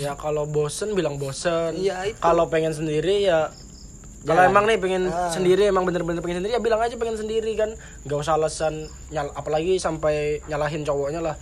ya 0.00 0.16
kalau 0.16 0.48
bosen 0.48 0.96
bilang 0.96 1.20
bosen. 1.20 1.76
Iya, 1.76 2.08
itu. 2.08 2.16
kalau 2.16 2.48
pengen 2.48 2.72
sendiri 2.72 3.28
ya. 3.28 3.52
Kalau 4.22 4.38
emang 4.46 4.64
nih 4.70 4.78
pengen 4.78 5.10
sendiri 5.34 5.66
emang 5.66 5.82
bener-bener 5.82 6.22
pengen 6.22 6.40
sendiri 6.40 6.54
ya 6.54 6.62
bilang 6.62 6.80
aja 6.80 6.96
pengen 6.96 7.20
sendiri 7.20 7.52
kan. 7.52 7.76
Nggak 8.08 8.18
usah 8.24 8.40
alasan 8.40 8.88
nyal 9.12 9.28
apalagi 9.36 9.76
sampai 9.76 10.40
nyalahin 10.48 10.88
cowoknya 10.88 11.20
lah 11.20 11.36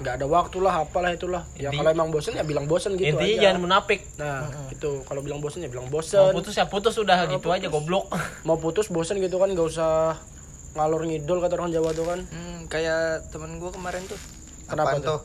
nggak 0.00 0.14
ada 0.16 0.26
waktu 0.26 0.56
lah 0.58 0.74
apalah 0.80 1.12
itulah. 1.12 1.44
Ya 1.54 1.68
Inti- 1.68 1.76
kalau 1.76 1.90
emang 1.92 2.08
bosen 2.08 2.32
ya 2.32 2.40
bilang 2.40 2.64
bosen 2.64 2.96
gitu 2.96 3.12
intinya 3.12 3.36
aja. 3.36 3.42
jangan 3.46 3.58
munafik. 3.60 4.00
Nah 4.16 4.48
itu 4.72 4.90
kalau 5.04 5.20
bilang 5.20 5.44
bosen 5.44 5.60
ya 5.60 5.68
bilang 5.68 5.86
mau 5.86 6.00
bosen 6.00 6.32
putus 6.32 6.56
ya 6.56 6.64
putus 6.64 6.96
udah 6.96 7.28
gitu 7.28 7.52
aja 7.52 7.68
goblok. 7.68 8.08
Mau 8.48 8.56
putus 8.56 8.88
bosen 8.88 9.20
gitu 9.20 9.36
kan 9.36 9.52
nggak 9.52 9.68
usah 9.68 10.16
ngalur 10.72 11.04
ngidol 11.04 11.44
kata 11.44 11.54
orang 11.54 11.68
Jawa 11.68 11.92
tuh 11.92 12.08
kan. 12.08 12.20
Hmm, 12.26 12.64
kayak 12.66 13.28
temen 13.28 13.60
gue 13.60 13.68
kemarin 13.68 14.00
tuh. 14.08 14.16
Kenapa 14.64 14.96
Apaan 14.96 15.04
tuh? 15.04 15.20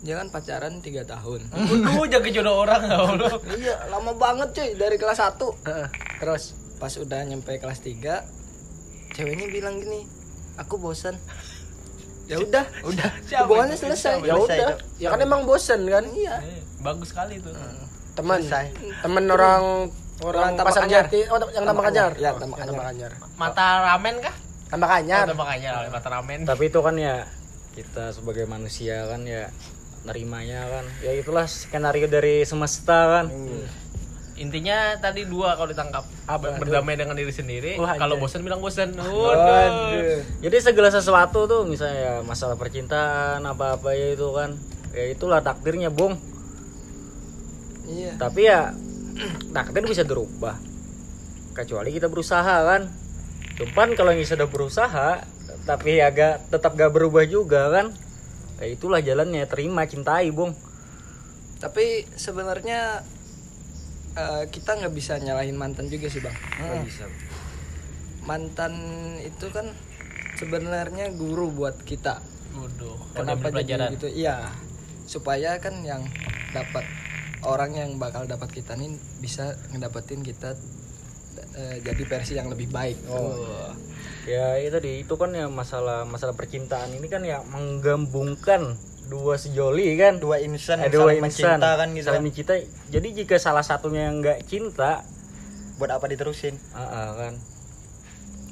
dia 0.00 0.16
kan 0.16 0.32
pacaran 0.32 0.80
tiga 0.80 1.04
tahun. 1.04 1.44
Waduh, 1.84 2.08
jaga 2.08 2.28
jodoh 2.32 2.56
orang 2.56 2.80
ya 2.82 2.96
Allah. 2.96 3.36
iya 3.60 3.76
lama 3.86 4.16
banget 4.16 4.48
cuy 4.56 4.68
dari 4.74 4.96
kelas 4.96 5.20
1 5.20 5.36
Heeh. 5.68 5.88
terus 6.16 6.56
pas 6.80 6.92
udah 6.96 7.20
nyampe 7.20 7.52
kelas 7.60 7.84
3 7.84 8.24
ceweknya 9.12 9.52
bilang 9.52 9.76
gini 9.76 10.08
aku 10.56 10.80
bosan 10.80 11.20
ya 12.30 12.36
udah 12.38 12.64
udah. 12.86 13.10
Hubungannya 13.42 13.74
selesai. 13.74 14.22
ya 14.22 14.34
Selesai, 14.38 14.56
udah 14.56 14.76
ya 14.96 15.08
kan 15.10 15.18
emang 15.20 15.42
bosen 15.42 15.80
kan? 15.84 16.04
Iya. 16.06 16.34
Eh, 16.40 16.62
Bagus 16.78 17.10
sekali 17.10 17.42
tuh. 17.42 17.50
teman. 18.14 18.38
Selesai. 18.38 18.66
teman 19.04 19.24
orang 19.26 19.90
orang 20.20 20.52
Orang 20.52 20.62
pasar 20.62 20.84
jati 20.86 21.24
oh 21.26 21.36
yang 21.50 21.64
tambah 21.64 21.82
kanyar 21.82 22.12
Ya, 22.14 22.30
Oh, 22.30 22.38
tambah 22.38 22.84
kanyar 22.86 23.10
Mata 23.34 23.66
ramen 23.82 24.14
kah? 24.20 24.34
tambah 24.70 24.86
Oh, 24.86 24.92
kanyar 24.94 25.24
tambah 25.26 25.46
kanyar, 25.48 25.74
mata 25.90 26.08
ramen. 26.08 26.40
Tapi 26.46 26.64
itu 26.70 26.78
kan 26.78 26.94
ya 26.94 27.26
kita 27.74 28.14
sebagai 28.14 28.46
manusia 28.46 29.02
kan 29.10 29.26
ya 29.26 29.50
nerimanya 30.00 30.64
kan. 30.70 30.84
Ya 31.02 31.12
itulah 31.12 31.44
skenario 31.44 32.06
dari 32.06 32.46
semesta 32.46 33.20
kan 33.20 33.26
Intinya 34.40 34.96
tadi 34.96 35.28
dua 35.28 35.52
kalau 35.52 35.68
ditangkap. 35.68 36.00
Apa? 36.24 36.56
berdamai 36.56 36.96
dengan 36.96 37.12
diri 37.12 37.28
sendiri. 37.28 37.76
Oh, 37.76 37.84
kalau 37.84 38.16
bosan 38.16 38.40
bilang 38.40 38.64
bosan. 38.64 38.96
Waduh. 38.96 40.24
jadi 40.40 40.56
segala 40.64 40.88
sesuatu 40.88 41.44
tuh 41.44 41.68
misalnya 41.68 41.98
ya 42.00 42.14
masalah 42.24 42.56
percintaan 42.56 43.44
apa 43.44 43.76
apa 43.76 43.92
ya 43.92 44.16
itu 44.16 44.32
kan. 44.32 44.56
Ya 44.96 45.12
itulah 45.12 45.44
takdirnya 45.44 45.92
bung. 45.92 46.16
Iya. 47.84 48.16
Tapi 48.16 48.40
ya 48.48 48.72
takdir 49.56 49.84
bisa 49.84 50.08
dirubah. 50.08 50.56
Kecuali 51.52 51.92
kita 51.92 52.08
berusaha 52.08 52.56
kan. 52.64 52.88
Cuman 53.60 53.92
kalau 53.92 54.16
yang 54.16 54.24
sudah 54.24 54.48
berusaha 54.48 55.20
tapi 55.68 56.00
agak 56.00 56.48
tetap 56.48 56.80
gak 56.80 56.96
berubah 56.96 57.28
juga 57.28 57.68
kan. 57.68 57.92
Ya 58.56 58.72
itulah 58.72 59.04
jalannya 59.04 59.44
terima 59.44 59.84
cintai 59.84 60.32
bung. 60.32 60.56
Tapi 61.60 62.08
sebenarnya 62.16 63.04
eh, 64.16 64.44
kita 64.50 64.78
nggak 64.80 64.94
bisa 64.94 65.18
nyalahin 65.20 65.58
mantan 65.58 65.86
juga 65.86 66.10
sih 66.10 66.22
bang. 66.22 66.34
Nggak 66.34 66.84
bisa. 66.86 67.04
Mantan 68.26 68.74
itu 69.22 69.46
kan 69.50 69.72
sebenarnya 70.38 71.12
guru 71.14 71.50
buat 71.52 71.82
kita. 71.84 72.22
Waduh. 72.56 72.98
Kenapa 73.14 73.50
jadi 73.62 73.92
gitu? 73.94 74.08
Iya. 74.10 74.50
Supaya 75.06 75.58
kan 75.58 75.82
yang 75.82 76.06
dapat 76.50 76.86
orang 77.46 77.72
yang 77.72 77.90
bakal 77.96 78.28
dapat 78.28 78.52
kita 78.52 78.76
nih 78.76 78.92
bisa 79.20 79.56
ngedapetin 79.72 80.20
kita 80.20 80.56
eh, 81.56 81.76
jadi 81.80 82.02
versi 82.04 82.36
yang 82.36 82.52
lebih 82.52 82.68
baik. 82.68 82.98
Oh. 83.08 83.72
ya 84.28 84.60
itu 84.60 84.68
tadi 84.68 85.00
itu 85.00 85.14
kan 85.16 85.32
ya 85.32 85.48
masalah 85.48 86.04
masalah 86.04 86.36
percintaan 86.36 86.92
ini 86.92 87.08
kan 87.08 87.24
ya 87.24 87.40
menggabungkan 87.48 88.76
dua 89.10 89.34
sejoli 89.34 89.98
kan? 89.98 90.16
Dua 90.16 90.38
insan 90.38 90.78
Eh, 90.78 90.88
dua 90.88 91.10
saling 91.10 91.18
insan 91.20 91.58
mencinta 91.58 91.70
kan 91.74 91.88
gitu. 91.90 92.06
saling 92.06 92.22
mencinta 92.22 92.54
jadi 92.88 93.08
jika 93.12 93.36
salah 93.36 93.60
satunya 93.60 94.06
yang 94.06 94.22
nggak 94.22 94.46
cinta 94.46 95.02
Buat 95.76 95.96
apa 95.96 96.06
diterusin? 96.06 96.60
ah, 96.70 96.80
ah, 96.80 97.08
kan. 97.16 97.34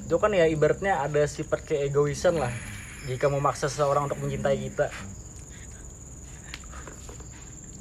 Itu 0.03 0.17
kan 0.17 0.33
ya 0.33 0.43
ibaratnya 0.45 0.99
ada 0.99 1.21
sifat 1.23 1.61
keegoisan 1.63 2.35
lah. 2.35 2.49
Jika 3.05 3.29
memaksa 3.29 3.69
seseorang 3.69 4.09
untuk 4.09 4.17
mencintai 4.17 4.57
kita. 4.59 4.89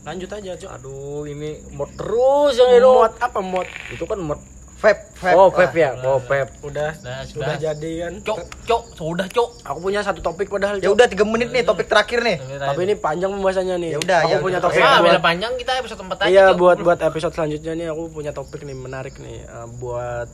Lanjut 0.05 0.31
aja 0.31 0.53
cok. 0.55 0.71
Aduh 0.71 1.25
ini 1.25 1.65
mod 1.73 1.89
terus 1.93 2.57
yang 2.57 2.71
itu 2.71 2.85
mod 2.85 3.13
apa 3.19 3.41
mod? 3.41 3.65
Itu 3.89 4.05
kan 4.05 4.21
mod 4.21 4.41
Vape, 4.79 5.11
vape. 5.13 5.35
oh 5.35 5.51
pep 5.51 5.75
ya 5.75 5.91
oh 5.99 6.23
pep 6.23 6.47
udah 6.61 6.95
sudah 6.95 7.27
sudah. 7.27 7.59
jadi 7.59 7.93
kan 8.01 8.13
Cok, 8.23 8.39
cok, 8.63 8.83
sudah 8.95 9.27
cok. 9.27 9.51
aku 9.67 9.79
punya 9.81 10.01
satu 10.01 10.21
topik 10.21 10.47
padahal 10.47 10.79
Ya 10.79 10.87
udah 10.89 11.05
tiga 11.05 11.25
menit 11.25 11.51
nih 11.51 11.63
topik 11.63 11.85
terakhir 11.85 12.23
nih. 12.23 12.39
tapi 12.57 12.81
ini 12.83 12.95
panjang 12.95 13.27
pembahasannya 13.29 13.75
nih 13.77 13.91
Ya 13.91 13.99
udah, 13.99 14.19
aku 14.23 14.31
ya 14.31 14.39
punya 14.39 14.59
topik 14.59 14.79
Ah, 14.79 15.03
buat- 15.03 15.11
beda 15.11 15.21
panjang 15.21 15.53
kita 15.55 15.73
episode 15.77 15.99
4 16.01 16.15
aja. 16.17 16.29
Iya 16.29 16.45
Cok. 16.49 16.57
buat 16.57 16.79
buat 16.81 17.01
episode 17.03 17.35
selanjutnya 17.35 17.73
nih 17.75 17.87
aku 17.89 18.03
punya 18.09 18.31
topik 18.31 18.63
nih 18.63 18.77
menarik 18.77 19.19
nih 19.19 19.43
eh, 19.43 19.67
buat 19.75 20.31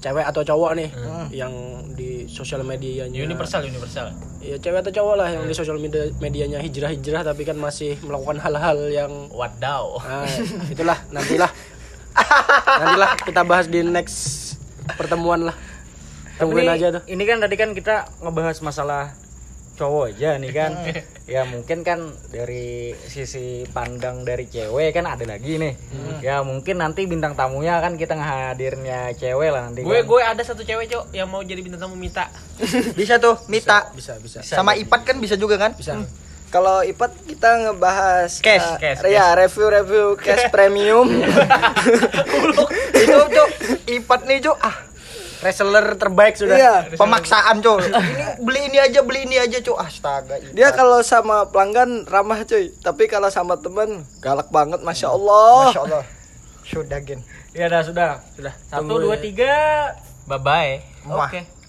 cewek 0.00 0.24
atau 0.26 0.42
cowok 0.42 0.70
nih 0.74 0.88
yang 1.30 1.52
di 1.92 2.26
sosial 2.26 2.64
medianya 2.64 3.22
universal 3.22 3.62
universal. 3.62 4.10
ya 4.40 4.58
cewek 4.58 4.82
atau 4.82 4.90
cowok 4.90 5.14
lah 5.14 5.28
yang 5.30 5.44
di 5.44 5.54
sosial 5.54 5.78
media 5.78 6.10
medianya 6.18 6.58
hijrah 6.58 6.90
hijrah 6.90 7.22
tapi 7.22 7.44
kan 7.44 7.54
masih 7.54 7.94
melakukan 8.00 8.40
hal-hal 8.40 8.82
yang 8.90 9.12
Wadaw. 9.30 10.02
nah, 10.02 10.26
itulah 10.66 10.98
nantilah 11.08 11.46
nantilah 12.14 13.10
kita 13.24 13.42
bahas 13.44 13.66
di 13.68 13.80
next 13.82 14.16
pertemuan 14.96 15.50
lah. 15.50 15.56
Tungguin 16.40 16.64
ini, 16.66 16.74
aja 16.74 16.86
tuh. 16.98 17.02
ini 17.06 17.22
kan 17.28 17.38
tadi 17.38 17.54
kan 17.54 17.70
kita 17.76 18.08
ngebahas 18.24 18.58
masalah 18.64 19.14
cowok 19.78 20.16
aja 20.16 20.36
nih 20.36 20.52
kan. 20.52 20.72
Ya 21.22 21.46
mungkin 21.46 21.86
kan 21.86 22.12
dari 22.28 22.92
sisi 23.06 23.62
pandang 23.70 24.26
dari 24.26 24.50
cewek 24.50 24.90
kan 24.92 25.06
ada 25.06 25.22
lagi 25.22 25.56
nih. 25.56 25.74
Ya 26.20 26.42
mungkin 26.42 26.82
nanti 26.82 27.06
bintang 27.06 27.38
tamunya 27.38 27.78
kan 27.78 27.94
kita 27.94 28.18
ngehadirnya 28.18 29.14
cewek 29.16 29.48
lah 29.54 29.70
nanti 29.70 29.86
Gue 29.86 30.02
kan. 30.02 30.08
gue 30.08 30.20
ada 30.34 30.42
satu 30.42 30.66
cewek 30.66 30.90
cok 30.90 31.04
yang 31.14 31.30
mau 31.30 31.40
jadi 31.46 31.62
bintang 31.62 31.88
tamu 31.88 31.94
minta. 31.94 32.28
Bisa 32.98 33.22
tuh, 33.22 33.38
Mita. 33.46 33.92
bisa 33.94 34.18
bisa 34.18 34.42
Sama 34.42 34.74
Ipat 34.74 35.06
kan 35.08 35.16
bisa 35.22 35.38
juga 35.38 35.56
kan? 35.56 35.72
bisa 35.78 35.94
kalau 36.52 36.84
Ipat 36.84 37.16
kita 37.24 37.48
ngebahas 37.64 38.28
Cash, 38.44 38.76
eh, 38.76 39.00
cash, 39.00 39.00
ya 39.08 39.32
review-review 39.32 40.20
cash 40.20 40.52
premium 40.52 41.08
Itu 42.92 43.18
Cok, 43.18 43.48
Ipat 43.88 44.20
nih 44.28 44.38
Cok. 44.44 44.58
Ah, 44.60 44.76
wrestler 45.40 45.96
terbaik 45.96 46.36
sudah 46.36 46.54
iya 46.54 46.74
pemaksaan 46.94 47.64
Cok. 47.64 47.78
Ini 47.88 48.24
beli 48.44 48.60
ini 48.68 48.78
aja, 48.78 49.00
beli 49.00 49.24
ini 49.24 49.40
aja 49.40 49.58
Cok. 49.58 49.78
Astaga. 49.80 50.36
Ipat. 50.38 50.52
dia 50.52 50.68
kalau 50.70 51.00
sama 51.00 51.48
pelanggan 51.48 52.04
ramah 52.04 52.44
cuy 52.44 52.68
tapi 52.84 53.08
kalau 53.08 53.32
sama 53.32 53.56
temen 53.58 54.04
galak 54.20 54.52
banget 54.52 54.84
masya 54.84 55.08
Allah 55.10 55.72
Masya 55.72 55.82
Allah. 55.88 56.04
Sudah 56.62 57.00
gen. 57.02 57.24
ya 57.52 57.66
dah 57.66 57.82
sudah 57.82 58.22
sudah 58.32 58.54
satu 58.70 58.86
Tunggu 58.86 59.02
dua 59.02 59.16
ya. 59.18 59.22
tiga 59.24 59.54
Bye 60.22 60.38
bye. 60.38 60.72
Wah. 61.10 61.26
Oke. 61.26 61.61